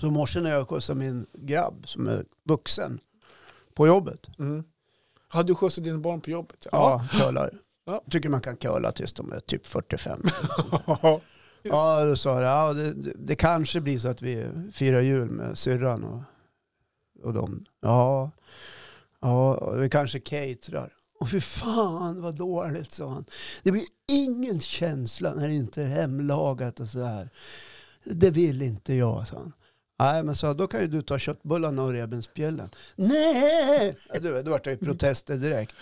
så 0.00 0.10
morse 0.10 0.40
när 0.40 0.50
jag 0.50 0.68
skjutsade 0.68 0.98
min 0.98 1.26
grabb 1.32 1.88
som 1.88 2.08
är 2.08 2.24
vuxen 2.44 3.00
på 3.74 3.86
jobbet. 3.86 4.26
Mm. 4.38 4.64
Har 5.28 5.44
du 5.44 5.54
skjutsat 5.54 5.84
dina 5.84 5.98
barn 5.98 6.20
på 6.20 6.30
jobbet? 6.30 6.66
Ja, 6.72 7.06
curlar. 7.10 7.50
Ja. 7.86 8.02
Tycker 8.10 8.28
man 8.28 8.40
kan 8.40 8.56
curla 8.56 8.92
tills 8.92 9.12
de 9.12 9.32
är 9.32 9.40
typ 9.40 9.66
45. 9.66 10.20
Ja. 10.86 11.20
ja, 11.62 12.04
då 12.04 12.16
sa 12.16 12.40
jag, 12.40 12.50
ja, 12.50 12.72
det, 12.72 12.92
det, 12.92 13.12
det 13.16 13.36
kanske 13.36 13.80
blir 13.80 13.98
så 13.98 14.08
att 14.08 14.22
vi 14.22 14.46
firar 14.72 15.00
jul 15.00 15.30
med 15.30 15.58
syrran 15.58 16.04
och, 16.04 16.22
och 17.22 17.34
dem. 17.34 17.64
Ja, 17.80 18.30
ja, 19.20 19.70
vi 19.70 19.88
kanske 19.88 20.20
caterar. 20.20 20.92
Och 21.24 21.30
för 21.30 21.40
fan 21.40 22.22
vad 22.22 22.34
dåligt, 22.34 22.92
sa 22.92 23.10
han. 23.10 23.24
Det 23.62 23.72
blir 23.72 23.84
ingen 24.08 24.60
känsla 24.60 25.34
när 25.34 25.48
det 25.48 25.54
inte 25.54 25.82
är 25.82 25.86
hemlagat 25.86 26.80
och 26.80 26.88
sådär. 26.88 27.28
Det 28.04 28.30
vill 28.30 28.62
inte 28.62 28.94
jag, 28.94 29.28
sa 29.28 29.36
han. 29.36 29.52
Nej, 29.98 30.22
men 30.22 30.36
så 30.36 30.54
då 30.54 30.66
kan 30.66 30.80
ju 30.80 30.86
du 30.86 31.02
ta 31.02 31.18
köttbullarna 31.18 31.82
och 31.82 31.92
revbensspjällen. 31.92 32.70
Nej! 32.96 33.96
Du, 34.20 34.42
då 34.42 34.50
vart 34.50 34.64
det 34.64 34.70
ju 34.70 34.76
protester 34.76 35.36
direkt. 35.36 35.74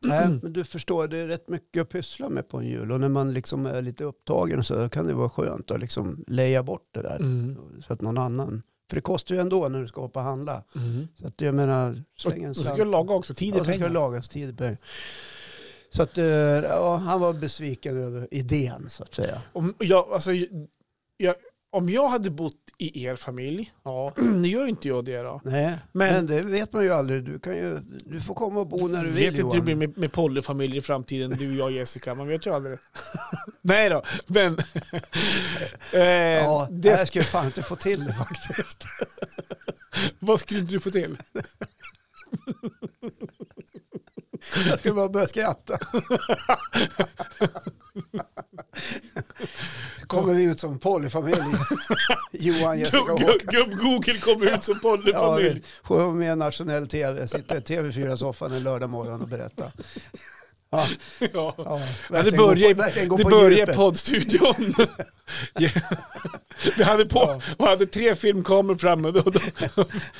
Nej, 0.00 0.28
men 0.42 0.52
du 0.52 0.64
förstår, 0.64 1.08
det 1.08 1.18
är 1.18 1.26
rätt 1.26 1.48
mycket 1.48 1.82
att 1.82 1.88
pyssla 1.88 2.28
med 2.28 2.48
på 2.48 2.58
en 2.58 2.66
jul. 2.66 2.92
Och 2.92 3.00
när 3.00 3.08
man 3.08 3.32
liksom 3.32 3.66
är 3.66 3.82
lite 3.82 4.04
upptagen 4.04 4.64
så 4.64 4.88
kan 4.88 5.06
det 5.06 5.14
vara 5.14 5.30
skönt 5.30 5.70
att 5.70 5.80
liksom 5.80 6.24
leja 6.26 6.62
bort 6.62 6.88
det 6.94 7.02
där. 7.02 7.16
Mm. 7.16 7.56
Så 7.86 7.92
att 7.92 8.00
någon 8.00 8.18
annan, 8.18 8.62
för 8.88 8.94
det 8.96 9.00
kostar 9.00 9.34
ju 9.34 9.40
ändå 9.40 9.68
när 9.68 9.82
du 9.82 9.88
ska 9.88 10.00
hoppa 10.00 10.20
och 10.20 10.24
handla. 10.26 10.62
Mm. 10.76 11.08
Så 11.20 11.26
att 11.26 11.40
jag 11.40 11.54
menar, 11.54 12.02
släng 12.18 12.42
en 12.44 12.50
Och 12.50 12.56
så 12.56 12.62
ska 12.62 12.74
slant. 12.74 12.78
jag 12.78 12.88
laga 12.88 13.14
också, 13.14 13.34
tid 13.34 13.48
Ja, 13.54 13.58
är 13.60 13.62
ska 13.64 13.72
det 13.72 13.78
pengar. 13.78 13.88
lagas, 13.88 14.28
tid 14.28 14.48
är 14.48 14.52
pengar. 14.52 14.78
Så 15.94 16.02
att, 16.02 16.18
eh, 16.18 16.24
ja, 16.26 16.96
han 16.96 17.20
var 17.20 17.32
besviken 17.32 17.96
över 18.02 18.28
idén 18.30 18.86
så 18.90 19.02
att 19.02 19.14
säga. 19.14 19.42
Om 19.52 19.74
jag, 19.78 20.12
alltså, 20.12 20.30
jag, 21.16 21.34
om 21.76 21.88
jag 21.88 22.08
hade 22.08 22.30
bott 22.30 22.54
i 22.78 23.04
er 23.04 23.16
familj, 23.16 23.72
Ja. 23.84 24.12
nu 24.16 24.48
gör 24.48 24.66
inte 24.66 24.88
jag 24.88 25.04
det 25.04 25.22
då. 25.22 25.40
Nej, 25.44 25.78
men, 25.92 26.14
Men- 26.14 26.26
det 26.26 26.42
vet 26.42 26.72
man 26.72 26.82
ju 26.84 26.92
aldrig. 26.92 27.24
Du, 27.24 27.38
kan 27.38 27.54
ju, 27.56 27.80
du 28.04 28.20
får 28.20 28.34
komma 28.34 28.60
och 28.60 28.66
bo 28.66 28.88
när 28.88 29.04
du 29.04 29.10
vet 29.10 29.16
vill 29.16 29.26
inte 29.26 29.42
hur 29.42 29.54
det 29.54 29.60
blir 29.60 29.74
med, 29.76 29.98
med 29.98 30.12
polyfamilj 30.12 30.76
i 30.76 30.80
framtiden, 30.80 31.30
du, 31.30 31.56
jag 31.56 31.64
och 31.64 31.72
Jessica. 31.72 32.14
Man 32.14 32.28
vet 32.28 32.46
ju 32.46 32.54
aldrig. 32.54 32.78
Nej 33.62 33.88
då, 33.90 34.02
men... 34.26 34.58
eh, 35.92 36.00
Ja, 36.36 36.68
det, 36.70 36.88
jag 36.88 37.08
ska 37.08 37.22
fan 37.22 37.46
inte 37.46 37.62
få 37.62 37.76
till 37.76 38.04
det 38.04 38.12
faktiskt. 38.14 38.84
vad 40.18 40.40
skulle 40.40 40.60
inte 40.60 40.72
du 40.72 40.80
få 40.80 40.90
till? 40.90 41.16
Jag 44.68 44.78
skulle 44.78 44.94
bara 44.94 45.08
börja 45.08 45.26
skratta. 45.26 45.78
Kommer 50.06 50.34
vi 50.34 50.42
ut 50.44 50.60
som 50.60 50.78
polyfamilj. 50.78 51.40
Johan, 52.32 52.78
Jessica 52.78 53.00
och 53.02 53.08
Håkan. 53.20 53.38
Gubb-Google 53.52 54.18
kommer 54.20 54.54
ut 54.54 54.62
som 54.64 54.74
Ja, 54.82 54.90
polyfamilj. 54.96 55.48
vi 55.54 55.62
får 55.84 55.96
vara 55.98 56.12
med 56.12 56.38
nationell 56.38 56.86
tv. 56.86 57.26
Sitta 57.28 57.56
i 57.56 57.60
TV4-soffan 57.60 58.52
en 58.56 58.62
lördag 58.62 58.90
morgon 58.90 59.22
och 59.22 59.28
berätta. 59.28 59.72
Ja, 60.70 60.86
Ja. 61.20 61.28
ja, 61.58 61.80
Ja, 62.10 62.22
det 62.22 62.32
börjar, 62.32 62.74
på- 62.74 63.48
det 63.48 63.62
i 63.62 63.66
poddstudion. 63.76 64.74
Ja. 65.54 65.68
Vi 66.76 66.82
hade, 66.84 67.06
på, 67.06 67.18
Ja. 67.18 67.40
och 67.56 67.66
hade 67.66 67.86
tre 67.86 68.14
filmkameror 68.14 68.76
framme 68.78 69.08
och 69.08 69.14
då 69.14 69.40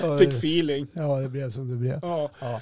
Ja, 0.01 0.18
fick 0.18 0.29
feeling. 0.29 0.87
Ja, 0.92 1.16
det 1.20 1.29
blev 1.29 1.51
som 1.51 1.68
det 1.70 1.77
blev. 1.77 1.99
Ja. 2.03 2.31
Ja, 2.40 2.61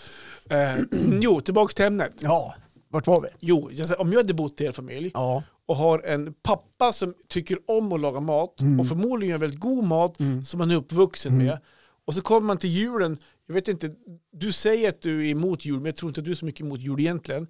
Eh, 0.51 0.75
jo, 1.21 1.41
tillbaka 1.41 1.73
till 1.75 1.85
ämnet. 1.85 2.13
ja 2.19 2.55
vart 2.91 3.07
var 3.07 3.21
vi? 3.21 3.29
Jo, 3.41 3.71
om 3.99 4.13
jag 4.13 4.19
hade 4.19 4.35
bott 4.35 4.61
i 4.61 4.65
er 4.65 4.73
familj 4.73 5.11
Ja. 5.15 5.43
Och 5.67 5.77
har 5.77 5.99
en 5.99 6.35
pappa 6.43 6.93
som 6.93 7.15
tycker 7.29 7.59
om 7.67 7.93
att 7.93 8.01
laga 8.01 8.21
mat 8.21 8.61
Mm. 8.61 8.81
och 8.81 8.89
förmodligen 8.89 9.31
gör 9.31 9.39
väldigt 9.39 9.61
god 9.61 9.85
mat 9.85 10.21
Mm. 10.21 10.45
som 10.45 10.59
man 10.59 10.71
är 10.71 10.75
uppvuxen 10.77 11.33
Mm. 11.33 11.47
med. 11.47 11.59
Och 12.05 12.15
så 12.15 12.21
kommer 12.21 12.47
man 12.47 12.59
till 12.59 12.71
julen, 12.71 13.19
jag 13.47 13.55
vet 13.55 13.69
inte, 13.69 13.95
du 14.33 14.53
säger 14.53 14.89
att 14.89 15.01
du 15.03 15.27
är 15.27 15.31
emot 15.31 15.65
jul, 15.65 15.75
men 15.77 15.85
jag 15.87 15.97
tror 15.97 16.11
inte 16.11 16.21
att 16.21 16.25
du 16.25 16.31
är 16.31 16.35
så 16.35 16.45
mycket 16.45 16.61
emot 16.61 16.81
jul 16.81 17.01
egentligen. 17.01 17.49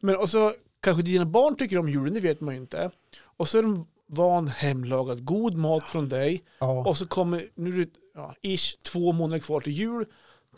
Men 0.00 0.16
och 0.16 0.28
så 0.28 0.52
kanske 0.80 1.02
dina 1.02 1.24
barn 1.26 1.56
tycker 1.56 1.78
om 1.78 1.88
julen, 1.88 2.14
det 2.14 2.20
vet 2.20 2.40
man 2.40 2.54
ju 2.54 2.60
inte. 2.60 2.90
Och 3.22 3.48
så 3.48 3.58
är 3.58 3.62
de 3.62 3.86
van 4.06 4.48
hemlagad 4.48 5.24
god 5.24 5.54
mat 5.56 5.82
från 5.88 6.08
dig. 6.08 6.42
Ja. 6.58 6.88
Och 6.88 6.96
så 6.96 7.06
kommer, 7.06 7.44
nu 7.54 7.74
är 7.74 7.84
det 7.84 7.90
ja, 8.14 8.34
ish 8.42 8.76
två 8.82 9.12
månader 9.12 9.38
kvar 9.40 9.60
till 9.60 9.72
jul, 9.72 10.06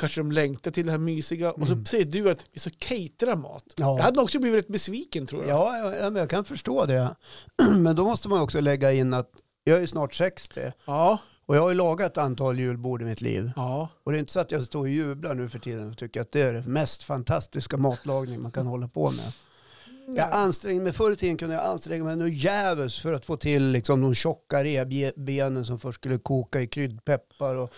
kanske 0.00 0.20
de 0.20 0.32
längtar 0.32 0.70
till 0.70 0.86
det 0.86 0.90
här 0.92 0.98
mysiga. 0.98 1.52
Och 1.52 1.66
så 1.66 1.72
Mm. 1.72 1.84
säger 1.84 2.04
du 2.04 2.30
att 2.30 2.46
vi 2.52 2.60
ska 2.60 2.70
catera 2.78 3.36
mat. 3.36 3.64
Ja. 3.76 3.96
Jag 3.96 4.04
hade 4.04 4.20
också 4.20 4.38
blivit 4.38 4.58
rätt 4.58 4.68
besviken 4.68 5.26
tror 5.26 5.42
jag. 5.46 5.50
Ja, 5.58 5.78
ja, 5.78 5.96
ja, 5.96 6.10
men 6.10 6.20
jag 6.20 6.30
kan 6.30 6.44
förstå 6.44 6.86
det. 6.86 7.16
Men 7.78 7.96
då 7.96 8.04
måste 8.04 8.28
man 8.28 8.40
också 8.40 8.60
lägga 8.60 8.92
in 8.92 9.14
att 9.14 9.30
jag 9.64 9.82
är 9.82 9.86
snart 9.86 10.14
60 10.14 10.60
Ja. 10.86 11.18
och 11.46 11.56
jag 11.56 11.62
har 11.62 11.68
ju 11.68 11.74
lagat 11.74 12.12
ett 12.12 12.18
antal 12.18 12.58
julbord 12.58 13.02
i 13.02 13.04
mitt 13.04 13.20
liv. 13.20 13.50
ja. 13.56 13.88
Och 14.04 14.12
det 14.12 14.18
är 14.18 14.20
inte 14.20 14.32
så 14.32 14.40
att 14.40 14.50
jag 14.50 14.62
står 14.64 14.80
och 14.80 14.88
jublar 14.88 15.34
nu 15.34 15.48
för 15.48 15.58
tiden 15.58 15.90
och 15.90 15.98
tycker 15.98 16.20
att 16.20 16.32
det 16.32 16.40
är 16.40 16.52
det 16.52 16.62
mest 16.62 17.02
fantastiska 17.02 17.76
matlagning 17.76 18.42
man 18.42 18.52
kan 18.52 18.66
hålla 18.66 18.88
på 18.88 19.10
med. 19.10 19.32
Jag 20.16 20.32
ansträngde 20.32 20.84
mig, 20.84 20.92
förr 20.92 21.12
i 21.12 21.16
tiden 21.16 21.36
kunde 21.36 21.54
jag 21.54 21.64
anstränga 21.64 22.04
mig 22.04 22.16
nog 22.16 22.28
djävulskt 22.28 23.02
för 23.02 23.12
att 23.12 23.26
få 23.26 23.36
till 23.36 23.68
liksom 23.68 24.02
de 24.02 24.14
tjocka 24.14 24.64
revbenen 24.64 25.64
som 25.64 25.78
först 25.78 25.98
skulle 25.98 26.18
koka 26.18 26.60
i 26.60 26.66
kryddpeppar 26.66 27.54
och, 27.54 27.72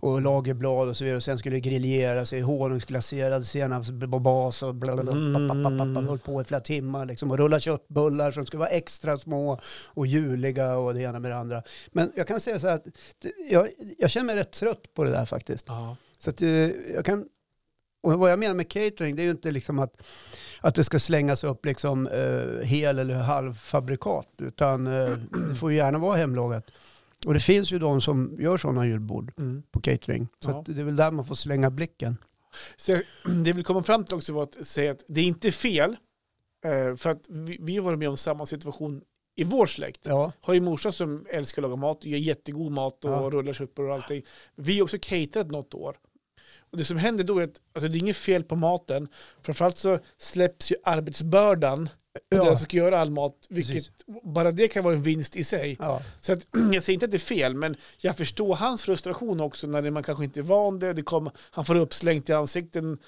och 0.00 0.22
lagerblad 0.22 0.88
och 0.88 0.96
så 0.96 1.04
vidare. 1.04 1.16
Och 1.16 1.22
sen 1.22 1.38
skulle 1.38 1.60
grilleras 1.60 2.32
i 2.32 2.40
honungsglaserad 2.40 3.46
senapsbas 3.46 4.62
och 4.62 4.74
blablabla. 4.74 6.00
Höll 6.00 6.18
på 6.18 6.40
i 6.40 6.44
flera 6.44 6.60
timmar 6.60 7.06
liksom 7.06 7.30
och 7.30 7.38
rulla 7.38 7.60
köttbullar 7.60 8.30
som 8.30 8.46
skulle 8.46 8.58
vara 8.58 8.70
extra 8.70 9.18
små 9.18 9.60
och 9.94 10.06
juliga 10.06 10.76
och 10.76 10.94
det 10.94 11.02
ena 11.02 11.20
med 11.20 11.30
det 11.30 11.36
andra. 11.36 11.62
Men 11.92 12.12
jag 12.16 12.26
kan 12.26 12.40
säga 12.40 12.58
så 12.58 12.68
här 12.68 12.74
att 12.74 12.86
jag, 13.50 13.68
jag 13.98 14.10
känner 14.10 14.26
mig 14.26 14.36
rätt 14.36 14.52
trött 14.52 14.94
på 14.94 15.04
det 15.04 15.10
där 15.10 15.26
faktiskt. 15.26 15.64
Ja. 15.68 15.96
Så 16.18 16.30
att, 16.30 16.42
eh, 16.42 16.48
jag 16.94 17.04
kan, 17.04 17.24
och 18.06 18.18
vad 18.18 18.30
jag 18.32 18.38
menar 18.38 18.54
med 18.54 18.68
catering 18.68 19.16
det 19.16 19.22
är 19.22 19.24
ju 19.24 19.30
inte 19.30 19.50
liksom 19.50 19.78
att, 19.78 20.02
att 20.60 20.74
det 20.74 20.84
ska 20.84 20.98
slängas 20.98 21.44
upp 21.44 21.64
liksom, 21.66 22.06
eh, 22.06 22.64
hel 22.66 22.98
eller 22.98 23.14
halvfabrikat 23.14 24.28
utan 24.38 24.86
eh, 24.86 25.10
det 25.48 25.54
får 25.54 25.70
ju 25.70 25.76
gärna 25.76 25.98
vara 25.98 26.16
hemlagat. 26.16 26.70
Och 27.26 27.34
det 27.34 27.40
finns 27.40 27.70
ju 27.72 27.78
de 27.78 28.00
som 28.00 28.36
gör 28.40 28.56
sådana 28.56 28.86
julbord 28.86 29.32
Mm. 29.38 29.62
på 29.70 29.80
catering. 29.80 30.28
Så 30.40 30.50
Ja. 30.50 30.64
det 30.66 30.80
är 30.80 30.84
väl 30.84 30.96
där 30.96 31.10
man 31.10 31.24
får 31.24 31.34
slänga 31.34 31.70
blicken. 31.70 32.16
Så 32.76 32.92
det 33.44 33.52
vill 33.52 33.64
komma 33.64 33.82
fram 33.82 34.04
till 34.04 34.14
också 34.14 34.32
var 34.32 34.42
att 34.42 34.66
säga 34.66 34.90
att 34.92 35.04
det 35.08 35.20
är 35.20 35.24
inte 35.24 35.50
fel. 35.52 35.96
eh, 36.64 36.96
För 36.96 37.10
att 37.10 37.22
vi, 37.28 37.58
vi 37.60 37.76
har 37.76 37.84
varit 37.84 37.98
med 37.98 38.08
om 38.08 38.16
samma 38.16 38.46
situation 38.46 39.02
i 39.36 39.44
vår 39.44 39.66
släkt. 39.66 40.00
Ja, 40.02 40.32
Har 40.40 40.54
ju 40.54 40.60
morsan 40.60 40.92
som 40.92 41.26
älskar 41.30 41.62
att 41.62 41.68
laga 41.70 41.76
mat, 41.76 42.04
gör 42.04 42.18
jättegod 42.18 42.72
mat 42.72 43.04
och 43.04 43.10
Ja. 43.10 43.30
rullar 43.32 43.52
köttbullar 43.52 43.88
och 43.88 43.94
allting. 43.94 44.22
Vi 44.54 44.76
har 44.78 44.82
också 44.84 44.96
caterat 45.00 45.50
något 45.50 45.74
år. 45.74 45.96
Och 46.70 46.78
det 46.78 46.84
som 46.84 46.96
händer 46.96 47.24
då 47.24 47.38
är 47.38 47.44
att 47.44 47.60
alltså 47.74 47.88
det 47.88 47.98
är 47.98 48.00
inget 48.00 48.16
fel 48.16 48.44
på 48.44 48.56
maten. 48.56 49.08
Framförallt 49.42 49.78
så 49.78 49.98
släpps 50.18 50.72
ju 50.72 50.76
arbetsbördan 50.84 51.88
Ja. 52.28 52.36
den 52.44 52.56
som 52.56 52.64
ska 52.64 52.76
göra 52.76 52.98
all 53.00 53.10
mat. 53.10 53.34
Vilket, 53.48 53.74
Precis. 53.74 53.90
bara 54.22 54.50
det 54.50 54.68
kan 54.68 54.84
vara 54.84 54.94
en 54.94 55.02
vinst 55.02 55.36
i 55.36 55.44
sig. 55.44 55.76
ja. 55.80 56.02
Så 56.20 56.32
att, 56.32 56.38
jag 56.72 56.82
säger 56.82 56.94
inte 56.94 57.04
att 57.04 57.10
det 57.10 57.16
är 57.16 57.18
fel, 57.18 57.54
men 57.54 57.76
jag 57.98 58.16
förstår 58.16 58.54
hans 58.54 58.82
frustration 58.82 59.40
också 59.40 59.66
när 59.66 59.90
man 59.90 60.02
kanske 60.02 60.24
inte 60.24 60.40
är 60.40 60.42
van 60.42 60.78
det. 60.78 60.92
det 60.92 61.02
kommer, 61.02 61.32
han 61.50 61.64
får 61.64 61.74
uppslängt 61.76 62.28
i 62.28 62.32
ansikten 62.32 62.98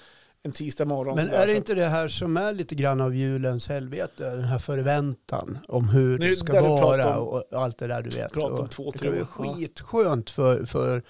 en 0.43 0.51
tisdag 0.51 0.85
morgon. 0.85 1.15
Men 1.15 1.29
är 1.29 1.47
det 1.47 1.55
inte 1.55 1.73
det 1.75 1.85
här 1.85 2.07
som 2.07 2.37
är 2.37 2.53
lite 2.53 2.75
grann 2.75 3.01
av 3.01 3.15
julens 3.15 3.67
helvete? 3.69 4.29
Den 4.29 4.43
här 4.43 4.59
förväntan 4.59 5.57
om 5.67 5.89
hur 5.89 6.19
Nu, 6.19 6.29
det 6.29 6.35
ska 6.35 6.61
vara 6.61 7.19
om- 7.19 7.27
och 7.27 7.43
allt 7.53 7.77
det 7.77 7.87
där 7.87 8.01
du 8.01 8.09
vet. 8.09 8.31
pratar 8.33 8.61
om 8.61 8.69
två, 8.69 8.91
det 8.91 8.97
tre 8.97 9.09
år. 9.09 9.15
Ja. 9.37 9.55
skitskönt 9.55 10.29
för, 10.29 10.65
för, 10.65 11.03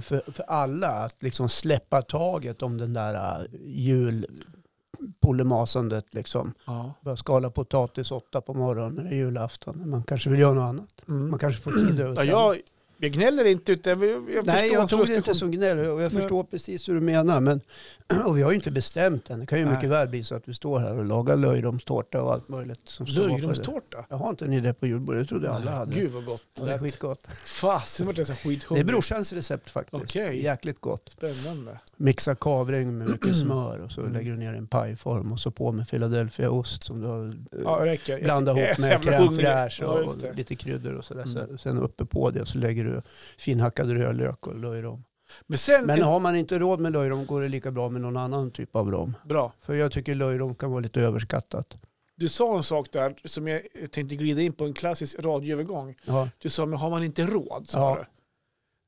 för, 0.00 0.32
för 0.32 0.44
alla 0.48 0.88
att 0.88 1.22
liksom 1.22 1.48
släppa 1.48 2.02
taget 2.02 2.62
om 2.62 2.78
den 2.78 2.92
där 2.92 3.14
eh, 3.14 3.42
julpolemasandet. 3.64 6.14
Liksom. 6.14 6.54
Ja. 6.66 6.94
Börja 7.00 7.16
skala 7.16 7.50
potatis 7.50 8.10
åtta 8.10 8.40
på 8.40 8.54
morgonen 8.54 9.06
är 9.06 9.14
julafton. 9.14 9.90
Man 9.90 10.02
kanske 10.02 10.30
vill 10.30 10.40
göra 10.40 10.54
något 10.54 10.68
annat. 10.68 11.08
Mm. 11.08 11.30
Man 11.30 11.38
kanske 11.38 11.62
får 11.62 11.72
tid 11.72 12.00
över. 12.00 12.14
Ja, 12.16 12.24
jag, 12.24 12.58
jag 12.98 13.12
gnäller 13.12 13.44
inte, 13.44 13.72
utan 13.72 14.00
jag, 14.00 14.30
jag 14.34 14.46
Nej, 14.46 14.70
jag 14.72 14.88
tror 14.88 15.06
det 15.06 15.14
inte 15.16 15.34
som 15.34 15.50
gnäll 15.50 15.78
och 15.78 15.84
jag 16.02 16.12
Nej. 16.12 16.22
förstår 16.22 16.44
precis 16.44 16.88
hur 16.88 16.94
du 16.94 17.00
menar. 17.00 17.40
Men, 17.40 17.60
och 18.26 18.36
vi 18.38 18.42
har 18.42 18.50
ju 18.50 18.56
inte 18.56 18.70
bestämt 18.70 19.30
än. 19.30 19.40
Det 19.40 19.46
kan 19.46 19.58
ju 19.58 19.64
Nej. 19.64 19.74
mycket 19.74 19.90
väl 19.90 20.08
bli 20.08 20.24
så 20.24 20.34
att 20.34 20.48
vi 20.48 20.54
står 20.54 20.78
här 20.78 20.98
och 20.98 21.04
lagar 21.04 21.36
löjromstårta 21.36 22.22
och 22.22 22.32
allt 22.32 22.48
möjligt. 22.48 22.80
Som 22.84 23.06
det. 23.06 23.12
Löjromstårta? 23.12 24.04
Jag 24.08 24.16
har 24.16 24.30
inte 24.30 24.46
ni 24.46 24.60
det 24.60 24.74
på 24.74 24.86
julbordet? 24.86 25.22
Det 25.22 25.28
trodde 25.28 25.50
alla 25.52 25.70
hade. 25.70 25.94
Gud 25.94 26.10
vad 26.12 26.24
gott. 26.24 26.42
Ja, 26.58 26.64
det 26.64 26.72
är 26.72 26.78
skitgott. 26.78 27.26
Fasen 27.44 28.06
vart 28.06 28.18
jag 28.18 28.26
så 28.26 28.32
Det 28.32 28.36
skithungrig. 28.38 28.80
är 28.82 28.86
brorsans 28.92 29.32
recept 29.32 29.70
faktiskt. 29.70 30.02
Okej. 30.02 30.42
Jäkligt 30.44 30.80
gott. 30.80 31.08
Spännande. 31.18 31.78
Mixa 31.96 32.34
kavring 32.34 32.98
med 32.98 33.08
mycket 33.10 33.36
smör 33.36 33.78
och 33.78 33.90
så 33.92 34.00
Mm. 34.00 34.12
lägger 34.12 34.30
du 34.30 34.36
ner 34.38 34.52
en 34.54 34.66
pajform 34.66 35.32
och 35.32 35.40
så 35.40 35.50
på 35.50 35.72
med 35.72 35.88
Philadelphia-ost 35.88 36.82
som 36.82 37.00
du 37.00 37.06
har 37.06 37.26
eh, 37.26 37.32
Ja, 37.64 37.78
det 37.80 37.86
räcker. 37.86 38.12
Jag- 38.12 38.22
blandat 38.22 38.56
jag 38.58 38.68
ihop 38.68 38.78
med 38.78 39.00
crème 39.00 39.40
fraîche 39.40 39.82
och, 39.84 40.18
det. 40.20 40.32
lite 40.32 40.56
kryddor 40.56 40.94
och 40.94 41.04
sådär. 41.04 41.22
Mm. 41.44 41.58
Sen 41.58 41.78
uppe 41.78 42.04
på 42.04 42.30
det 42.30 42.46
så 42.46 42.58
lägger 42.58 42.83
du 42.84 43.02
finhackad 43.38 43.90
rödlök 43.90 44.46
och 44.46 44.58
löjrom. 44.58 45.04
Men 45.46 45.58
sen, 45.58 45.86
Men 45.86 46.02
har 46.02 46.20
man 46.20 46.36
inte 46.36 46.58
råd 46.58 46.80
med 46.80 46.92
löjrom 46.92 47.26
går 47.26 47.42
det 47.42 47.48
lika 47.48 47.70
bra 47.70 47.88
med 47.88 48.00
någon 48.00 48.16
annan 48.16 48.50
typ 48.50 48.76
av 48.76 48.90
rom. 48.90 49.16
bra. 49.24 49.52
För 49.60 49.74
jag 49.74 49.92
tycker 49.92 50.14
löjrom 50.14 50.54
kan 50.54 50.70
vara 50.70 50.80
lite 50.80 51.00
överskattat. 51.00 51.78
Du 52.16 52.28
sa 52.28 52.56
en 52.56 52.62
sak 52.62 52.88
där 52.92 53.14
som 53.24 53.48
jag 53.48 53.60
tänkte 53.90 54.16
glida 54.16 54.40
in 54.42 54.52
på, 54.52 54.64
en 54.64 54.72
klassisk 54.74 55.18
radioövergång. 55.18 55.94
Ja, 56.04 56.28
Du 56.38 56.48
sa, 56.48 56.66
men 56.66 56.78
har 56.78 56.90
man 56.90 57.02
inte 57.02 57.26
råd? 57.26 57.68
Sa 57.68 57.78
Ja. 57.78 57.96
du. 57.96 58.06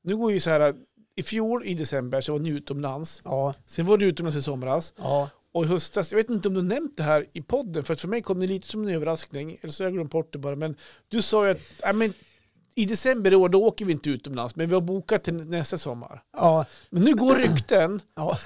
Nu 0.09 0.17
går 0.17 0.31
ju 0.31 0.39
så 0.39 0.49
här, 0.49 0.75
i 1.15 1.23
fjol 1.23 1.65
i 1.65 1.73
december 1.73 2.21
så 2.21 2.31
var 2.31 2.39
ni 2.39 2.49
utomlands. 2.49 3.21
ja, 3.25 3.53
Sen 3.65 3.85
var 3.85 3.97
du 3.97 4.05
utomlands 4.05 4.37
i 4.37 4.41
somras. 4.41 4.93
ja. 4.97 5.29
Och 5.51 5.65
i 5.65 5.67
höstas, 5.67 6.11
jag 6.11 6.17
vet 6.17 6.29
inte 6.29 6.47
om 6.47 6.53
du 6.53 6.61
nämnt 6.61 6.97
det 6.97 7.03
här 7.03 7.25
i 7.33 7.41
podden, 7.41 7.83
för 7.83 7.95
för 7.95 8.07
mig 8.07 8.21
kom 8.21 8.39
det 8.39 8.47
lite 8.47 8.67
som 8.67 8.87
en 8.87 8.93
överraskning. 8.95 9.57
Eller 9.61 9.71
så 9.71 9.83
har 9.83 9.85
jag 9.89 9.93
glömt 9.93 10.11
bort 10.11 10.33
det 10.33 10.39
bara. 10.39 10.55
Men 10.55 10.75
du 11.07 11.21
sa 11.21 11.45
ju 11.45 11.51
att 11.51 11.95
men, 11.95 12.13
i 12.77 12.85
december 12.85 13.31
i 13.33 13.35
år, 13.35 13.49
då 13.49 13.63
åker 13.65 13.85
vi 13.85 13.91
inte 13.91 14.09
utomlands. 14.09 14.55
Men 14.55 14.67
vi 14.69 14.73
har 14.73 14.81
bokat 14.81 15.23
till 15.23 15.33
nästa 15.33 15.77
sommar. 15.77 16.21
ja, 16.37 16.65
Men 16.89 17.03
nu 17.03 17.15
går 17.15 17.35
rykten 17.35 18.01
ja. 18.15 18.37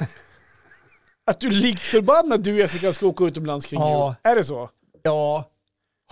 att 1.25 1.39
du 1.39 1.49
likt 1.49 1.81
förbannad 1.81 2.43
du 2.43 2.57
Jessica 2.57 2.93
ska 2.93 3.07
åka 3.07 3.23
utomlands 3.23 3.65
kring 3.65 3.79
Ja. 3.79 4.07
jul. 4.23 4.31
Är 4.31 4.35
det 4.35 4.43
så? 4.43 4.69
ja. 5.03 5.47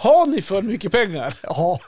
Har 0.02 0.26
ni 0.28 0.42
för 0.42 0.62
mycket 0.62 0.92
pengar? 0.92 1.40
ja. 1.44 1.80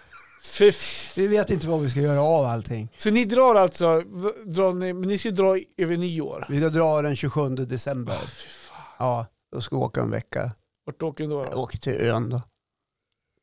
För 0.44 0.74
Vi 1.16 1.28
vet 1.28 1.50
inte 1.50 1.68
vad 1.68 1.82
vi 1.82 1.90
ska 1.90 2.00
göra 2.00 2.22
av 2.22 2.46
allting. 2.46 2.90
så 2.98 3.10
ni 3.10 3.26
drar 3.26 3.56
alltså, 3.56 4.02
drar 4.46 4.74
ni, 4.74 4.94
men 4.94 5.10
ni 5.10 5.18
ska 5.18 5.32
dra 5.32 5.58
över 5.78 5.98
nyår? 5.98 6.46
Vi 6.50 6.60
ska 6.60 6.70
dra 6.70 7.02
den 7.02 7.16
27 7.16 7.50
december. 7.56 8.16
Fan. 8.16 8.78
Ja, 9.00 9.26
då 9.52 9.62
ska 9.62 9.76
vi 9.76 9.82
åka 9.82 10.02
en 10.02 10.12
vecka. 10.12 10.52
Vart 10.86 11.02
åker 11.04 11.24
ni 11.24 11.30
då? 11.30 11.44
Jag 11.44 11.52
då? 11.52 11.58
åker 11.58 11.78
till 11.78 11.94
ön 11.94 12.30
då. 12.30 12.42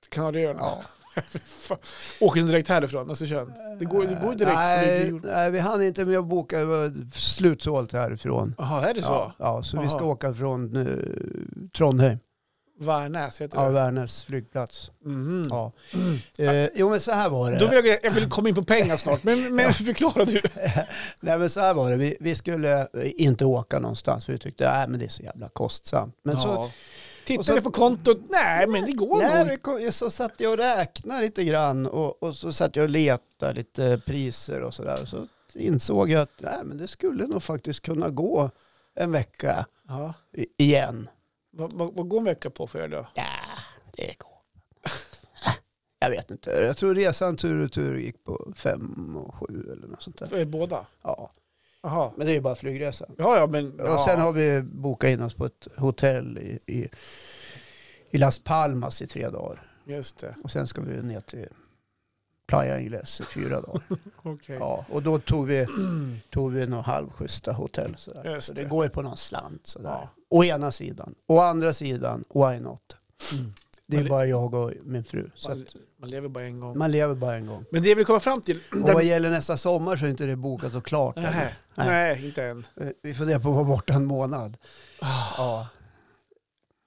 Kanarieöarna? 0.09 0.61
Ja. 0.61 0.83
Åker 2.21 2.41
ni 2.41 2.47
direkt 2.47 2.69
härifrån? 2.69 3.11
Alltså, 3.11 3.27
kör. 3.27 3.47
Det 3.79 3.85
går, 3.85 4.07
det 4.07 4.19
går 4.23 4.33
ju 4.33 4.39
direkt. 4.39 4.55
Nej, 4.57 5.13
nej, 5.23 5.51
vi 5.51 5.59
hann 5.59 5.83
inte 5.83 6.05
med 6.05 6.19
att 6.19 6.25
boka. 6.25 6.59
Det 6.59 6.65
var 6.65 7.11
slutsålt 7.13 7.93
härifrån. 7.93 8.55
Jaha, 8.59 8.89
är 8.89 8.95
det 8.95 9.03
så? 9.03 9.09
Ja, 9.09 9.35
ja, 9.39 9.63
så 9.63 9.81
vi 9.81 9.89
ska 9.89 9.99
Aha. 9.99 10.11
åka 10.11 10.35
från 10.35 10.77
eh, 10.77 10.87
Trondheim. 11.77 12.19
Värnäs 12.81 13.41
heter 13.41 13.59
Ja, 13.59 13.65
det. 13.65 13.71
Värnäs 13.71 14.23
flygplats. 14.23 14.91
Mhm. 15.05 15.47
Ja. 15.51 15.73
Eh, 16.39 16.69
jo, 16.75 16.91
men 16.91 17.01
så 17.01 17.13
här 17.13 17.29
var 17.29 17.51
det. 17.51 17.59
Då 17.59 17.67
vill 17.69 17.85
jag, 17.87 17.99
jag 18.03 18.11
vill 18.11 18.29
komma 18.29 18.49
in 18.49 18.55
på 18.55 18.65
pengar 18.65 18.97
snart, 18.97 19.25
men, 19.25 19.55
men 19.55 19.73
förklara 19.73 20.25
du. 20.25 20.43
Nej, 21.21 21.39
men 21.39 21.51
så 21.51 21.61
här 21.61 21.75
var 21.75 21.91
det. 21.91 21.97
Vi, 21.97 22.17
vi 22.21 22.35
skulle 22.35 22.89
inte 22.95 23.45
åka 23.45 23.79
någonstans 23.79 24.25
för 24.27 24.33
vi 24.33 24.39
tyckte 24.39 24.71
att 24.71 24.91
men 24.91 25.01
det 25.01 25.07
är 25.07 25.11
så 25.11 25.23
jävla 25.23 25.49
kostsamt. 25.49 26.15
Men 26.25 26.41
så, 26.41 26.49
ja. 26.49 26.71
Tittar 27.29 27.41
och 27.41 27.47
så- 27.47 27.55
ni 27.55 27.61
på 27.61 27.71
kontot? 27.71 28.19
Nej, 28.31 28.67
men 28.67 28.85
det 28.85 28.93
går 28.93 29.19
nej, 29.23 29.59
nog. 29.67 29.95
så 29.95 30.11
satt 30.11 30.41
jag 30.41 30.53
och 30.53 30.59
räknade 30.59 31.21
lite 31.23 31.45
grann 31.45 31.87
och, 31.87 32.23
och 32.23 32.37
så 32.37 32.53
satt 32.53 32.77
jag 32.77 32.83
och 32.85 32.91
letade 32.91 33.53
lite 33.55 34.01
priser 34.07 34.63
och 34.63 34.75
sådär. 34.75 34.97
Så 35.07 35.27
insåg 35.55 36.11
jag 36.11 36.21
att 36.23 36.33
nej, 36.41 36.59
men 36.65 36.79
det 36.79 36.89
skulle 36.89 37.27
nog 37.27 37.43
faktiskt 37.43 37.81
kunna 37.83 38.09
gå 38.09 38.51
en 38.95 39.13
vecka 39.13 39.67
Ja. 39.89 40.15
i- 40.33 40.65
igen. 40.65 41.09
Vad, 41.53 41.73
vad, 41.73 41.95
vad 41.95 42.09
går 42.09 42.19
en 42.19 42.25
vecka 42.25 42.51
på 42.51 42.67
för 42.67 42.79
er 42.79 42.89
då? 42.89 43.07
Ja, 43.15 43.25
det 43.93 44.19
går. 44.19 44.39
Jag 46.01 46.11
vet 46.11 46.31
inte. 46.31 46.51
Jag 46.51 46.77
tror 46.77 46.95
resan 46.95 47.37
tur 47.37 47.65
och 47.65 47.73
tur 47.73 47.99
gick 47.99 48.25
på 48.25 48.53
fem 48.57 49.17
och 49.17 49.35
sju 49.35 49.69
eller 49.73 49.87
något 49.87 50.03
sånt 50.03 50.19
där. 50.19 50.27
För 50.27 50.45
båda? 50.45 50.87
Ja, 51.03 51.31
Jaha. 51.83 52.13
men 52.17 52.27
det 52.27 52.33
är 52.33 52.35
ju 52.35 52.41
bara 52.41 52.57
flygresan. 52.57 53.15
Ja, 53.19 53.37
ja, 53.39 53.47
men... 53.47 53.81
Och 53.81 54.01
sen 54.01 54.21
har 54.21 54.33
vi 54.33 54.63
bokat 54.63 55.11
in 55.11 55.23
oss 55.23 55.35
på 55.35 55.47
ett 55.47 55.69
hotell 55.77 56.39
i, 56.39 56.59
i, 56.67 56.89
i 58.11 58.19
Las 58.19 58.39
Palmas 58.39 59.03
i 59.03 59.07
tre 59.07 59.29
dagar. 59.29 59.71
Just 59.85 60.19
det. 60.19 60.35
Och 60.45 60.51
sen 60.51 60.67
ska 60.67 60.81
vi 60.81 61.03
ner 61.03 61.21
till 61.21 61.49
Playa 62.47 62.81
Ingles 62.81 63.21
i 63.21 63.25
fyra 63.25 63.61
dagar. 63.61 63.83
Okej. 64.23 64.57
Ja, 64.61 64.87
och 64.91 65.03
då 65.03 65.19
tog 65.19 65.47
vi, 65.47 65.67
tog 66.31 66.53
vi 66.53 66.67
några 66.67 66.83
halvschyssta 66.83 67.53
hotell. 67.53 67.95
Sådär. 67.99 68.35
Just 68.35 68.47
Så 68.47 68.53
det 68.53 68.63
det. 68.63 68.69
går 68.69 68.85
ju 68.85 68.91
på 68.91 69.03
någon 69.03 69.17
slant. 69.17 69.67
Sådär. 69.67 69.89
Ja. 69.91 70.09
Å 70.31 70.45
ena 70.45 70.71
sidan. 70.73 71.15
Å 71.27 71.39
andra 71.39 71.73
sidan, 71.73 72.25
why 72.35 72.61
not? 72.61 72.97
Mm. 73.33 73.53
Det 73.91 73.97
är 73.97 74.09
bara 74.09 74.27
jag 74.27 74.55
och 74.55 74.73
min 74.85 75.05
fru. 75.05 75.31
Så 75.35 75.49
Man, 75.49 75.59
att 75.61 75.75
man 76.01 76.11
lever 76.11 76.29
bara 76.29 76.45
en 76.45 76.61
gång. 76.61 76.79
man 76.79 76.91
lever 76.91 77.15
bara 77.15 77.35
en 77.37 77.47
gång. 77.47 77.65
Men 77.73 77.83
det 77.83 77.95
vill 77.95 78.05
komma 78.05 78.21
fram 78.21 78.41
till... 78.41 78.61
Och 78.73 78.79
vad 78.79 79.05
gäller 79.05 79.31
nästa 79.31 79.57
sommar 79.57 79.97
så 79.97 80.07
är 80.07 80.11
inte 80.11 80.27
det 80.27 80.37
bokat 80.37 80.75
och 80.75 80.85
klart. 80.87 81.17
Nej, 81.17 81.55
Nej. 81.75 81.87
nej, 81.87 82.27
inte 82.27 82.45
än. 82.45 82.67
Eh, 82.81 82.89
Vi 83.03 83.15
funderar 83.15 83.41
på 83.41 83.49
att 83.49 83.55
vara 83.55 83.65
borta 83.65 83.93
en 83.93 84.05
månad. 84.07 84.57
Ah. 85.01 85.07
Ja. 85.39 85.69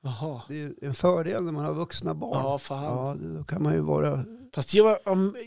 Jaha. 0.04 0.41
Det 0.49 0.62
är 0.62 0.74
en 0.82 0.93
fördel 0.93 1.43
när 1.43 1.52
man 1.52 1.66
har 1.66 1.74
vuxna 1.74 2.14
barn. 2.14 2.43
Ja, 2.45 2.58
fan. 2.58 2.84
Ja, 2.84 3.16
då 3.38 3.43
kan 3.43 3.64
man 3.64 3.74
ju 3.74 3.80
vara... 3.80 4.26
Fast 4.56 4.74
jag, 4.74 4.97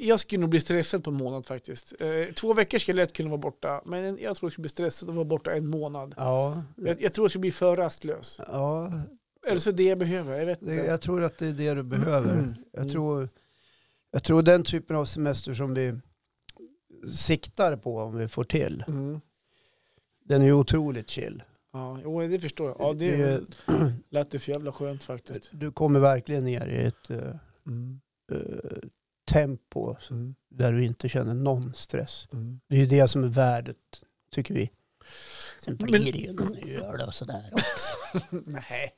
jag 0.00 0.20
skulle 0.20 0.40
nog 0.40 0.50
bli 0.50 0.60
stressad 0.60 1.04
på 1.04 1.10
en 1.10 1.16
månad 1.16 1.46
faktiskt. 1.46 1.94
Eh, 2.00 2.34
två 2.34 2.54
veckor 2.54 2.78
skulle 2.78 3.00
jag 3.00 3.06
lätt 3.06 3.16
kunna 3.16 3.28
vara 3.28 3.38
borta, 3.38 3.82
men 3.84 4.04
jag 4.04 4.16
tror 4.16 4.46
jag 4.46 4.52
skulle 4.52 4.62
bli 4.62 4.68
stressad 4.68 5.08
och 5.08 5.14
vara 5.14 5.24
borta 5.24 5.52
en 5.52 5.66
månad. 5.66 6.14
Ja, 6.16 6.62
Jag, 6.76 7.02
jag 7.02 7.12
tror 7.12 7.24
jag 7.24 7.30
skulle 7.30 7.40
bli 7.40 7.52
för 7.52 7.76
rastlös. 7.76 8.40
ja 8.48 8.92
Eller 9.48 9.60
så 9.60 9.70
det 9.70 9.82
jag 9.82 9.98
behöver, 9.98 10.38
jag 10.38 10.46
vet 10.46 10.62
inte. 10.62 10.74
jag 10.74 11.00
tror 11.00 11.22
att 11.22 11.38
det 11.38 11.46
är 11.46 11.52
det 11.52 11.74
du 11.74 11.82
behöver. 11.82 12.32
Mm. 12.32 12.54
Jag, 12.72 12.88
tror, 12.90 13.28
jag 14.10 14.22
tror 14.22 14.42
den 14.42 14.62
typen 14.64 14.96
av 14.96 15.04
semester 15.04 15.54
som 15.54 15.74
vi 15.74 16.00
siktar 17.16 17.76
på 17.76 17.98
om 17.98 18.16
vi 18.18 18.28
får 18.28 18.44
till, 18.44 18.84
Mm. 18.88 19.20
den 20.24 20.42
är 20.42 20.46
ju 20.46 20.52
otroligt 20.52 21.10
chill. 21.10 21.42
Ja, 21.72 22.00
jo, 22.04 22.20
det 22.20 22.38
förstår 22.40 22.68
jag. 22.68 22.76
Ja, 22.80 22.92
det, 22.92 23.16
Det 23.16 23.22
är- 23.22 23.42
lät 24.10 24.30
det 24.30 24.38
för 24.38 24.52
jävla 24.52 24.72
skönt 24.72 25.02
faktiskt. 25.04 25.48
Du 25.52 25.72
kommer 25.72 26.00
verkligen 26.00 26.44
ner 26.44 26.66
i 26.66 26.84
ett 26.84 27.10
eh, 27.10 27.34
Mm. 27.66 28.00
eh, 28.32 28.38
tempo 29.30 29.96
Mm. 30.10 30.34
där 30.50 30.72
du 30.72 30.84
inte 30.84 31.08
känner 31.08 31.34
någon 31.34 31.74
stress. 31.74 32.28
Mm. 32.32 32.60
Det 32.68 32.74
är 32.76 32.80
ju 32.80 32.86
det 32.86 33.08
som 33.08 33.24
är 33.24 33.28
värdet, 33.28 33.76
tycker 34.30 34.54
vi. 34.54 34.70
Sen 35.64 35.76
Men- 35.80 35.86
blir 35.90 36.12
det 36.12 36.18
ju 36.18 36.32
någon 36.32 36.56
öl 36.94 37.00
och 37.08 37.14
sådär 37.14 37.42
också. 37.52 38.18
Nej. 38.46 38.92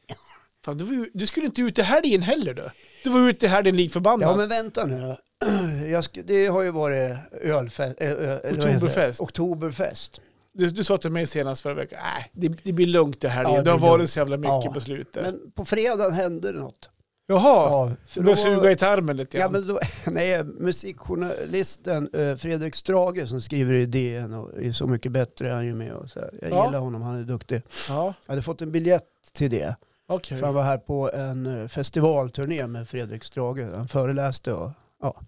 Fan, 0.65 0.79
du, 0.79 0.85
var 0.85 1.07
du 1.15 1.27
skulle 1.27 1.47
inte 1.47 1.61
ut 1.63 1.79
i 1.79 1.83
helgen 1.83 2.23
heller 2.23 2.55
du. 2.55 2.69
Du 3.05 3.11
var 3.11 3.29
ute 3.29 3.47
i 3.47 3.49
helgen 3.49 3.77
lik 3.77 3.93
förbannad. 3.93 4.29
Ja 4.29 4.37
men 4.37 4.49
vänta 4.49 4.87
nu. 4.87 5.17
Jag 5.91 6.01
sk- 6.05 6.25
det 6.27 6.47
har 6.47 6.63
ju 6.63 6.71
varit 6.71 7.17
ölfest. 7.43 8.01
Äh, 8.01 8.09
heter 8.09 8.41
det? 8.43 8.59
Oktoberfest. 8.59 9.21
Oktoberfest. 9.21 10.21
Du, 10.53 10.71
du 10.71 10.85
sa 10.85 10.99
till 10.99 11.11
mig 11.11 11.27
senast 11.27 11.61
förra 11.63 11.75
veckan, 11.75 11.99
nej, 12.03 12.31
det, 12.33 12.49
det 12.63 12.73
blir 12.73 12.87
lugnt 12.87 13.21
det 13.21 13.29
här. 13.29 13.43
Ja, 13.43 13.57
det, 13.57 13.63
det 13.63 13.71
har 13.71 13.79
varit 13.79 14.11
så 14.11 14.19
jävla 14.19 14.37
mycket 14.37 14.65
Ja. 14.65 14.73
på 14.75 14.81
slutet. 14.81 15.23
Men 15.25 15.41
på 15.55 15.65
fredagen 15.65 16.13
hände 16.13 16.53
det 16.53 16.59
något. 16.59 16.89
Jaha, 17.29 17.89
för 18.07 18.21
du 18.21 18.25
började 18.25 18.51
då- 18.55 18.57
suga 18.57 18.71
i 18.71 18.77
tarmen 18.77 19.17
lite 19.17 19.37
Ja, 19.39 19.43
grann. 19.43 19.53
men 19.53 19.67
då, 19.69 19.81
nej, 20.07 20.45
musikjournalisten 20.45 22.09
eh, 22.13 22.37
Fredrik 22.37 22.75
Strage 22.75 23.29
som 23.29 23.41
skriver 23.43 23.75
i 23.75 23.87
DN 23.87 24.35
och 24.35 24.63
är 24.63 24.73
Så 24.73 24.87
mycket 24.87 25.13
bättre 25.13 25.49
är 25.49 25.53
han 25.55 25.67
ju 25.67 25.75
med. 25.75 25.93
Och 25.93 26.11
så 26.11 26.21
här. 26.21 26.31
Jag 26.43 26.51
Ja. 26.51 26.67
gillar 26.67 26.79
honom, 26.79 27.03
han 27.03 27.17
är 27.19 27.25
duktig. 27.25 27.63
Ja, 27.89 28.15
Jag 28.27 28.33
hade 28.33 28.43
fått 28.43 28.63
en 28.63 28.73
biljett 28.73 29.05
till 29.33 29.51
det. 29.51 29.77
okej. 30.07 30.39
För 30.39 30.47
han 30.47 30.55
var 30.55 30.63
här 30.63 30.79
på 30.79 31.13
en 31.13 31.47
eh, 31.63 31.69
festivalturné 31.69 32.67
med 32.67 32.89
Fredrik 32.89 33.25
Strage. 33.25 33.75
Han 33.77 33.89
föreläste 33.89 34.53
och 34.53 34.71
ja. 35.03 35.21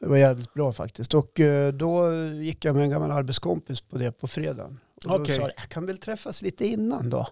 Det 0.00 0.06
var 0.06 0.16
jävligt 0.16 0.54
bra 0.54 0.72
faktiskt. 0.72 1.14
Och 1.14 1.40
eh, 1.40 1.72
då 1.72 2.14
gick 2.24 2.64
jag 2.64 2.74
med 2.74 2.84
en 2.84 2.90
gammal 2.90 3.10
arbetskompis 3.10 3.80
på 3.80 3.98
det 3.98 4.12
på 4.12 4.28
fredagen. 4.28 4.80
Och 5.06 5.18
då 5.18 5.24
sa 5.24 5.32
jag, 5.32 5.42
jag 5.42 5.68
kan 5.68 5.86
väl 5.86 5.98
träffas 5.98 6.42
lite 6.42 6.66
innan 6.66 7.10
då. 7.10 7.26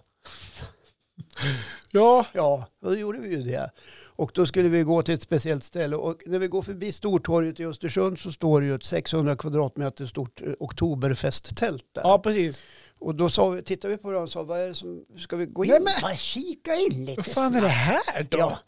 Ja, 1.91 2.25
Ja, 2.33 2.65
och 2.81 2.89
då 2.91 2.97
gjorde 2.97 3.19
vi 3.19 3.29
ju 3.29 3.43
det. 3.43 3.71
Och 4.15 4.31
då 4.33 4.45
skulle 4.45 4.69
vi 4.69 4.83
gå 4.83 5.01
till 5.03 5.13
ett 5.13 5.21
speciellt 5.21 5.63
ställe. 5.63 5.95
Och 5.95 6.21
när 6.25 6.39
vi 6.39 6.47
går 6.47 6.61
förbi 6.61 6.91
Stortorget 6.91 7.59
i 7.59 7.65
Östersund 7.65 8.19
så 8.19 8.31
står 8.31 8.61
det 8.61 8.67
ju 8.67 8.75
ett 8.75 8.85
600 8.85 9.35
kvadratmeter 9.35 10.05
stort 10.05 10.41
eh, 10.41 10.47
oktoberfesttält 10.59 11.85
där. 11.91 12.01
ja 12.01 12.19
precis. 12.19 12.63
Och 12.99 13.15
då 13.15 13.29
sa 13.29 13.49
vi, 13.49 13.63
tittade 13.63 13.93
vi 13.95 14.01
på 14.01 14.11
det 14.11 14.17
och 14.17 14.29
sa, 14.31 14.43
vad 14.43 14.59
är 14.59 14.67
det 14.67 14.75
som, 14.75 15.05
ska 15.17 15.35
vi 15.35 15.45
gå 15.45 15.65
in? 15.65 15.71
Nej, 15.71 15.79
men- 15.83 16.01
Bara 16.01 16.15
kika 16.15 16.75
in 16.75 17.05
lite 17.05 17.19
Vad 17.21 17.25
fan 17.25 17.55
är 17.55 17.61
det 17.61 17.67
här 17.67 18.23
då? 18.29 18.37
Ja. 18.37 18.59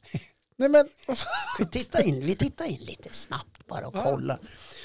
Nej 0.55 0.69
men, 0.69 0.87
Vi 1.59 1.65
tittar 1.65 2.07
in, 2.07 2.25
vi 2.25 2.35
tittar 2.35 2.65
in 2.65 2.79
lite 2.81 3.13
snabbt 3.13 3.67
bara 3.67 3.87
och 3.87 3.95
Ja. 3.95 4.03
kollar. 4.03 4.39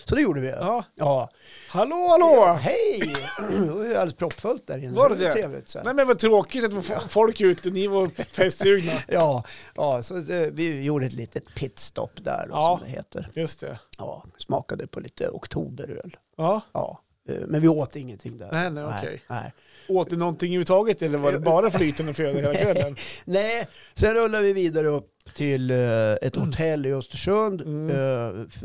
Så 0.05 0.15
det 0.15 0.21
gjorde 0.21 0.41
vi. 0.41 0.49
ja. 0.49 0.85
Ja. 0.95 1.31
Hallå, 1.69 1.97
Ja, 1.97 2.11
hallå! 2.11 2.59
hej! 2.61 3.15
Det 3.67 3.71
var 3.73 3.85
ju 3.85 3.95
alldeles 3.95 4.15
proppfullt 4.15 4.67
där 4.67 4.79
inne. 4.79 4.97
Var 4.97 5.09
det 5.09 5.15
var 5.15 5.23
det? 5.25 5.33
Trevligt. 5.33 5.69
Så. 5.69 5.81
Nej 5.85 5.95
men 5.95 6.07
vad 6.07 6.19
tråkigt 6.19 6.65
att 6.65 6.73
var 6.73 7.09
folk 7.09 7.41
ute, 7.41 7.71
ni 7.71 7.87
var 7.87 8.09
festsugna. 8.25 8.93
Ja, 9.09 9.45
ja, 9.75 10.03
så 10.03 10.15
det, 10.15 10.51
vi 10.51 10.83
gjorde 10.83 11.07
ett 11.07 11.13
litet 11.13 11.55
pitstop 11.55 12.11
där 12.25 12.47
då, 12.49 12.55
Ja. 12.55 12.77
som 12.79 12.87
det 12.89 12.93
heter. 12.97 13.29
Just 13.35 13.61
det. 13.61 13.79
Ja, 13.99 14.25
smakade 14.39 14.87
på 14.87 15.01
lite 15.01 15.29
oktoberöl. 15.29 16.17
Ja. 16.37 16.61
Ja, 16.73 17.01
eh, 17.29 17.37
men 17.47 17.61
vi 17.61 17.69
åt 17.69 17.97
ingenting 17.97 18.39
där. 18.39 18.49
Nej, 18.53 18.71
nej, 18.71 18.85
okej. 18.85 19.23
nej. 19.29 19.53
Åt 19.89 20.11
ni 20.11 20.17
någonting 20.17 20.49
överhuvudtaget 20.49 21.03
eller 21.03 21.19
var 21.19 21.33
det 21.33 21.39
bara 21.39 21.71
flytande 21.71 22.15
föda 22.15 22.39
hela 22.41 22.55
kvällen? 22.75 22.97
nej, 23.25 23.67
sen 23.95 24.15
rullade 24.15 24.45
vi 24.45 24.53
vidare 24.53 24.89
upp 24.89 25.11
till 25.35 25.71
eh, 25.71 25.77
ett 26.23 26.37
hotell 26.37 26.87
i 26.87 26.93
Östersund 26.93 27.61
Mm. 27.61 27.91
eh, 27.91 27.97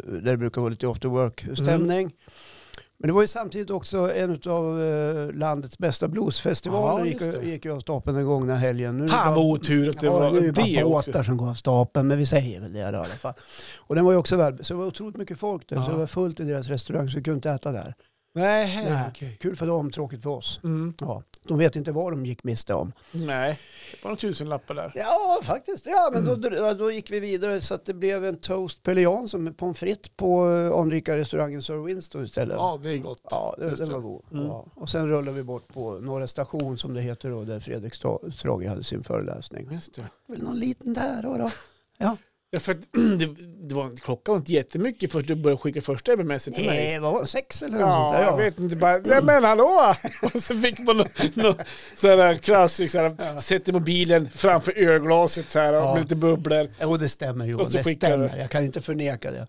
där 0.05 0.21
det 0.31 0.37
brukar 0.37 0.61
vara 0.61 0.69
lite 0.69 0.87
after 0.89 1.09
work-stämning. 1.09 2.11
Men 3.01 3.07
det 3.07 3.13
var 3.13 3.21
ju 3.21 3.27
samtidigt 3.27 3.69
också 3.69 4.13
en 4.13 4.39
av 4.45 4.81
eh, 4.83 5.31
landets 5.33 5.77
bästa 5.77 6.07
bluesfestivaler. 6.07 7.05
Ja, 7.05 7.05
gick, 7.05 7.19
det. 7.19 7.45
gick 7.49 7.65
ju 7.65 7.71
av 7.73 7.79
stapeln 7.79 8.15
den 8.17 8.25
gångna 8.25 8.55
helgen. 8.55 8.97
Nu 8.97 9.03
det 9.05 9.11
Fan 9.11 9.35
vad 9.35 9.45
otur 9.45 9.89
att 9.89 9.99
det 9.99 10.05
ja, 10.05 10.19
var 10.19 10.31
nu 10.31 10.37
är 10.37 10.41
det 10.41 10.51
bara 10.51 10.65
det 10.65 10.83
båtar 10.83 11.23
som 11.23 11.37
går 11.37 11.49
av 11.49 11.53
stapeln, 11.53 12.07
men 12.07 12.17
vi 12.17 12.25
säger 12.25 12.59
väl 12.61 12.73
det 12.73 12.79
i 12.79 12.83
alla 12.83 13.05
fall. 13.05 13.33
Och 13.87 13.95
den 13.95 14.05
var 14.05 14.11
ju 14.11 14.17
också 14.17 14.37
väl, 14.37 14.65
så 14.65 14.73
det 14.73 14.77
var 14.77 14.85
otroligt 14.85 15.17
mycket 15.17 15.39
folk 15.39 15.69
där, 15.69 15.75
Ja. 15.75 15.85
så 15.85 15.91
det 15.91 15.97
var 15.97 16.07
fullt 16.07 16.39
i 16.39 16.43
deras 16.43 16.67
restaurang 16.67 17.09
så 17.09 17.17
vi 17.17 17.23
kunde 17.23 17.35
inte 17.35 17.49
äta 17.51 17.71
där. 17.71 17.93
Nej, 18.35 18.85
Nej. 18.89 19.03
okej. 19.09 19.37
Kul 19.41 19.55
för 19.55 19.67
dem, 19.67 19.91
tråkigt 19.91 20.23
för 20.23 20.29
oss. 20.29 20.59
Mm. 20.63 20.93
Ja, 20.99 21.23
de 21.47 21.57
vet 21.57 21.75
inte 21.75 21.91
vad 21.91 22.13
de 22.13 22.25
gick 22.25 22.43
miste 22.43 22.73
om. 22.73 22.91
Nej, 23.11 23.59
det 23.91 24.03
var 24.03 24.09
några 24.11 24.19
tusenlappar 24.21 24.75
där. 24.75 24.91
Ja, 24.95 25.39
faktiskt. 25.43 25.85
Ja, 25.85 26.09
men 26.13 26.27
Mm. 26.27 26.41
då, 26.41 26.73
då, 26.73 26.91
gick 26.91 27.11
vi 27.11 27.19
vidare 27.19 27.61
så 27.61 27.73
att 27.73 27.85
det 27.85 27.93
blev 27.93 28.25
en 28.25 28.35
toast 28.35 28.83
Pelian 28.83 29.29
som 29.29 29.47
är 29.47 29.51
pommes 29.51 29.79
frites 29.79 30.09
på 30.15 30.51
eh, 30.51 30.79
anrika 30.79 31.17
restaurangen 31.17 31.63
Sir 31.63 31.77
Winston 31.85 32.25
istället. 32.25 32.55
Ja, 32.57 32.79
det 32.83 32.89
är 32.89 32.97
gott. 32.97 33.21
Ja, 33.31 33.55
det, 33.57 33.75
den 33.75 33.91
var 33.91 33.99
god. 33.99 34.23
Mm. 34.31 34.45
Ja. 34.45 34.65
Och 34.75 34.89
sen 34.89 35.07
rullade 35.07 35.37
vi 35.37 35.43
bort 35.43 35.67
på 35.73 35.91
Norra 35.91 36.27
station 36.27 36.77
som 36.77 36.93
det 36.93 37.01
heter 37.01 37.29
då, 37.29 37.43
där 37.43 37.59
Fredrik 37.59 37.93
Stra- 37.93 38.31
Strage 38.31 38.67
hade 38.67 38.83
sin 38.83 39.03
föreläsning. 39.03 39.69
Just 39.71 39.93
det. 39.95 40.03
Väl 40.27 40.43
någon 40.43 40.59
liten 40.59 40.93
där 40.93 41.23
då. 41.23 41.37
då. 41.37 41.51
Ja, 41.97 42.17
för 42.57 42.71
att 42.71 42.77
det, 43.19 43.25
det 43.69 43.75
var, 43.75 43.97
klockan 43.97 44.31
var 44.33 44.37
inte 44.39 44.51
jättemycket 44.53 45.11
först 45.11 45.27
du 45.27 45.35
började 45.35 45.61
skicka 45.61 45.81
första 45.81 46.13
MMS 46.13 46.43
till 46.43 46.53
mig. 46.53 46.65
Nej, 46.67 46.99
vad 46.99 47.13
var 47.13 47.21
det? 47.21 47.27
Sex 47.27 47.61
eller 47.63 47.71
något 47.77 47.81
Ja, 47.87 48.03
sånt 48.03 48.17
där? 48.17 48.23
jag 48.23 48.37
vet 48.37 48.59
inte. 48.59 48.75
Bara, 48.75 48.97
nej 49.05 49.23
men 49.23 49.43
hallå! 49.43 49.93
Och 50.33 50.43
så 50.43 50.53
fick 50.53 50.79
man 50.79 50.97
någon, 50.97 51.55
sån 51.95 52.39
klassisk, 52.39 52.95
här, 52.95 53.39
sätter 53.39 53.73
mobilen 53.73 54.29
framför 54.33 54.77
ölglaset 54.77 55.49
så 55.49 55.59
här, 55.59 55.73
Ja. 55.73 55.93
med 55.93 56.03
lite 56.03 56.15
bubblor. 56.15 56.69
Jo, 56.81 56.97
det 56.97 57.09
stämmer 57.09 57.45
ju. 57.45 57.57
Det 57.57 57.83
stämmer. 57.83 58.37
Jag 58.37 58.49
kan 58.49 58.63
inte 58.63 58.81
förneka 58.81 59.31
det. 59.31 59.47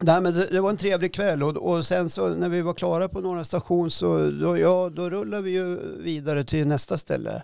Nej, 0.00 0.20
men 0.20 0.34
det, 0.34 0.46
det 0.46 0.60
var 0.60 0.70
en 0.70 0.76
trevlig 0.76 1.14
kväll 1.14 1.42
och, 1.42 1.56
och 1.56 1.86
sen 1.86 2.10
så 2.10 2.28
när 2.28 2.48
vi 2.48 2.60
var 2.60 2.74
klara 2.74 3.08
på 3.08 3.20
Norra 3.20 3.44
station 3.44 3.90
så 3.90 4.30
då, 4.30 4.58
ja, 4.58 4.90
då 4.96 5.10
rullade 5.10 5.42
vi 5.42 5.50
ju 5.50 5.78
vidare 6.02 6.44
till 6.44 6.66
nästa 6.66 6.98
ställe. 6.98 7.42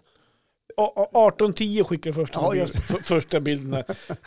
Och- 0.79 0.99
och 0.99 1.13
18.10 1.13 1.85
skickar 1.85 2.13
första, 2.13 2.41
Ja, 2.41 2.51
bild, 2.51 2.75
första 3.05 3.41
bilden. 3.41 3.73
Här. 3.75 3.85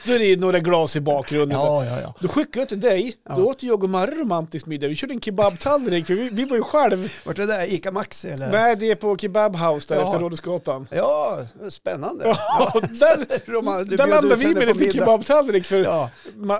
Då 0.07 0.13
är 0.13 0.19
det 0.19 0.39
några 0.39 0.59
glas 0.59 0.95
i 0.95 1.01
bakgrunden. 1.01 1.59
Ja, 1.59 1.85
ja, 1.85 1.99
ja. 2.01 2.13
Då 2.19 2.27
skickade 2.27 2.59
jag 2.59 2.69
till 2.69 2.79
dig, 2.79 3.15
Ja. 3.29 3.35
då 3.35 3.45
åt 3.45 3.63
jag 3.63 3.83
och 3.83 3.89
Marre 3.89 4.11
romantisk 4.15 4.65
middag. 4.65 4.87
Vi 4.87 4.95
körde 4.95 5.13
en 5.13 5.21
kebabtallrik, 5.21 6.05
för 6.05 6.13
vi, 6.13 6.29
vi 6.29 6.45
var 6.45 6.57
ju 6.57 6.63
själv. 6.63 7.13
Vart 7.23 7.39
är 7.39 7.47
det 7.47 7.53
där? 7.53 7.73
Ica 7.73 7.91
Maxi 7.91 8.29
eller? 8.29 8.51
Nej, 8.51 8.75
det 8.75 8.91
är 8.91 8.95
på 8.95 9.17
Kebab 9.17 9.55
House 9.55 9.93
där 9.93 10.01
Ja. 10.01 10.05
efter 10.07 10.19
Rådhusgatan. 10.19 10.87
Ja, 10.91 11.39
spännande. 11.69 12.23
Ja, 12.25 12.73
där, 12.81 13.51
Roman, 13.51 13.85
där 13.87 13.97
landade 14.07 14.35
vi 14.35 14.55
med 14.55 14.67
middag. 14.77 14.91
kebabtallrik 14.93 15.65
för 15.65 15.77
Ja, 15.79 16.09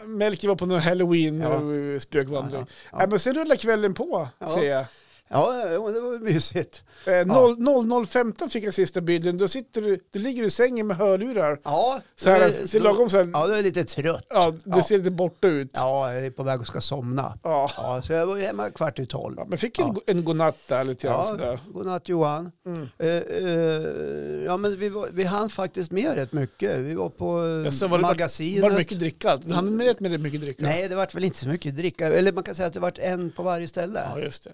Melker 0.06 0.48
var 0.48 0.56
på 0.56 0.66
någon 0.66 0.80
halloween 0.80 1.40
Ja. 1.42 1.50
och 1.96 2.02
spökvandring. 2.02 2.66
Ja, 2.92 2.98
ja. 3.02 3.08
Men 3.08 3.20
sen 3.20 3.34
rullar 3.34 3.56
kvällen 3.56 3.94
på, 3.94 4.28
Ja. 4.40 4.48
ser 4.56 4.64
jag. 4.70 4.86
Ja, 5.32 5.70
ja, 5.72 5.90
det 5.92 6.00
var 6.00 6.20
mysigt. 6.20 6.84
Eh, 7.08 7.12
00.15 7.12 8.50
fick 8.50 8.64
jag 8.64 8.74
sista 8.74 9.02
bilden. 9.02 9.38
Då, 9.38 9.48
sitter 9.48 9.82
du, 9.82 10.00
då 10.14 10.20
ligger 10.20 10.42
du 10.42 10.48
i 10.48 10.52
sängen 10.52 10.88
med 10.88 10.98
hörlurar. 10.98 11.60
Ja, 11.64 12.02
Så 12.16 12.30
här, 12.30 12.40
det- 12.40 12.68
ser 12.68 12.80
lagom 12.80 13.10
så 13.10 13.18
här, 13.18 13.30
Ja, 13.34 13.48
du 13.48 13.54
är 13.56 13.62
lite 13.64 13.84
trött. 13.84 14.26
ja, 14.30 14.52
du 14.64 14.72
Ja. 14.78 14.84
ser 14.84 14.98
lite 14.98 15.12
borta 15.12 15.48
ut. 15.48 15.70
Ja, 15.74 16.14
jag 16.14 16.26
är 16.26 16.32
på 16.32 16.44
väg 16.44 16.60
och 16.60 16.68
ska 16.68 16.82
somna. 16.82 17.40
Ja. 17.44 17.72
Ja, 17.78 18.02
så 18.06 18.14
jag 18.14 18.26
var 18.26 18.38
hemma 18.38 18.70
kvart 18.70 19.00
i 19.00 19.06
tolv. 19.06 19.36
Ja, 19.38 19.46
men 19.50 19.58
fick 19.58 19.80
en, 19.80 19.86
Ja. 19.88 20.02
en 20.08 20.24
godnatt 20.24 20.58
där 20.68 20.84
lite 20.84 21.08
grann 21.08 21.16
Ja, 21.20 21.28
sådär. 21.28 21.60
godnatt 21.74 22.10
Johan. 22.10 22.52
Mm. 22.66 22.88
Eh, 23.00 23.08
eh, 23.08 24.44
ja, 24.46 24.58
men 24.58 24.80
vi, 24.80 24.90
var, 24.90 25.10
vi 25.14 25.24
hann 25.24 25.50
faktiskt 25.50 25.92
med 25.92 26.16
rätt 26.16 26.34
mycket. 26.34 26.80
Vi 26.80 26.94
var 26.94 27.10
på 27.10 27.46
eh, 27.66 27.72
sa, 27.72 27.88
var 27.88 27.98
det- 27.98 28.02
magasinet. 28.02 28.64
Var 28.64 28.70
det 28.70 28.76
mycket 28.78 29.00
dricka? 29.00 29.38
Du 29.38 29.54
hann 29.54 29.76
med 29.76 29.88
rätt 29.88 30.00
med 30.00 30.20
mycket 30.20 30.42
dricka? 30.42 30.64
Nej, 30.64 30.88
det 30.90 30.96
vart 30.96 31.16
väl 31.16 31.24
inte 31.24 31.38
så 31.40 31.48
mycket 31.48 31.78
dricka. 31.78 32.08
Eller 32.08 32.32
man 32.32 32.44
kan 32.44 32.56
säga 32.56 32.68
att 32.68 32.74
det 32.74 32.80
vart 32.80 32.98
en 32.98 33.32
på 33.32 33.44
varje 33.44 33.68
ställe. 33.68 34.02
Ja, 34.16 34.20
just 34.20 34.44
det. 34.44 34.52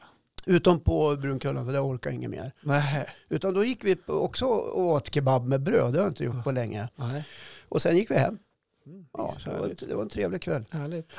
Utom 0.48 0.80
på 0.80 1.16
Brunkullen, 1.16 1.66
för 1.66 1.74
där 1.74 1.88
orkar 1.88 2.10
jag 2.10 2.16
inget 2.16 2.30
mer. 2.30 2.52
Nej. 2.62 3.08
Utan 3.30 3.54
då 3.54 3.64
gick 3.64 3.84
vi 3.84 3.98
också 4.08 4.46
och 4.46 4.82
åt 4.86 5.14
kebab 5.14 5.48
med 5.48 5.62
bröd. 5.62 5.94
Det 5.94 6.00
har 6.00 6.06
jag 6.06 6.12
inte 6.12 6.24
gjort 6.24 6.44
på 6.44 6.52
länge. 6.52 6.90
Nej. 6.96 7.28
Och 7.70 7.82
sen 7.82 7.98
gick 7.98 8.12
vi 8.12 8.16
hem. 8.16 8.38
Mm, 8.86 9.06
Ja, 9.14 9.32
så 9.40 9.50
det, 9.50 9.60
var, 9.60 9.74
det 9.88 9.96
var 9.96 10.02
en 10.04 10.10
trevlig 10.10 10.42
kväll. 10.42 10.66
härligt. 10.72 11.12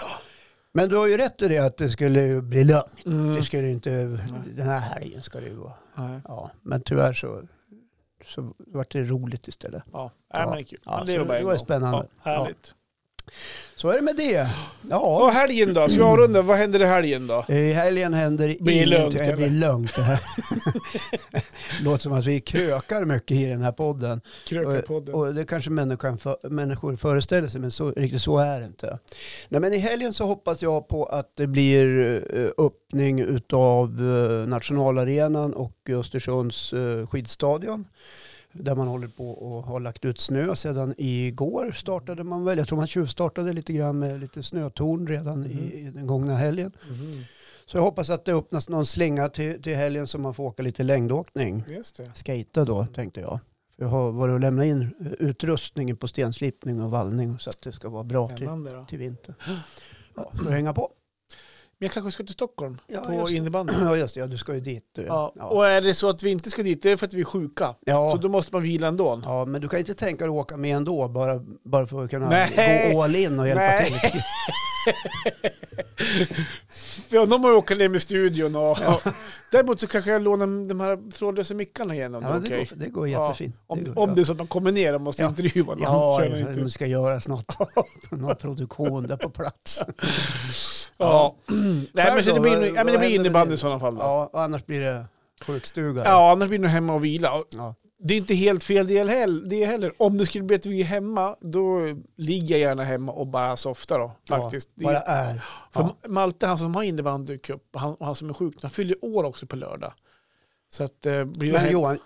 Men 0.72 0.89
du 0.89 0.97
har 0.97 1.07
ju 1.07 1.16
rätt 1.16 1.43
i 1.43 1.49
det 1.49 1.59
att 1.59 1.76
det 1.76 1.91
skulle 1.91 2.43
bli 2.43 2.64
lugnt. 2.64 3.07
Mm. 3.07 3.35
Det 3.35 3.43
skulle 3.43 3.68
inte, 3.70 3.91
den 4.57 4.66
här 4.66 4.81
helgen 4.81 5.22
ska 5.22 5.41
det 5.41 5.47
ju 5.47 5.55
vara. 5.55 5.74
Nej. 5.95 6.20
Ja, 6.24 6.51
men 6.62 6.81
tyvärr 6.83 7.12
så, 7.12 7.43
så 8.26 8.55
vart 8.59 8.91
det 8.93 9.03
roligt 9.05 9.49
istället. 9.49 9.83
Ja, 9.93 10.11
Ja. 10.33 10.39
men 10.47 10.55
det 10.55 10.61
är 10.61 10.64
kul. 10.64 10.79
Ja, 10.85 11.03
det 11.07 11.18
var 11.18 11.35
det 11.35 11.45
var 11.45 11.57
spännande. 11.57 12.07
Ja, 12.24 12.31
härligt. 12.31 12.74
Så 13.76 13.89
är 13.89 13.97
det 13.97 14.03
med 14.03 14.16
det. 14.16 14.43
Och 14.43 14.49
Ja, 14.91 15.31
helgen 15.35 15.74
då? 15.74 15.89
Ska 15.89 15.97
vi 15.97 16.03
avrunda? 16.03 16.43
Vad 16.43 16.57
händer 16.57 16.81
i 16.81 16.85
helgen 16.85 17.26
då? 17.26 17.45
i 17.49 17.72
helgen 17.72 18.14
händer 18.14 18.57
Blir 18.61 18.87
ingenting. 18.87 19.26
Det 19.26 19.37
blir 19.37 19.51
lugnt 19.51 19.97
det 19.97 20.03
här. 20.03 20.20
låter 21.83 22.03
som 22.03 22.12
att 22.12 22.26
vi 22.26 22.41
krökar 22.41 23.05
mycket 23.05 23.37
i 23.37 23.47
den 23.47 23.62
här 23.62 23.72
podden. 23.72 24.20
Krökarpodden. 24.47 25.14
Och 25.14 25.35
det 25.35 25.45
kanske 25.45 25.70
människan 25.70 26.18
för, 26.18 26.49
människor 26.49 26.97
föreställer 26.97 27.49
sig, 27.49 27.61
men 27.61 27.70
så, 27.70 27.91
riktigt 27.91 28.22
så 28.22 28.39
är 28.39 28.61
det 28.61 28.66
inte. 28.66 28.99
Nej, 29.49 29.61
men 29.61 29.72
I 29.72 29.79
helgen 29.79 30.12
så 30.12 30.24
hoppas 30.24 30.62
jag 30.62 30.89
på 30.89 31.05
att 31.05 31.37
det 31.37 31.47
blir 31.47 32.16
eh, 32.35 32.64
öppning 32.66 33.20
utav 33.20 33.85
eh, 33.91 34.49
nationalarenan 34.49 35.55
och 35.55 35.91
Östersunds 35.91 36.72
eh, 36.72 37.07
skidstadion. 37.07 37.85
Där 38.61 38.75
man 38.75 38.89
håller 38.89 39.09
på 39.09 39.31
och 39.31 39.63
har 39.63 39.81
lagt 39.81 40.05
ut 40.05 40.21
snö. 40.21 40.55
Sedan 40.55 40.95
igår 40.99 41.73
startade 41.73 42.25
man 42.25 42.45
väl, 42.45 42.59
jag 42.59 42.69
tror 42.69 42.77
man 42.79 42.87
tjuvstartade 42.87 43.53
lite 43.53 43.73
grann 43.73 43.99
med 43.99 44.21
lite 44.21 44.43
snötorn 44.43 45.07
redan 45.07 45.47
i, 45.47 45.73
i 45.75 45.91
den 45.95 46.07
gångna 46.07 46.37
helgen. 46.37 46.73
Mhm. 46.91 47.25
Så 47.67 47.77
jag 47.77 47.83
hoppas 47.83 48.11
att 48.11 48.25
det 48.25 48.33
öppnas 48.35 48.69
någon 48.69 48.87
slinga 48.87 49.29
till, 49.29 49.63
till 49.63 49.77
helgen 49.77 50.07
så 50.07 50.19
man 50.19 50.35
får 50.35 50.45
åka 50.45 50.63
lite 50.63 50.83
längdåkning. 50.83 51.65
Just 51.69 51.97
det. 51.97 52.11
Skata 52.15 52.65
då, 52.65 52.87
tänkte 52.95 53.21
jag. 53.21 53.41
Jag 53.77 53.89
har 53.89 54.13
varit 54.13 54.33
och 54.33 54.41
lämnat 54.41 54.67
in 54.67 54.81
eh, 55.01 55.13
utrustningen 55.19 55.97
på 55.97 56.09
stenslipning 56.09 56.83
och 56.83 56.91
vallning 56.91 57.39
så 57.39 57.51
att 57.51 57.61
det 57.63 57.73
ska 57.73 57.89
vara 57.89 58.05
bra 58.05 58.29
till, 58.29 58.49
till 58.89 58.99
vintern. 58.99 59.35
Ja, 60.17 60.33
du 60.45 60.51
hänga 60.51 60.73
på. 60.73 60.91
Men 61.81 61.87
jag 61.87 61.93
kanske 61.93 62.11
ska 62.11 62.24
till 62.24 62.33
Stockholm 62.33 62.79
Ja, 62.87 63.01
på 63.01 63.31
innebandy. 63.31 63.72
Ja, 63.81 63.97
just 63.97 64.14
det. 64.14 64.20
Ja, 64.20 64.26
du 64.26 64.39
ska 64.39 64.55
ju 64.55 64.61
dit. 64.61 64.85
Du. 64.93 65.03
Ja. 65.03 65.33
Ja. 65.37 65.45
Och 65.45 65.66
är 65.68 65.81
det 65.81 65.95
så 65.95 66.09
att 66.09 66.22
vi 66.22 66.31
inte 66.31 66.51
ska 66.51 66.62
dit, 66.62 66.83
det 66.83 66.91
är 66.91 66.97
för 66.97 67.07
att 67.07 67.14
vi 67.14 67.20
är 67.20 67.24
sjuka. 67.24 67.74
Ja. 67.81 68.11
Så 68.12 68.18
då 68.18 68.29
måste 68.29 68.55
man 68.55 68.62
vila 68.62 68.87
ändå. 68.87 69.20
ja, 69.24 69.45
men 69.45 69.61
du 69.61 69.68
kan 69.68 69.79
inte 69.79 69.95
tänka 69.95 70.24
dig 70.24 70.35
att 70.35 70.41
åka 70.41 70.57
med 70.57 70.76
ändå 70.76 71.09
bara, 71.09 71.41
bara 71.64 71.87
för 71.87 72.05
att 72.05 72.11
kunna 72.11 72.29
Nej. 72.29 72.93
gå 72.95 73.03
all 73.03 73.16
in 73.16 73.39
och 73.39 73.49
hjälpa 73.49 73.62
Nej. 73.62 73.85
till. 73.85 73.95
Ja, 77.11 77.26
de 77.26 77.45
har 77.45 77.51
ju 77.51 77.57
åkt 77.57 77.78
ner 77.78 77.89
med 77.89 78.03
studion 78.03 78.57
och... 78.57 78.78
Däremot 79.53 79.80
så 79.80 79.86
kanske 79.86 80.11
jag 80.11 80.22
lånar 80.22 80.68
de 80.68 80.80
här 80.80 81.11
trådlösa 81.11 81.55
mickarna 81.55 81.95
igen 81.95 82.14
om 82.14 82.22
Ja, 82.22 82.28
det 82.28 82.39
det, 82.41 82.47
okej. 82.47 82.68
går, 82.70 82.76
det 82.76 82.89
går 82.91 83.09
jättefint. 83.09 83.57
Om, 83.66 83.84
går 83.84 83.99
om 84.03 84.14
det 84.14 84.20
är 84.20 84.24
så 84.24 84.32
att 84.32 84.39
de 84.39 84.47
kommer 84.47 84.72
ner 84.72 84.95
och 84.95 85.01
måste 85.01 85.22
Ja. 85.22 85.28
intervjua 85.28 85.66
någon. 85.74 85.82
Ja, 85.82 86.20
känner 86.22 86.41
inte. 86.41 86.53
det 86.53 86.70
ska 86.70 86.86
göras 86.86 87.28
något. 87.28 87.57
Någon 88.11 88.36
produktion 88.36 89.07
där 89.07 89.16
på 89.16 89.30
plats. 89.30 89.80
Ja. 90.97 91.34
Nej, 91.93 92.14
men 92.14 92.24
så 92.24 92.34
det 92.34 92.41
blir, 92.41 92.57
Vad- 92.57 92.66
ja, 92.68 92.72
men 92.84 92.86
det 92.86 92.99
blir 92.99 93.09
innebandy 93.14 93.55
i 93.55 93.59
sådana 93.59 93.80
fall. 93.80 93.95
Då. 93.95 94.01
Ja, 94.01 94.30
och 94.32 94.43
annars 94.43 94.66
blir 94.66 94.80
det 94.80 95.05
sjukstuga. 95.47 96.03
Ja, 96.05 96.32
annars 96.32 96.49
blir 96.49 96.59
det 96.59 96.68
hemma 96.68 96.95
och 96.95 97.05
vila. 97.05 97.32
Och 97.34 97.45
Ja. 97.51 97.74
Det 98.01 98.15
är 98.15 98.19
inte 98.19 98.35
helt 98.35 98.65
fel 98.65 98.87
del 98.87 99.09
heller, 99.09 99.47
det 99.49 99.65
heller. 99.67 100.03
Om 100.03 100.19
det 100.19 100.27
skulle 100.27 100.45
bli 100.45 100.57
att 100.57 100.67
vi 100.67 100.81
är 100.81 100.85
hemma, 100.85 101.37
då 101.41 101.87
ligger 102.17 102.57
jag 102.57 102.61
gärna 102.61 102.85
hemma 102.85 103.13
och 103.13 103.27
bara 103.27 103.57
softar 103.57 103.99
då. 103.99 104.13
Faktiskt. 104.29 104.71
Ja, 104.75 104.85
bara 104.85 105.01
är. 105.01 105.45
För 105.73 105.83
Ja. 105.83 105.97
Malte, 106.09 106.47
han 106.47 106.59
som 106.59 106.75
har 106.75 106.83
innebandycup, 106.83 107.77
han, 107.77 107.97
han 108.01 108.15
som 108.15 108.31
är 108.31 108.35
sjuk, 108.35 108.55
han 108.63 108.71
fyller 108.71 109.05
år 109.05 109.25
också 109.25 109.47
på 109.47 109.57
lördag. 109.57 109.93
Så 110.69 110.85
att 110.85 111.07
eh, 111.07 111.25
blir 111.25 111.53
Men 111.53 111.73
Johan, 111.73 111.99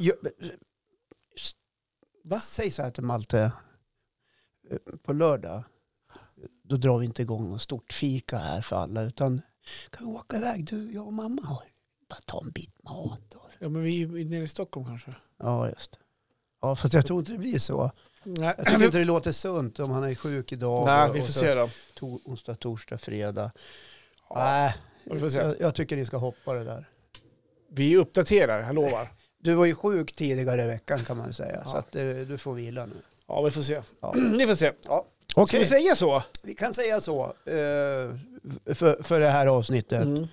Va? 2.25 2.41
säg 2.41 2.71
så 2.71 2.83
här 2.83 2.91
till 2.91 3.03
Malte. 3.03 3.53
På 5.03 5.13
lördag, 5.13 5.63
då 6.65 6.77
drar 6.77 6.99
vi 6.99 7.07
inte 7.07 7.23
igång 7.23 7.49
något 7.49 7.63
stort 7.63 7.93
fika 7.93 8.39
här 8.39 8.61
för 8.61 8.77
alla. 8.77 9.03
Utan 9.03 9.43
kan 9.91 10.07
vi 10.07 10.13
åka 10.13 10.37
iväg, 10.37 10.65
du, 10.65 10.93
jag 10.93 11.07
och 11.07 11.13
mamma. 11.13 11.43
Och 11.43 11.63
bara 12.09 12.21
ta 12.27 12.41
en 12.45 12.51
bit 12.51 12.83
mat. 12.85 13.35
Och... 13.35 13.52
Ja, 13.63 13.69
men 13.69 13.83
vi 13.83 14.03
är 14.03 14.25
nere 14.25 14.45
i 14.45 14.49
Stockholm 14.49 14.87
kanske. 14.87 15.11
Ja, 15.39 15.69
just 15.69 15.93
det. 15.93 15.99
Ja, 16.63 16.77
fast 16.77 16.95
jag 16.95 17.07
tror 17.07 17.19
inte 17.19 17.33
det 17.33 17.39
blir 17.39 17.59
så. 17.59 17.91
Nej, 18.25 18.55
Jag 18.59 18.67
tycker 18.67 18.85
inte 18.85 18.99
det 18.99 19.05
låter 19.05 19.33
sunt 19.33 19.79
om 19.81 19.91
han 19.91 20.05
är 20.05 20.15
sjuk 20.15 20.53
idag. 20.53 20.87
Nej 20.87 21.11
vi 21.15 21.23
får 21.23 21.33
se 21.33 21.55
då. 21.55 21.69
To, 21.95 22.21
onsdag, 22.25 22.55
torsdag, 22.55 22.99
fredag. 22.99 23.53
Ja, 24.29 24.35
Nej, 24.45 24.75
vi 25.05 25.21
får 25.21 25.29
se. 25.29 25.39
jag, 25.39 25.61
jag 25.61 25.75
tycker 25.75 25.97
ni 25.97 26.07
ska 26.07 26.17
hoppa 26.17 26.55
det 26.55 26.65
där. 26.65 26.89
Vi 27.69 27.97
uppdaterar, 27.97 28.61
jag 28.61 28.75
lovar. 28.75 29.09
Du 29.39 29.55
var 29.55 29.65
ju 29.65 29.75
sjuk 29.75 30.13
tidigare 30.13 30.65
i 30.65 30.67
veckan 30.67 30.99
kan 31.05 31.17
man 31.17 31.33
säga. 31.33 31.63
Ja. 31.65 31.71
Så 31.71 31.77
att, 31.77 31.97
eh, 31.97 32.05
du 32.05 32.39
får 32.39 32.55
vila 32.55 32.87
nu. 32.87 32.97
Ja, 33.27 33.43
vi 33.43 33.51
får 33.51 33.63
se. 33.63 33.83
Ja. 34.01 34.13
Ni 34.33 34.47
får 34.47 34.55
se. 34.55 34.73
Ja. 34.85 35.07
Ska 35.27 35.43
Okej. 35.43 35.59
vi 35.61 35.67
säga 35.67 35.95
så? 35.97 36.23
Vi 36.43 36.55
kan 36.55 36.75
säga 36.75 37.01
så 37.01 37.25
eh, 37.25 37.55
för, 38.75 39.03
för 39.03 39.21
det 39.21 39.31
här 39.31 39.47
avsnittet. 39.47 40.05
Mm. 40.05 40.29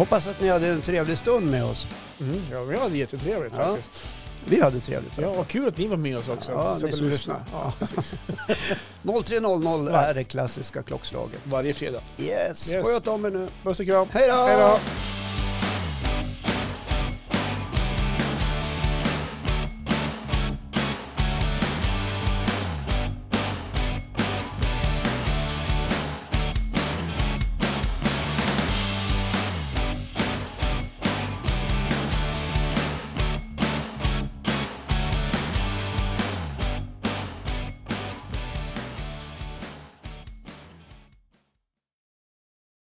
Hoppas 0.00 0.26
att 0.26 0.40
ni 0.40 0.48
hade 0.48 0.68
en 0.68 0.80
trevlig 0.82 1.18
stund 1.18 1.50
med 1.50 1.64
oss. 1.64 1.86
Mm. 2.20 2.42
Ja, 2.52 2.64
vi 2.64 2.76
hade 2.78 2.96
jättetrevligt 2.98 3.54
Ja. 3.56 3.62
faktiskt. 3.64 4.06
Vi 4.48 4.60
hade 4.62 4.80
trevligt. 4.80 5.12
Ja, 5.16 5.32
vad 5.32 5.48
kul 5.48 5.68
att 5.68 5.78
ni 5.78 5.86
var 5.86 5.96
med 5.96 6.16
oss 6.18 6.28
också. 6.28 6.52
Ja, 6.52 6.74
ni 6.74 6.80
som 6.80 6.88
lyssna. 6.88 7.06
lyssnar. 7.08 7.40
Ja, 7.52 7.72
precis. 7.78 8.14
03.00 9.02 9.92
Va? 9.92 9.98
är 10.02 10.14
det 10.14 10.24
klassiska 10.24 10.82
klockslaget. 10.82 11.40
Varje 11.44 11.74
fredag. 11.74 12.00
Yes, 12.18 12.72
Yes. 12.74 12.86
sköt 12.86 13.06
om 13.06 13.24
er 13.24 13.30
nu. 13.30 13.48
Puss 13.62 13.80
och 13.80 13.86
kram. 13.86 14.06
Hej 14.12 14.28
då! 14.28 14.78